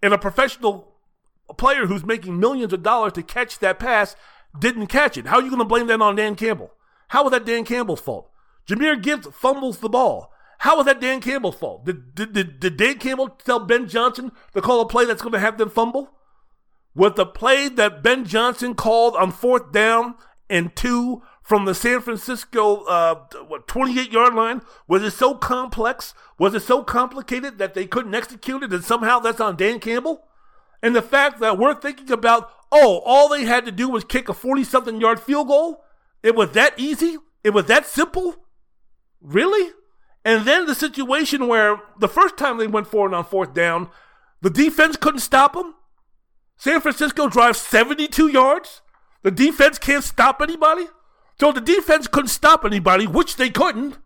[0.02, 0.94] And a professional
[1.56, 4.16] player who's making millions of dollars to catch that pass
[4.58, 5.26] didn't catch it.
[5.26, 6.72] How are you going to blame that on Dan Campbell?
[7.08, 8.30] How was that Dan Campbell's fault?
[8.68, 10.32] Jahmyr Gibbs fumbles the ball.
[10.58, 11.84] How was that Dan Campbell's fault?
[11.84, 15.32] Did, did, did, did Dan Campbell tell Ben Johnson to call a play that's going
[15.32, 16.10] to have them fumble?
[16.94, 20.16] Was the play that Ben Johnson called on fourth down
[20.50, 23.14] and two from the San Francisco uh,
[23.46, 24.60] what 28 yard line?
[24.86, 26.12] Was it so complex?
[26.38, 30.24] Was it so complicated that they couldn't execute it and somehow that's on Dan Campbell?
[30.82, 34.28] And the fact that we're thinking about, oh, all they had to do was kick
[34.28, 35.84] a 40 something yard field goal?
[36.22, 37.16] It was that easy?
[37.42, 38.36] It was that simple?
[39.22, 39.72] Really?
[40.26, 43.88] And then the situation where the first time they went forward on fourth down,
[44.42, 45.76] the defense couldn't stop them.
[46.58, 48.82] San Francisco drives 72 yards.
[49.22, 50.88] The defense can't stop anybody.
[51.40, 53.98] So the defense couldn't stop anybody, which they couldn't.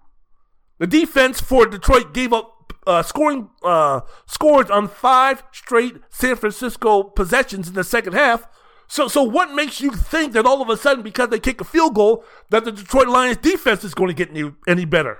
[0.78, 7.04] The defense for Detroit gave up uh, scoring uh, scores on five straight San Francisco
[7.04, 8.48] possessions in the second half.
[8.88, 11.64] So, so what makes you think that all of a sudden, because they kick a
[11.64, 15.18] field goal, that the Detroit Lions defense is going to get any, any better?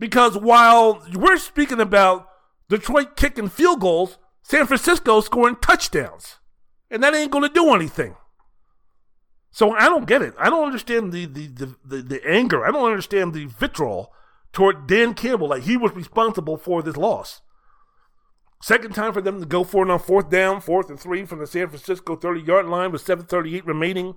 [0.00, 2.28] Because while we're speaking about
[2.68, 6.38] Detroit kicking field goals, San Francisco scoring touchdowns,
[6.90, 8.16] and that ain't going to do anything.
[9.52, 10.34] So I don't get it.
[10.38, 12.64] I don't understand the the, the, the, the anger.
[12.66, 14.12] I don't understand the vitriol
[14.52, 15.48] toward Dan Campbell.
[15.48, 17.42] Like he was responsible for this loss.
[18.62, 21.40] Second time for them to go for it on fourth down, fourth and three from
[21.40, 24.14] the San Francisco 30 yard line with 7.38 remaining.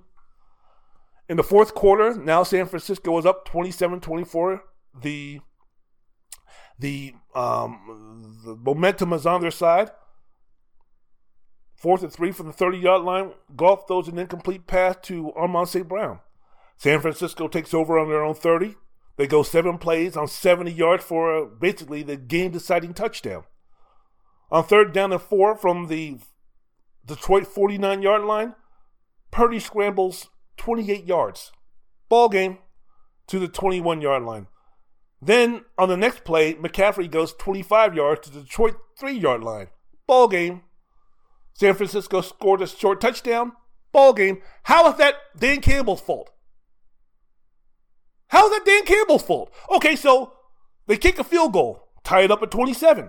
[1.28, 4.62] In the fourth quarter, now San Francisco is up 27 24.
[5.02, 5.40] The,
[6.78, 9.90] the, um, the momentum is on their side.
[11.86, 13.30] Fourth and three from the 30 yard line.
[13.54, 15.88] Goff throws an incomplete pass to Amon-Ra St.
[15.88, 16.18] Brown.
[16.76, 18.74] San Francisco takes over on their own 30.
[19.16, 23.44] They go seven plays on 70 yards for uh, basically the game deciding touchdown.
[24.50, 26.18] On third down and four from the
[27.04, 28.56] Detroit 49 yard line,
[29.30, 31.52] Purdy scrambles 28 yards.
[32.08, 32.58] Ball game
[33.28, 34.48] to the 21 yard line.
[35.22, 39.68] Then on the next play, McCaffrey goes 25 yards to the Detroit 3 yard line.
[40.08, 40.62] Ball game
[41.56, 43.52] San Francisco scored a short touchdown.
[43.90, 44.42] Ball game.
[44.64, 46.30] How is that Dan Campbell's fault?
[48.26, 49.50] How is that Dan Campbell's fault?
[49.74, 50.34] Okay, so
[50.86, 53.08] they kick a field goal, tie it up at 27.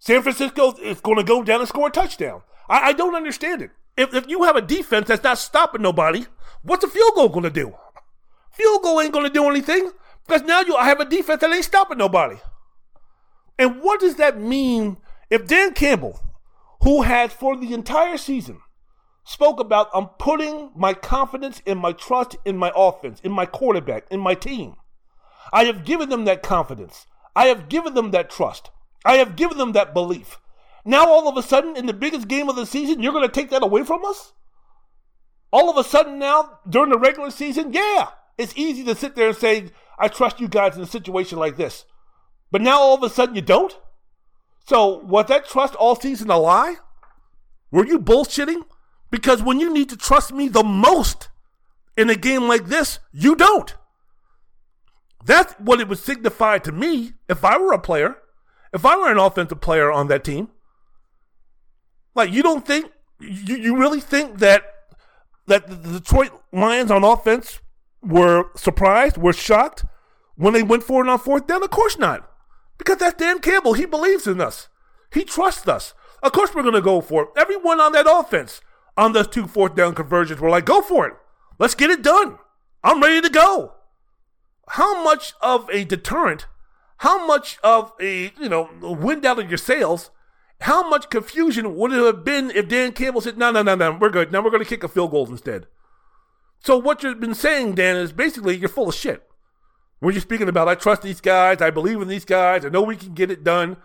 [0.00, 2.42] San Francisco is going to go down and score a touchdown.
[2.68, 3.70] I, I don't understand it.
[3.96, 6.26] If, if you have a defense that's not stopping nobody,
[6.62, 7.74] what's a field goal going to do?
[8.50, 9.92] Field goal ain't going to do anything
[10.26, 12.38] because now you have a defense that ain't stopping nobody.
[13.56, 14.96] And what does that mean
[15.30, 16.18] if Dan Campbell,
[16.82, 18.60] who had for the entire season
[19.24, 24.06] spoke about I'm putting my confidence and my trust in my offense, in my quarterback,
[24.10, 24.74] in my team.
[25.52, 27.06] I have given them that confidence.
[27.34, 28.70] I have given them that trust.
[29.04, 30.38] I have given them that belief.
[30.84, 33.32] Now all of a sudden in the biggest game of the season, you're going to
[33.32, 34.32] take that away from us?
[35.52, 39.28] All of a sudden now during the regular season, yeah, it's easy to sit there
[39.28, 41.84] and say I trust you guys in a situation like this.
[42.50, 43.76] But now all of a sudden you don't?
[44.66, 46.76] So was that trust all season a lie?
[47.70, 48.62] Were you bullshitting?
[49.10, 51.28] Because when you need to trust me the most
[51.96, 53.74] in a game like this, you don't.
[55.24, 58.16] That's what it would signify to me if I were a player,
[58.72, 60.48] if I were an offensive player on that team.
[62.14, 62.90] Like you don't think
[63.20, 64.64] you, you really think that
[65.46, 67.60] that the Detroit Lions on offense
[68.02, 69.84] were surprised, were shocked
[70.36, 71.62] when they went forward on fourth down?
[71.62, 72.28] Of course not.
[72.82, 73.74] Because that's Dan Campbell.
[73.74, 74.68] He believes in us.
[75.12, 75.94] He trusts us.
[76.20, 77.28] Of course, we're going to go for it.
[77.36, 78.60] Everyone on that offense,
[78.96, 81.14] on those two fourth down conversions, we're like, go for it.
[81.60, 82.38] Let's get it done.
[82.82, 83.74] I'm ready to go.
[84.70, 86.46] How much of a deterrent,
[86.98, 90.10] how much of a, you know, wind out of your sails,
[90.62, 93.96] how much confusion would it have been if Dan Campbell said, no, no, no, no,
[94.00, 94.32] we're good.
[94.32, 95.68] Now we're going to kick a field goal instead.
[96.58, 99.22] So what you've been saying, Dan, is basically you're full of shit.
[100.02, 102.82] When you're speaking about, I trust these guys, I believe in these guys, I know
[102.82, 103.76] we can get it done.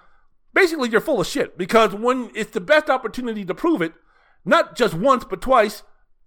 [0.51, 3.93] Basically, you're full of shit because when it's the best opportunity to prove it,
[4.43, 5.83] not just once but twice,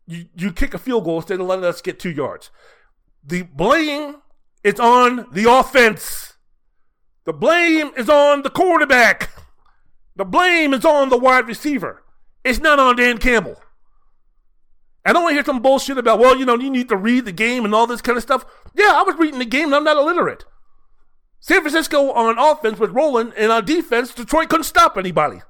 [0.06, 2.52] you, you kick a field goal instead of letting us get two yards.
[3.24, 4.18] The blame
[4.62, 6.34] is on the offense.
[7.24, 9.30] The blame is on the quarterback.
[10.14, 12.04] The blame is on the wide receiver.
[12.44, 13.60] It's not on Dan Campbell.
[15.04, 17.24] I don't want to hear some bullshit about, well, you know, you need to read
[17.24, 18.44] the game and all this kind of stuff.
[18.74, 20.44] Yeah, I was reading the game and I'm not illiterate.
[21.40, 25.40] San Francisco on offense was rolling, and on defense, Detroit couldn't stop anybody.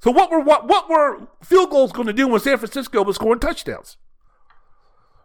[0.00, 3.16] So what were what, what were field goals going to do when San Francisco was
[3.16, 3.96] scoring touchdowns?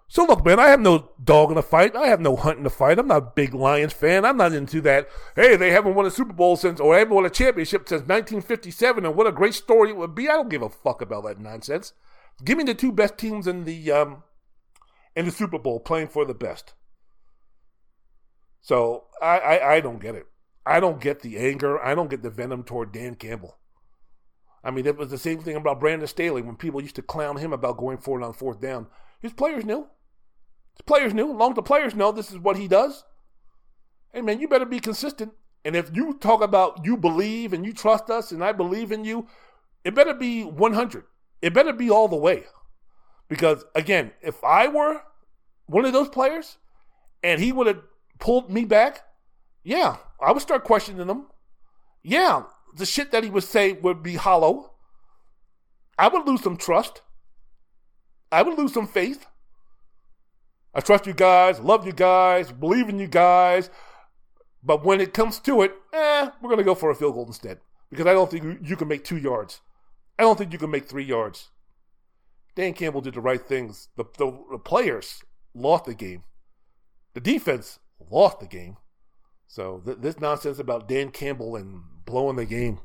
[0.08, 1.96] So look, man, I have no dog in the fight.
[1.96, 3.00] I have no hunt in the fight.
[3.00, 4.26] I'm not a big Lions fan.
[4.26, 5.08] I'm not into that.
[5.38, 9.06] Hey, they haven't won a Super Bowl since, or haven't won a championship since 1957,
[9.06, 10.28] and what a great story it would be.
[10.28, 11.94] I don't give a fuck about that nonsense.
[12.44, 14.24] Give me the two best teams in the um,
[15.16, 16.74] in the Super Bowl playing for the best.
[18.62, 20.28] So I, I, I don't get it.
[20.66, 21.84] I don't get the anger.
[21.84, 23.58] I don't get the venom toward Dan Campbell.
[24.64, 27.38] I mean, it was the same thing about Brandon Staley when people used to clown
[27.38, 28.88] him about going forward on fourth down.
[29.20, 29.88] His players knew.
[30.78, 31.34] The players knew.
[31.34, 33.04] Long as the players know this is what he does.
[34.14, 35.34] Hey man, you better be consistent.
[35.66, 39.04] And if you talk about you believe and you trust us and I believe in
[39.04, 39.28] you,
[39.84, 41.06] it better be 100.
[41.42, 42.46] It better be all the way.
[43.28, 45.02] Because again, if I were
[45.66, 46.58] one of those players
[47.24, 47.82] and he would have
[48.22, 49.02] pulled me back,
[49.64, 51.26] yeah, I would start questioning him.
[52.04, 52.44] Yeah,
[52.74, 54.72] the shit that he would say would be hollow.
[55.98, 57.02] I would lose some trust.
[58.32, 59.28] I would lose some faith.
[60.74, 63.70] I trust you guys, love you guys, believe in you guys.
[64.64, 67.26] But when it comes to it, eh, we're going to go for a field goal
[67.26, 67.60] instead.
[67.90, 69.60] Because I don't think you can make two yards.
[70.18, 71.50] I don't think you can make three yards.
[72.56, 73.90] Dan Campbell did the right things.
[73.98, 75.24] The, the, the players
[75.54, 76.24] lost the game.
[77.16, 77.80] The defense
[78.12, 78.78] lost the game.
[79.48, 82.80] So th- this nonsense about Dan Campbell and blowing the game,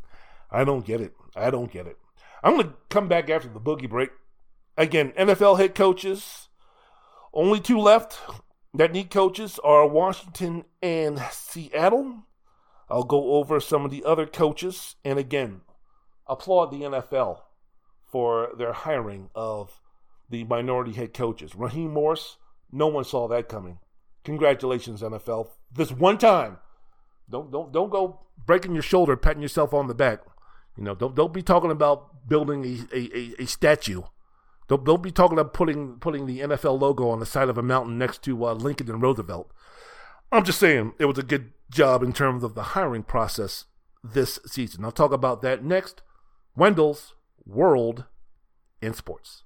[0.50, 1.12] I don't get it.
[1.34, 1.96] I don't get it.
[2.42, 4.10] I'm going to come back after the boogie break.
[4.76, 6.48] Again, NFL head coaches,
[7.32, 8.20] only two left
[8.74, 12.24] that need coaches are Washington and Seattle.
[12.88, 14.96] I'll go over some of the other coaches.
[15.04, 15.62] And again,
[16.26, 17.40] applaud the NFL
[18.04, 19.80] for their hiring of
[20.28, 21.54] the minority head coaches.
[21.54, 22.36] Raheem Morris,
[22.70, 23.78] no one saw that coming.
[24.26, 25.50] Congratulations, NFL.
[25.72, 26.58] This one time.
[27.30, 30.20] Don't don't don't go breaking your shoulder, patting yourself on the back.
[30.76, 34.02] You know, don't don't be talking about building a, a, a statue
[34.66, 37.62] Don't they'll be talking about putting putting the NFL logo on the side of a
[37.62, 39.52] mountain next to uh, Lincoln and Roosevelt.
[40.32, 43.66] I'm just saying it was a good job in terms of the hiring process
[44.02, 44.84] this season.
[44.84, 46.02] I'll talk about that next.
[46.56, 47.14] Wendell's
[47.46, 48.06] World
[48.82, 49.44] in Sports.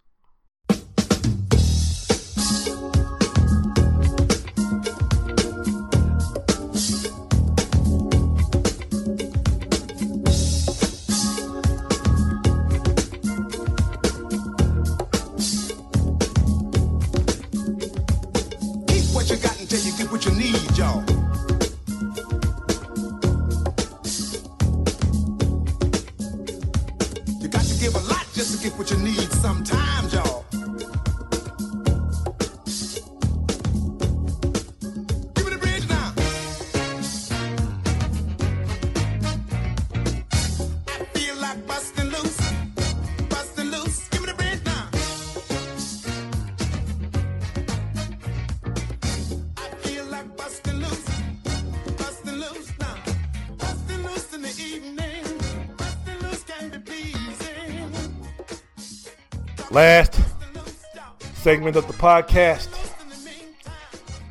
[61.51, 62.69] Segment of the podcast.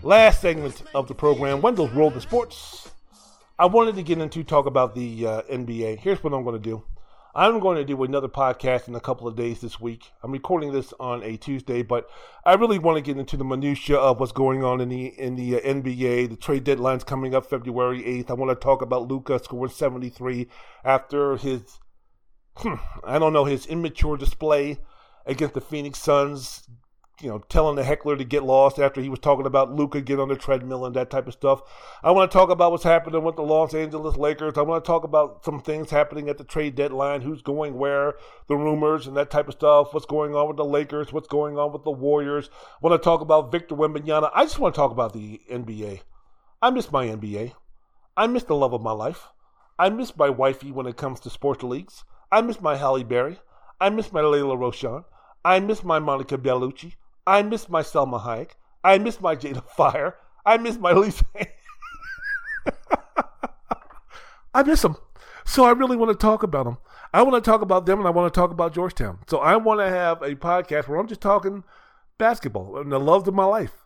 [0.03, 2.91] Last segment of the program, Wendell's World of Sports.
[3.59, 5.99] I wanted to get into talk about the uh, NBA.
[5.99, 6.85] Here's what I'm going to do.
[7.35, 10.13] I'm going to do another podcast in a couple of days this week.
[10.23, 12.09] I'm recording this on a Tuesday, but
[12.45, 15.35] I really want to get into the minutia of what's going on in the in
[15.35, 16.29] the uh, NBA.
[16.29, 18.29] The trade deadline's coming up February 8th.
[18.29, 20.47] I want to talk about Luka scoring 73
[20.85, 21.79] after his
[22.55, 24.77] hmm, I don't know his immature display
[25.25, 26.67] against the Phoenix Suns,
[27.21, 30.19] you know, telling the heckler to get lost after he was talking about Luka get
[30.19, 31.61] on the treadmill and that type of stuff.
[32.03, 34.57] I want to talk about what's happening with the Los Angeles Lakers.
[34.57, 38.15] I want to talk about some things happening at the trade deadline, who's going where,
[38.47, 41.57] the rumors and that type of stuff, what's going on with the Lakers, what's going
[41.57, 42.49] on with the Warriors.
[42.53, 44.31] I want to talk about Victor Wembanyama.
[44.33, 46.01] I just want to talk about the NBA.
[46.61, 47.53] I miss my NBA.
[48.15, 49.27] I miss the love of my life.
[49.77, 52.03] I miss my wifey when it comes to sports leagues.
[52.31, 53.39] I miss my Halle Berry.
[53.79, 55.05] I miss my Lela Rochon.
[55.45, 56.95] I miss my Monica Bellucci.
[57.29, 58.53] I miss my Salma Hayek.
[58.83, 60.15] I miss my Jada Fire.
[60.43, 61.25] I miss my Lisa.
[64.53, 64.97] I miss them.
[65.45, 66.79] So I really want to talk about them.
[67.13, 69.19] I want to talk about them and I want to talk about Georgetown.
[69.27, 71.63] So I want to have a podcast where I'm just talking
[72.17, 73.85] basketball and the love of my life.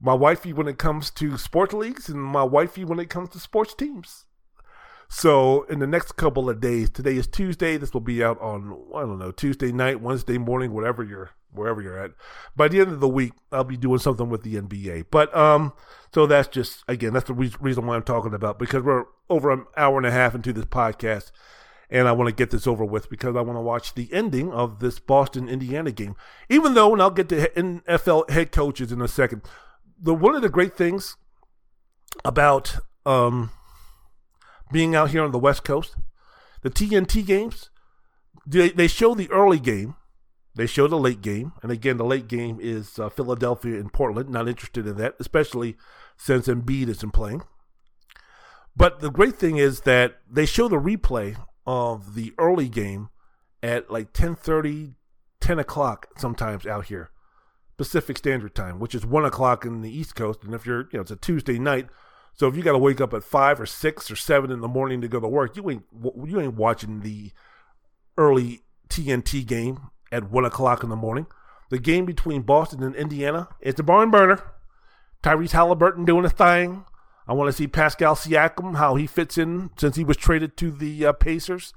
[0.00, 3.38] My wifey when it comes to sports leagues and my wifey when it comes to
[3.38, 4.24] sports teams.
[5.14, 7.76] So in the next couple of days, today is Tuesday.
[7.76, 11.80] This will be out on I don't know Tuesday night, Wednesday morning, whatever you're wherever
[11.80, 12.10] you're at.
[12.56, 15.06] By the end of the week, I'll be doing something with the NBA.
[15.12, 15.72] But um,
[16.12, 19.52] so that's just again that's the re- reason why I'm talking about because we're over
[19.52, 21.30] an hour and a half into this podcast,
[21.88, 24.50] and I want to get this over with because I want to watch the ending
[24.50, 26.16] of this Boston Indiana game.
[26.48, 29.42] Even though, and I'll get to NFL head coaches in a second.
[29.96, 31.16] The one of the great things
[32.24, 33.50] about um,
[34.74, 35.94] being out here on the West Coast,
[36.62, 37.70] the TNT games,
[38.44, 39.94] they, they show the early game,
[40.56, 44.30] they show the late game, and again, the late game is uh, Philadelphia and Portland.
[44.30, 45.76] Not interested in that, especially
[46.16, 47.42] since Embiid isn't playing.
[48.74, 53.10] But the great thing is that they show the replay of the early game
[53.62, 54.96] at like 10.30,
[55.40, 57.10] 10 o'clock sometimes out here,
[57.76, 60.42] Pacific Standard Time, which is 1 o'clock in the East Coast.
[60.42, 61.86] And if you're, you know, it's a Tuesday night,
[62.34, 64.68] so if you got to wake up at 5 or 6 or 7 in the
[64.68, 65.84] morning to go to work, you ain't,
[66.24, 67.30] you ain't watching the
[68.18, 69.78] early TNT game
[70.10, 71.26] at 1 o'clock in the morning.
[71.70, 74.42] The game between Boston and Indiana is the barn burner.
[75.22, 76.84] Tyrese Halliburton doing a thing.
[77.26, 80.70] I want to see Pascal Siakam, how he fits in since he was traded to
[80.70, 81.72] the uh, Pacers.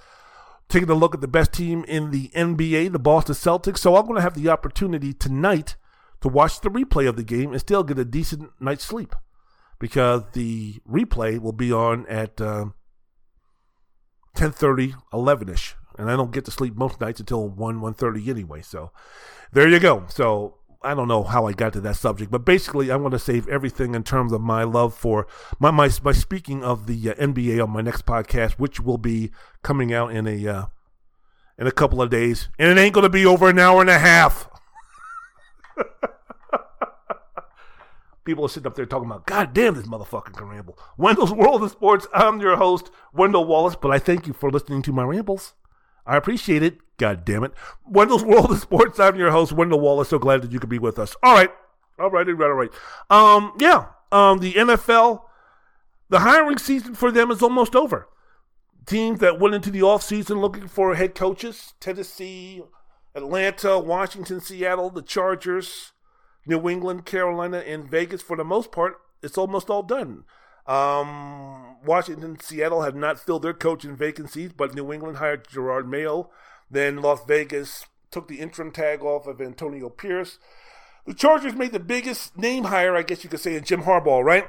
[0.68, 3.78] Taking a look at the best team in the NBA, the Boston Celtics.
[3.78, 5.78] So I'm going to have the opportunity tonight
[6.20, 9.16] to watch the replay of the game and still get a decent night's sleep
[9.80, 12.66] because the replay will be on at uh,
[14.36, 15.74] 10.30, 11ish.
[15.98, 18.62] And I don't get to sleep most nights until 1, 1.30 anyway.
[18.62, 18.92] So
[19.52, 20.06] there you go.
[20.10, 23.20] So I don't know how I got to that subject, but basically, I'm going to
[23.20, 25.28] save everything in terms of my love for
[25.60, 29.32] my my, my speaking of the uh, NBA on my next podcast, which will be
[29.64, 30.66] coming out in a uh,
[31.58, 33.90] in a couple of days, and it ain't going to be over an hour and
[33.90, 34.50] a half.
[38.28, 40.78] People are sitting up there talking about, God damn, this motherfucker can ramble.
[40.98, 42.08] Wendell's World of Sports.
[42.14, 45.54] I'm your host, Wendell Wallace, but I thank you for listening to my rambles.
[46.06, 46.80] I appreciate it.
[46.98, 47.54] God damn it.
[47.86, 49.00] Wendell's World of Sports.
[49.00, 50.10] I'm your host, Wendell Wallace.
[50.10, 51.16] So glad that you could be with us.
[51.24, 51.50] All right.
[51.98, 52.28] All right.
[52.28, 52.50] All right.
[52.50, 52.72] All right.
[53.10, 53.86] Um, yeah.
[54.12, 55.22] Um, the NFL,
[56.10, 58.10] the hiring season for them is almost over.
[58.86, 62.62] Teams that went into the offseason looking for head coaches Tennessee,
[63.16, 65.94] Atlanta, Washington, Seattle, the Chargers,
[66.48, 70.24] New England, Carolina, and Vegas, for the most part, it's almost all done.
[70.66, 76.30] Um, Washington, Seattle have not filled their coaching vacancies, but New England hired Jerod Mayo.
[76.70, 80.40] Then Las Vegas took the interim tag off of Antonio Pierce.
[81.06, 84.24] The Chargers made the biggest name hire, I guess you could say, in Jim Harbaugh,
[84.24, 84.48] right?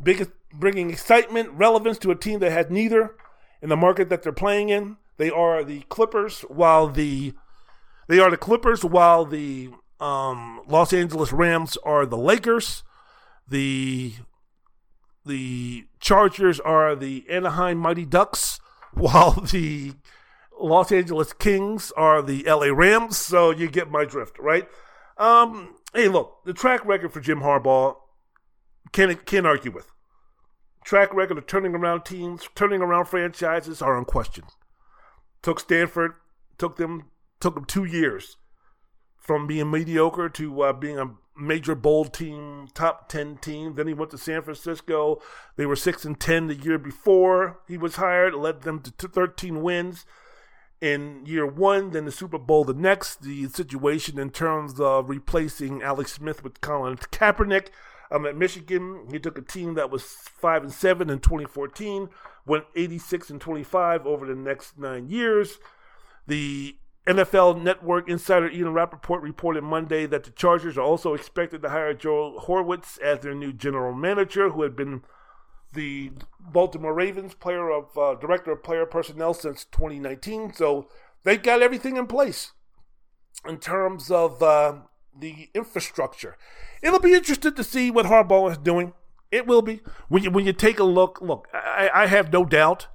[0.00, 3.16] Biggest, bringing excitement, relevance to a team that has neither
[3.60, 4.96] in the market that they're playing in.
[5.16, 7.34] They are the Clippers, while the
[8.06, 9.70] they are the Clippers, while the
[10.00, 12.82] um, Los Angeles Rams are the Lakers.
[13.48, 14.14] The
[15.24, 18.60] the Chargers are the Anaheim Mighty Ducks,
[18.94, 19.92] while the
[20.58, 23.16] Los Angeles Kings are the LA Rams.
[23.16, 24.68] So you get my drift, right?
[25.16, 27.96] Um, hey, look, the track record for Jim Harbaugh
[28.92, 29.92] can't can't argue with.
[30.84, 34.48] Track record of turning around teams, turning around franchises are unquestioned.
[35.42, 36.12] Took Stanford,
[36.56, 37.10] took them
[37.40, 38.37] took them two years
[39.28, 43.74] from being mediocre to uh, being a major bowl team, top 10 team.
[43.74, 45.20] Then he went to San Francisco.
[45.56, 49.62] They were 6 and 10 the year before he was hired, led them to 13
[49.62, 50.06] wins
[50.80, 53.20] in year one, then the Super Bowl the next.
[53.20, 57.68] The situation in terms of replacing Alex Smith with Colin Kaepernick.
[58.10, 62.08] Um, at Michigan, he took a team that was five and seven in 2014,
[62.46, 65.58] went 86 and 25 over the next nine years.
[66.26, 66.78] The
[67.08, 71.94] NFL Network insider Ian Rapoport reported Monday that the Chargers are also expected to hire
[71.94, 75.02] Joe Horowitz as their new general manager, who had been
[75.72, 80.52] the Baltimore Ravens player of uh, director of player personnel since 2019.
[80.52, 80.88] So
[81.24, 82.52] they've got everything in place
[83.46, 84.74] in terms of uh,
[85.18, 86.36] the infrastructure.
[86.82, 88.92] It'll be interesting to see what Harbaugh is doing.
[89.30, 91.22] It will be when you when you take a look.
[91.22, 92.86] Look, I, I have no doubt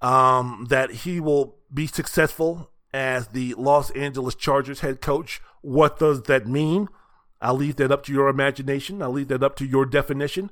[0.00, 5.40] um, that he will be successful as the Los Angeles Chargers head coach.
[5.60, 6.88] What does that mean?
[7.40, 9.02] I'll leave that up to your imagination.
[9.02, 10.50] I'll leave that up to your definition.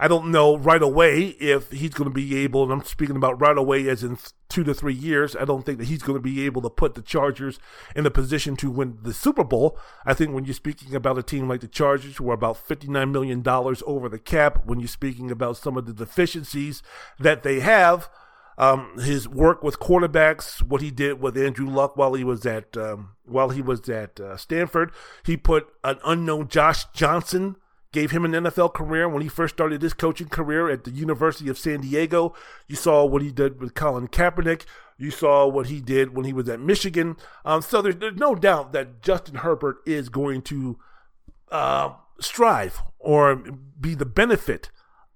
[0.00, 3.40] I don't know right away if he's going to be able, and I'm speaking about
[3.40, 4.16] right away as in
[4.48, 5.34] two to three years.
[5.34, 7.58] I don't think that he's going to be able to put the Chargers
[7.96, 9.76] in a position to win the Super Bowl.
[10.06, 13.10] I think when you're speaking about a team like the Chargers, who are about $59
[13.10, 13.42] million
[13.86, 16.80] over the cap, when you're speaking about some of the deficiencies
[17.18, 18.08] that they have,
[18.58, 22.76] um, his work with quarterbacks, what he did with Andrew Luck while he was at
[22.76, 24.90] um, while he was at uh, Stanford,
[25.24, 27.56] he put an unknown Josh Johnson,
[27.92, 31.48] gave him an NFL career when he first started his coaching career at the University
[31.48, 32.34] of San Diego.
[32.66, 34.64] You saw what he did with Colin Kaepernick.
[34.98, 37.16] You saw what he did when he was at Michigan.
[37.44, 40.76] Um, so there's, there's, no doubt that Justin Herbert is going to
[41.52, 41.90] uh,
[42.20, 44.70] strive or be the benefit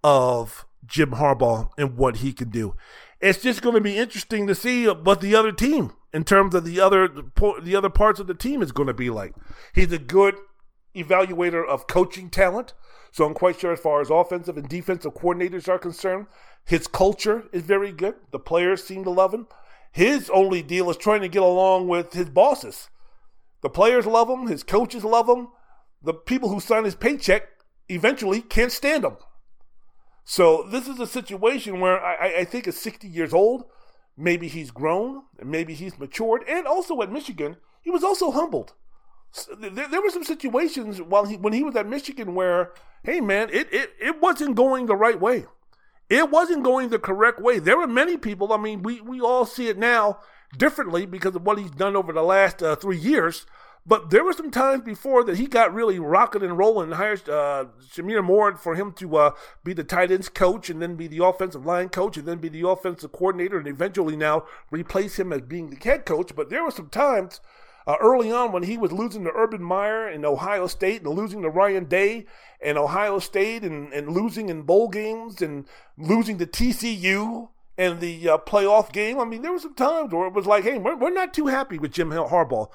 [0.04, 2.76] of Jim Harbaugh and what he can do.
[3.22, 6.64] It's just going to be interesting to see what the other team, in terms of
[6.64, 9.34] the other the other parts of the team, is going to be like.
[9.72, 10.34] He's a good
[10.94, 12.74] evaluator of coaching talent,
[13.12, 16.26] so I'm quite sure as far as offensive and defensive coordinators are concerned,
[16.64, 18.16] his culture is very good.
[18.32, 19.46] The players seem to love him.
[19.92, 22.88] His only deal is trying to get along with his bosses.
[23.62, 24.48] The players love him.
[24.48, 25.48] His coaches love him.
[26.02, 27.44] The people who sign his paycheck
[27.88, 29.16] eventually can't stand him.
[30.24, 33.64] So this is a situation where I, I think at 60 years old,
[34.16, 38.74] maybe he's grown, and maybe he's matured, and also at Michigan, he was also humbled.
[39.58, 42.72] There, there were some situations while he when he was at Michigan where,
[43.02, 45.46] hey man, it, it it wasn't going the right way.
[46.10, 47.58] It wasn't going the correct way.
[47.58, 48.52] There were many people.
[48.52, 50.18] I mean, we we all see it now
[50.56, 53.46] differently because of what he's done over the last uh, three years.
[53.84, 57.28] But there were some times before that he got really rocking and rolling and hired
[57.28, 59.30] uh, Sherrone Moore for him to uh,
[59.64, 62.48] be the tight ends coach and then be the offensive line coach and then be
[62.48, 66.34] the offensive coordinator and eventually now replace him as being the head coach.
[66.36, 67.40] But there were some times
[67.84, 71.42] uh, early on when he was losing to Urban Meyer in Ohio State and losing
[71.42, 72.26] to Ryan Day
[72.60, 75.66] in Ohio State and, and losing in bowl games and
[75.98, 79.18] losing to TCU and the uh, playoff game.
[79.18, 81.48] I mean, there were some times where it was like, hey, we're, we're not too
[81.48, 82.68] happy with Jim Harbaugh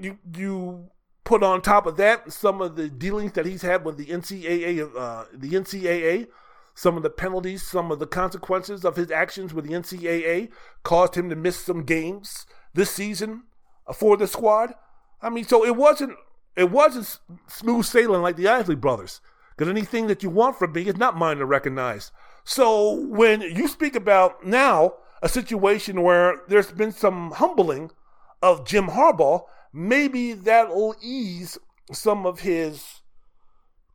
[0.00, 0.90] you you
[1.24, 4.90] put on top of that some of the dealings that he's had with the NCAA,
[4.96, 6.26] uh, the NCAA,
[6.74, 10.50] some of the penalties, some of the consequences of his actions with the NCAA
[10.82, 13.44] caused him to miss some games this season
[13.94, 14.74] for the squad.
[15.20, 16.16] I mean, so it wasn't
[16.56, 19.20] it wasn't smooth sailing like the Isley brothers.
[19.56, 22.10] Because anything that you want from me is not mine to recognize.
[22.44, 27.90] So when you speak about now a situation where there's been some humbling
[28.42, 31.58] of Jim Harbaugh, maybe that'll ease
[31.92, 33.00] some of his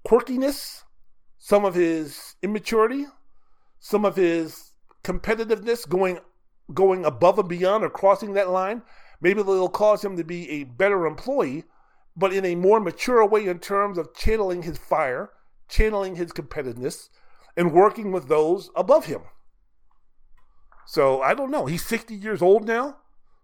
[0.06, 0.84] quirkiness,
[1.38, 3.06] some of his immaturity,
[3.80, 4.74] some of his
[5.04, 6.20] competitiveness going
[6.74, 8.82] going above and beyond or crossing that line.
[9.22, 11.64] Maybe it'll cause him to be a better employee,
[12.16, 15.30] but in a more mature way in terms of channeling his fire,
[15.70, 17.10] channeling his competitiveness,
[17.56, 19.22] and working with those above him.
[20.86, 21.66] So I don't know.
[21.66, 22.98] He's 60 years old now.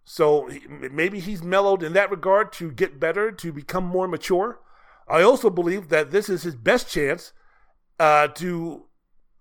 [0.05, 4.59] So maybe he's mellowed in that regard to get better, to become more mature.
[5.07, 7.31] I also believe that this is his best chance
[7.99, 8.85] uh, to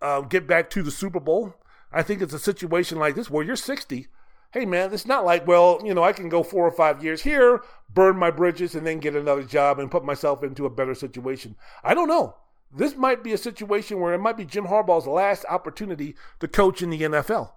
[0.00, 1.54] uh, get back to the Super Bowl.
[1.92, 4.06] I think it's a situation like this where you're 60.
[4.52, 7.22] Hey, man, it's not like, well, you know, I can go four or five years
[7.22, 7.62] here,
[7.92, 11.56] burn my bridges, and then get another job and put myself into a better situation.
[11.82, 12.36] I don't know.
[12.74, 16.82] This might be a situation where it might be Jim Harbaugh's last opportunity to coach
[16.82, 17.52] in the NFL.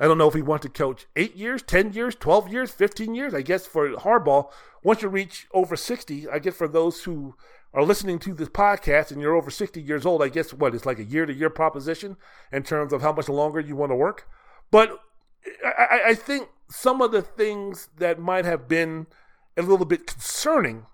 [0.00, 3.14] I don't know if he wants to coach eight years, 10 years, 12 years, 15
[3.14, 3.34] years.
[3.34, 4.50] I guess for Harbaugh,
[4.82, 7.34] once you reach over 60, I guess for those who
[7.74, 10.74] are listening to this podcast and you're over 60 years old, I guess what?
[10.74, 12.16] It's like a year to year proposition
[12.50, 14.26] in terms of how much longer you want to work.
[14.70, 14.98] But
[15.64, 19.06] I, I think some of the things that might have been
[19.54, 20.86] a little bit concerning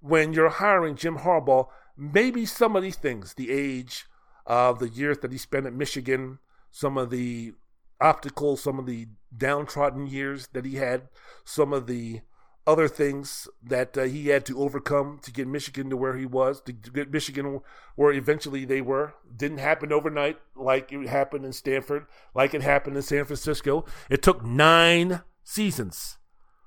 [0.00, 1.66] when you're hiring Jim Harbaugh,
[1.98, 4.06] maybe some of these things, the age
[4.46, 6.38] of the years that he spent at Michigan,
[6.70, 7.52] some of the
[8.00, 11.08] optical, some of the downtrodden years that he had,
[11.44, 12.20] some of the
[12.66, 16.60] other things that uh, he had to overcome to get Michigan to where he was,
[16.62, 17.60] to get Michigan
[17.94, 19.14] where eventually they were.
[19.34, 23.84] Didn't happen overnight like it happened in Stanford, like it happened in San Francisco.
[24.10, 26.18] It took nine seasons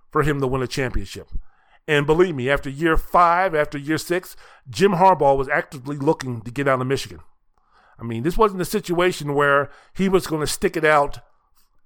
[0.10, 1.30] for him to win a championship.
[1.86, 4.38] And believe me, after year five, after year six,
[4.70, 7.20] Jim Harbaugh was actively looking to get out of Michigan.
[8.00, 11.20] I mean, this wasn't a situation where he was going to stick it out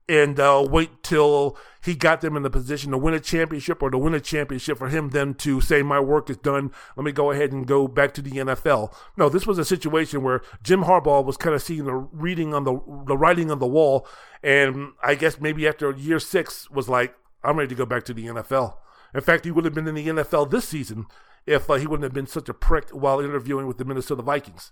[0.10, 3.90] and uh, wait till he got them in the position to win a championship or
[3.90, 6.72] to win a championship for him then to say my work is done.
[6.96, 10.22] Let me go ahead and go back to the NFL no this was a situation
[10.22, 12.74] where Jim Harbaugh was kind of seeing the reading on the
[13.08, 14.08] the writing on the wall
[14.44, 18.14] and I guess maybe after year 6 was like I'm ready to go back to
[18.14, 18.76] the NFL
[19.14, 21.06] in fact he would have been in the NFL this season
[21.46, 24.72] if uh, he wouldn't have been such a prick while interviewing with the Minnesota Vikings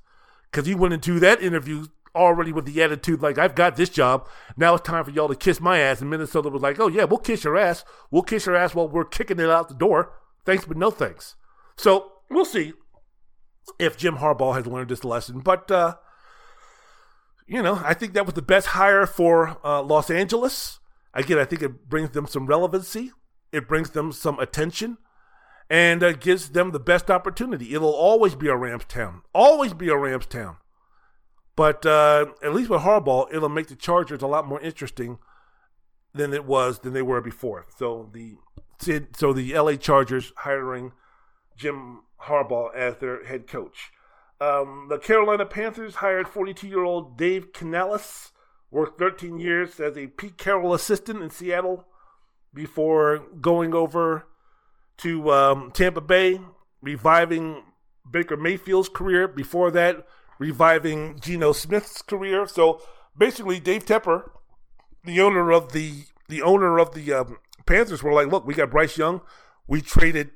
[0.51, 4.27] because he went into that interview already with the attitude like I've got this job.
[4.57, 6.01] Now it's time for y'all to kiss my ass.
[6.01, 7.85] And Minnesota was like, oh yeah, we'll kiss your ass.
[8.09, 10.13] We'll kiss your ass while we're kicking it out the door.
[10.45, 11.35] Thanks, but no thanks.
[11.77, 12.73] So we'll see
[13.79, 15.39] if Jim Harbaugh has learned this lesson.
[15.39, 15.95] But uh,
[17.47, 20.79] you know, I think that was the best hire for uh, Los Angeles.
[21.13, 23.11] Again, I think it brings them some relevancy.
[23.51, 24.97] It brings them some attention
[25.71, 27.73] and gives them the best opportunity.
[27.73, 30.57] It'll always be a Rams town, always be a Rams town.
[31.55, 35.19] But uh, at least with Harbaugh, it'll make the Chargers a lot more interesting
[36.13, 37.67] than it was than they were before.
[37.77, 38.35] So the
[39.15, 40.91] so the LA Chargers hiring
[41.55, 43.91] Jim Harbaugh as their head coach.
[44.41, 48.33] Um, the Carolina Panthers hired 42 year old Dave Canales
[48.71, 51.85] worked 13 years as a Pete Carroll assistant in Seattle
[52.53, 54.25] before going over
[55.01, 56.39] to um, Tampa Bay,
[56.81, 57.63] reviving
[58.09, 59.27] Baker Mayfield's career.
[59.27, 60.05] Before that,
[60.39, 62.47] reviving Geno Smith's career.
[62.47, 62.81] So
[63.17, 64.29] basically, Dave Tepper,
[65.03, 68.71] the owner of the the owner of the um, Panthers, were like, "Look, we got
[68.71, 69.21] Bryce Young.
[69.67, 70.31] We traded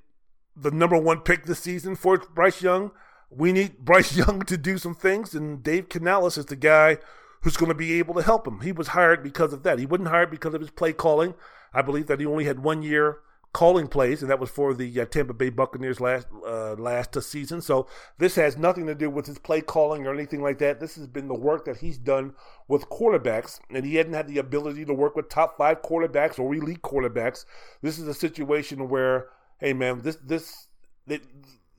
[0.55, 2.91] the number one pick this season for Bryce Young.
[3.29, 6.97] We need Bryce Young to do some things, and Dave Canales is the guy."
[7.41, 8.61] Who's going to be able to help him?
[8.61, 9.77] He was hired because of that.
[9.77, 11.35] He wasn't hired because of his play calling.
[11.75, 13.19] I believe that he only had one year
[13.55, 17.61] calling plays, and that was for the uh, Tampa Bay Buccaneers last uh, last season.
[17.61, 17.87] So
[18.17, 20.81] this has nothing to do with his play calling or anything like that.
[20.81, 22.33] This has been the work that he's done
[22.67, 26.53] with quarterbacks, and he hadn't had the ability to work with top five quarterbacks or
[26.53, 27.45] elite quarterbacks.
[27.81, 29.29] This is a situation where,
[29.61, 30.67] hey man, this this
[31.07, 31.21] they,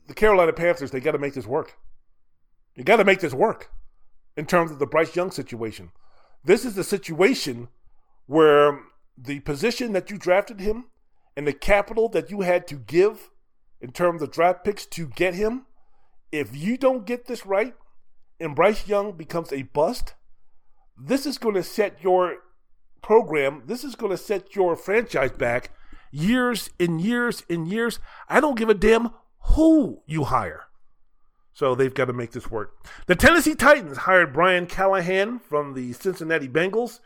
[0.07, 1.77] the Carolina Panthers they got to make this work.
[2.74, 3.70] You got to make this work
[4.35, 5.93] in terms of the Bryce Young situation.
[6.43, 7.69] This is the situation
[8.24, 8.81] where
[9.19, 10.86] the position that you drafted him
[11.36, 13.30] and the capital that you had to give
[13.80, 15.66] in terms of draft picks to get him,
[16.32, 17.74] if you don't get this right
[18.40, 20.14] and Bryce Young becomes a bust,
[20.96, 22.36] this is going to set your
[23.02, 25.70] program, this is going to set your franchise back
[26.10, 27.98] years and years and years.
[28.28, 29.10] I don't give a damn
[29.40, 30.64] who you hire.
[31.52, 32.74] So they've got to make this work.
[33.06, 37.00] The Tennessee Titans hired Brian Callahan from the Cincinnati Bengals.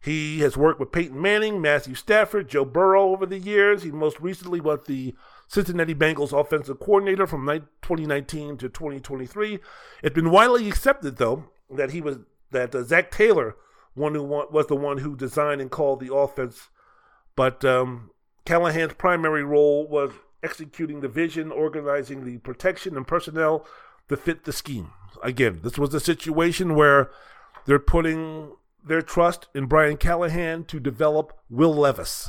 [0.00, 3.82] He has worked with Peyton Manning, Matthew Stafford, Joe Burrow over the years.
[3.82, 5.14] He most recently was the
[5.48, 9.58] Cincinnati Bengals offensive coordinator from 2019 to 2023.
[10.02, 12.18] It's been widely accepted, though, that he was
[12.50, 13.56] that uh, Zac Taylor
[13.98, 16.68] one who was the one who designed and called the offense,
[17.36, 18.10] but um,
[18.46, 20.12] Callahan's primary role was
[20.42, 23.66] executing the vision, organizing the protection and personnel
[24.08, 24.92] to fit the scheme.
[25.22, 27.10] Again, this was a situation where
[27.66, 28.52] they're putting
[28.88, 32.28] their trust in Brian Callahan to develop Will Levis.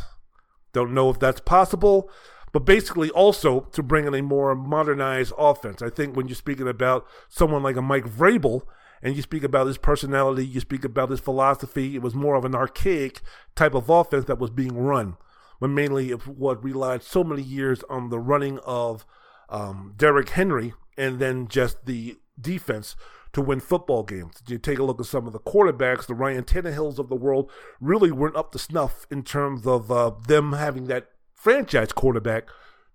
[0.74, 2.10] Don't know if that's possible,
[2.52, 5.82] but basically also to bring in a more modernized offense.
[5.82, 8.62] I think when you're speaking about someone like a Mike Vrabel
[9.02, 12.46] and you speak about his personality, you speak about his philosophy, it was more of
[12.46, 13.22] an archaic
[13.56, 15.16] type of offense that was being run,
[15.60, 19.06] but mainly it what relied so many years on the running of
[19.50, 22.96] um, Derrick Henry and then just the defense
[23.34, 24.42] to win football games.
[24.48, 27.52] You take a look at some of the quarterbacks, the Ryan Tannehills of the world,
[27.80, 32.50] really weren't up to snuff in terms of uh, them having that franchise quarterback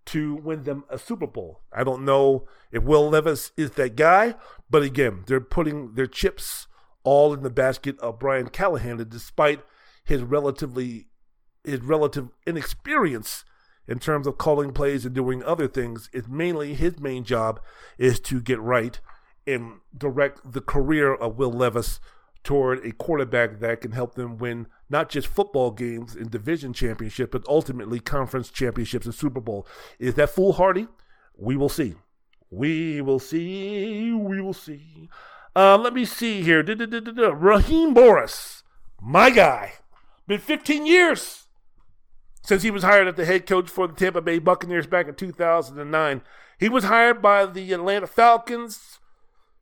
[0.06, 1.62] to win them a Super Bowl.
[1.73, 4.35] I don't know if Will Levis is that guy,
[4.69, 6.66] but again, they're putting their chips
[7.05, 9.61] all in the basket of Brian Callahan, and despite
[10.05, 11.06] his relatively
[11.62, 13.44] his relative inexperience
[13.89, 17.59] in terms of calling plays and doing other things, it's mainly his main job
[17.97, 19.01] is to get right
[19.47, 22.01] and direct the career of Will Levis
[22.43, 27.31] toward a quarterback that can help them win not just football games and division championship,
[27.33, 29.66] but ultimately conference championships and Super Bowl.
[29.99, 30.87] Is that foolhardy?
[31.37, 31.95] We will see.
[32.51, 34.12] We will see.
[34.12, 35.09] We will see.
[35.57, 36.62] Uh, let me see here.
[36.62, 38.62] Raheem Morris,
[39.01, 39.75] my guy.
[40.27, 41.47] Been 15 years
[42.43, 45.15] since he was hired as the head coach for the Tampa Bay Buccaneers back in
[45.15, 46.23] 2009.
[46.59, 48.94] He was hired by the Atlanta Falcons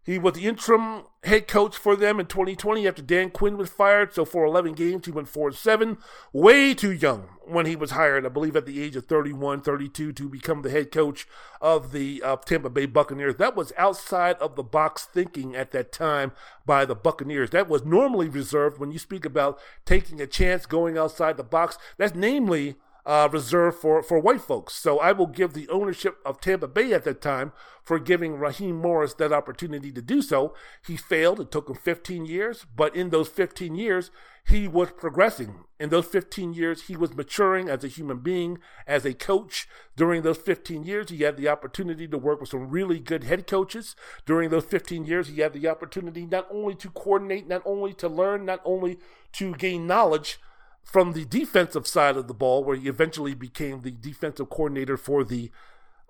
[0.05, 4.13] he was the interim head coach for them in 2020 after Dan Quinn was fired.
[4.13, 5.97] So for 11 games, he went 4 7.
[6.33, 10.13] Way too young when he was hired, I believe at the age of 31, 32,
[10.13, 11.29] to become the head coach
[11.61, 13.37] of the uh, Tampa Bay Buccaneers.
[13.37, 16.33] That was outside of the box thinking at that time
[16.67, 17.51] by the Buccaneers.
[17.51, 21.79] That was normally reserved when you speak about taking a chance going outside the box.
[21.97, 22.75] That's namely
[23.05, 24.75] uh, reserved for, for white folks.
[24.75, 27.53] So I will give the ownership of Tampa Bay at that time
[27.83, 30.55] for giving Raheem Morris that opportunity to do so.
[30.87, 31.41] He failed.
[31.41, 34.11] It took him 15 years, but in those 15 years,
[34.45, 35.65] he was progressing.
[35.79, 39.69] In those 15 years, he was maturing as a human being, as a coach.
[39.97, 43.47] During those 15 years, he had the opportunity to work with some really good head
[43.47, 43.97] coaches.
[44.27, 48.09] During those 15 years, he had the opportunity not only to coordinate, not only to
[48.09, 48.99] learn, not only
[49.33, 50.39] to gain knowledge,
[50.83, 55.25] from the defensive side of the ball, where he eventually became the defensive coordinator for
[55.25, 55.51] the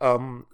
[0.00, 0.46] um,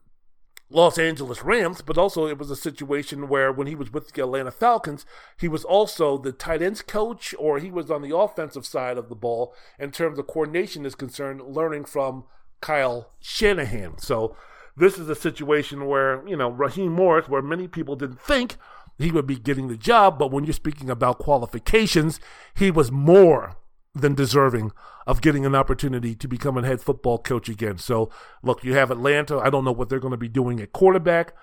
[0.70, 4.22] Los Angeles Rams, but also it was a situation where when he was with the
[4.22, 5.06] Atlanta Falcons,
[5.38, 9.08] he was also the tight ends coach, or he was on the offensive side of
[9.08, 12.24] the ball in terms of coordination is concerned, learning from
[12.60, 13.98] Kyle Shanahan.
[13.98, 14.36] So
[14.76, 18.56] this is a situation where, you know, Raheem Morris, where many people didn't think
[18.98, 22.20] he would be getting the job, but when you're speaking about qualifications,
[22.54, 23.56] he was more
[24.00, 24.72] than deserving
[25.06, 27.78] of getting an opportunity to become a head football coach again.
[27.78, 28.10] So,
[28.42, 29.38] look, you have Atlanta.
[29.38, 31.34] I don't know what they're going to be doing at quarterback.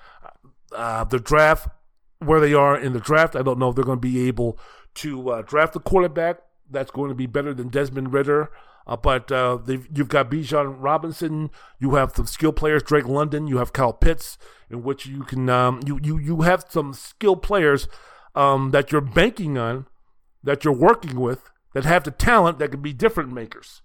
[0.71, 1.69] Uh, the draft,
[2.19, 4.59] where they are in the draft, I don't know if they're going to be able
[4.95, 8.49] to uh, draft a quarterback that's going to be better than Desmond Ridder.
[8.87, 11.49] Uh, but uh, you've got Bijan Robinson.
[11.79, 13.47] You have some skill players, Drake London.
[13.47, 14.37] You have Kyle Pitts,
[14.69, 17.87] in which you can um, you you you have some skill players
[18.35, 19.87] um, that you're banking on,
[20.43, 23.81] that you're working with, that have the talent that can be different makers.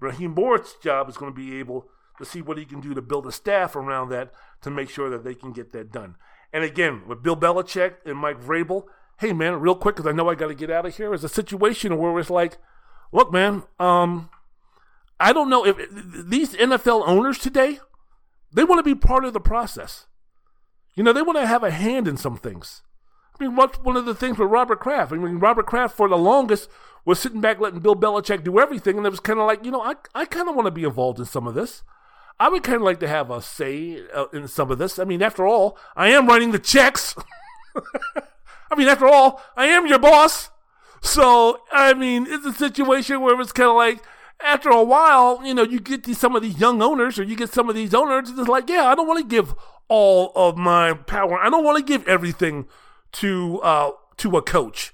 [0.00, 1.88] Raheem Morris's job is going to be able
[2.18, 5.08] to see what he can do to build a staff around that to make sure
[5.08, 6.16] that they can get that done.
[6.52, 8.86] And again, with Bill Belichick and Mike Vrabel,
[9.20, 11.22] hey man, real quick, because I know I got to get out of here, is
[11.22, 12.58] a situation where it's like,
[13.12, 14.30] look, man, um,
[15.20, 15.76] I don't know if
[16.28, 17.78] these NFL owners today,
[18.52, 20.06] they want to be part of the process.
[20.96, 22.82] You know, they want to have a hand in some things.
[23.38, 25.12] I mean, what's one of the things with Robert Kraft?
[25.12, 26.68] I mean, Robert Kraft for the longest
[27.08, 29.70] was sitting back letting Bill Belichick do everything, and it was kind of like, you
[29.70, 31.82] know, I, I kind of want to be involved in some of this.
[32.38, 34.98] I would kind of like to have a say uh, in some of this.
[34.98, 37.16] I mean, after all, I am writing the checks.
[38.70, 40.50] I mean, after all, I am your boss.
[41.00, 44.02] So, I mean, it's a situation where it's kind of like,
[44.40, 47.36] after a while, you know, you get these, some of these young owners or you
[47.36, 49.54] get some of these owners, it's like, yeah, I don't want to give
[49.88, 51.38] all of my power.
[51.38, 52.66] I don't want to give everything
[53.12, 54.92] to uh, to a coach.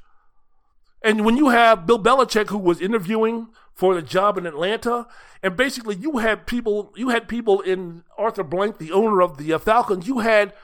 [1.04, 5.06] And when you have Bill Belichick, who was interviewing for the job in Atlanta,
[5.42, 9.52] and basically you had people, you had people in Arthur Blank, the owner of the
[9.52, 10.54] uh, Falcons, you had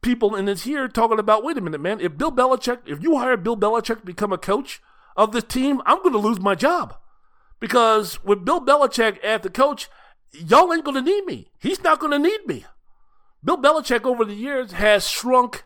[0.00, 3.18] people in his ear talking about, wait a minute, man, if Bill Belichick, if you
[3.18, 4.80] hire Bill Belichick to become a coach
[5.16, 6.96] of this team, I'm going to lose my job.
[7.58, 9.88] Because with Bill Belichick as the coach,
[10.32, 11.48] y'all ain't going to need me.
[11.58, 12.64] He's not going to need me.
[13.42, 15.64] Bill Belichick over the years has shrunk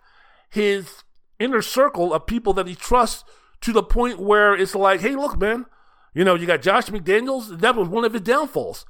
[0.49, 1.03] his
[1.39, 3.25] inner circle of people that he trusts
[3.63, 5.67] to the point where it's like, hey, look, man,
[6.15, 7.61] you know, you got Josh McDaniels.
[7.61, 8.85] That was one of his downfalls.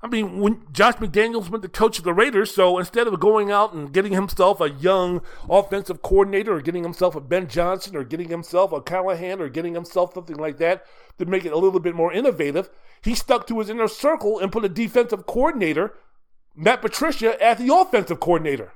[0.00, 3.72] I mean, when Josh McDaniels went to coach the Raiders, so instead of going out
[3.72, 8.28] and getting himself a young offensive coordinator or getting himself a Ben Johnson or getting
[8.28, 10.84] himself a Callahan or getting himself something like that
[11.18, 12.70] to make it a little bit more innovative,
[13.02, 15.94] he stuck to his inner circle and put a defensive coordinator,
[16.54, 18.74] Matt Patricia, as the offensive coordinator.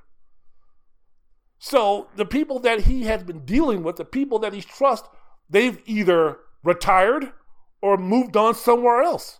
[1.60, 5.06] So the people that he has been dealing with, the people that he trust,
[5.52, 7.32] they've either retired
[7.80, 9.38] or moved on somewhere else.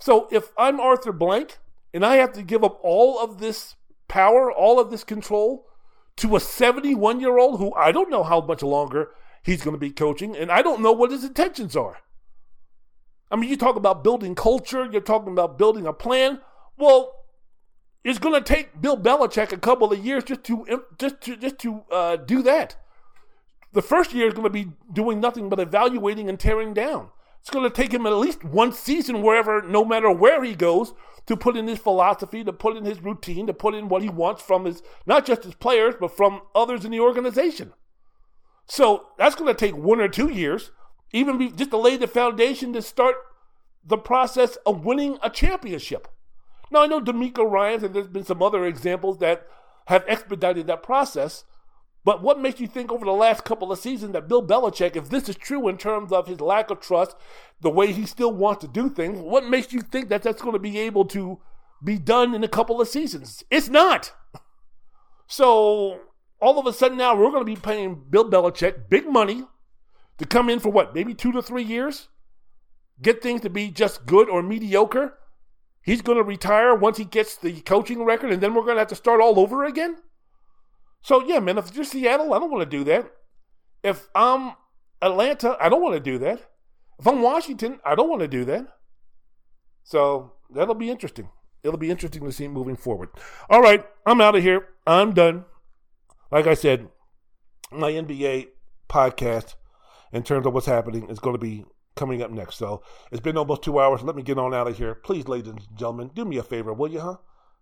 [0.00, 1.58] So if I'm Arthur Blank
[1.92, 3.76] and I have to give up all of this
[4.08, 5.66] power, all of this control
[6.16, 9.10] to a 71 year old who I don't know how much longer
[9.42, 11.98] he's going to be coaching, and I don't know what his intentions are.
[13.30, 16.40] I mean, you talk about building culture, you're talking about building a plan.
[16.76, 17.12] Well,
[18.04, 21.58] it's going to take Bill Belichick a couple of years just to just to just
[21.60, 22.76] to uh, do that.
[23.72, 27.08] The first year is going to be doing nothing but evaluating and tearing down.
[27.40, 30.92] It's going to take him at least one season wherever, no matter where he goes,
[31.26, 34.08] to put in his philosophy, to put in his routine, to put in what he
[34.08, 37.72] wants from his, not just his players, but from others in the organization.
[38.66, 40.70] So that's going to take one or two years,
[41.12, 43.16] even be, just to lay the foundation to start
[43.84, 46.08] the process of winning a championship.
[46.70, 49.46] Now, I know DeMeco Ryans, and there's been some other examples that
[49.86, 51.44] have expedited that process,
[52.04, 55.08] but what makes you think over the last couple of seasons that Bill Belichick, if
[55.08, 57.16] this is true in terms of his lack of trust,
[57.60, 60.54] the way he still wants to do things, what makes you think that that's going
[60.54, 61.40] to be able to
[61.84, 63.44] be done in a couple of seasons?
[63.50, 64.12] It's not.
[65.28, 66.00] So
[66.40, 69.44] all of a sudden now we're going to be paying Bill Belichick big money
[70.18, 72.08] to come in for what, maybe two to three years?
[73.00, 75.18] Get things to be just good or mediocre?
[75.82, 78.80] He's going to retire once he gets the coaching record, and then we're going to
[78.80, 79.96] have to start all over again?
[81.02, 83.10] So yeah, man, if you're Seattle, I don't want to do that.
[83.82, 84.52] If I'm
[85.00, 86.40] Atlanta, I don't want to do that.
[86.98, 88.66] If I'm Washington, I don't want to do that.
[89.82, 91.28] So that'll be interesting.
[91.64, 93.10] It'll be interesting to see moving forward.
[93.50, 94.68] All right, I'm out of here.
[94.86, 95.44] I'm done.
[96.30, 96.88] Like I said,
[97.70, 98.48] my NBA
[98.88, 99.54] podcast
[100.12, 101.64] in terms of what's happening is going to be
[101.96, 102.56] coming up next.
[102.56, 104.02] So it's been almost two hours.
[104.02, 104.94] Let me get on out of here.
[104.94, 107.16] Please, ladies and gentlemen, do me a favor, will you, huh?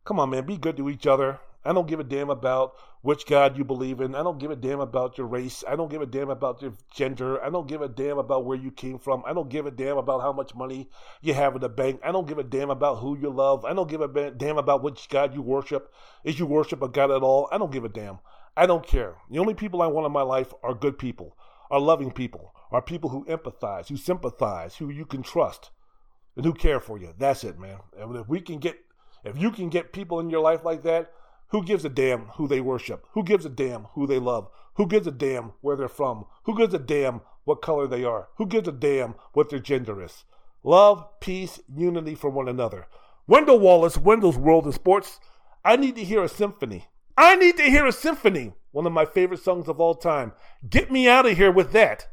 [0.05, 0.47] Come on, man.
[0.47, 1.41] Be good to each other.
[1.65, 4.15] I don't give a damn about which God you believe in.
[4.15, 5.63] I don't give a damn about your race.
[5.69, 7.43] I don't give a damn about your gender.
[7.43, 9.23] I don't give a damn about where you came from.
[9.27, 10.89] I don't give a damn about how much money
[11.21, 12.01] you have in the bank.
[12.03, 13.65] I don't give a damn about who you love.
[13.65, 15.93] I don't give a damn about which God you worship.
[16.25, 18.21] If you worship a God at all, I don't give a damn.
[18.57, 19.17] I don't care.
[19.31, 21.37] The only people I want in my life are good people,
[21.71, 25.71] are loving people, are people who empathize, who sympathize, who you can trust,
[26.37, 27.15] and who care for you.
[27.19, 27.79] That's it, man.
[27.99, 28.79] And if we can get,
[29.25, 31.13] if you can get people in your life like that,
[31.51, 33.07] who gives a damn who they worship?
[33.13, 34.49] Who gives a damn who they love?
[34.75, 36.27] Who gives a damn where they're from?
[36.45, 38.29] Who gives a damn what color they are?
[38.37, 40.25] Who gives a damn what their gender is?
[40.63, 42.87] Love, peace, unity for one another.
[43.27, 45.21] Wendell Wallace, Wendell's World in Sports.
[45.65, 46.87] I need to hear a symphony.
[47.17, 48.53] I need to hear a symphony.
[48.73, 50.33] One of my favorite songs of all time.
[50.69, 52.09] Get me out of here with that.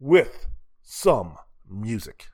[0.00, 0.46] with
[0.82, 1.36] some
[1.68, 2.26] music.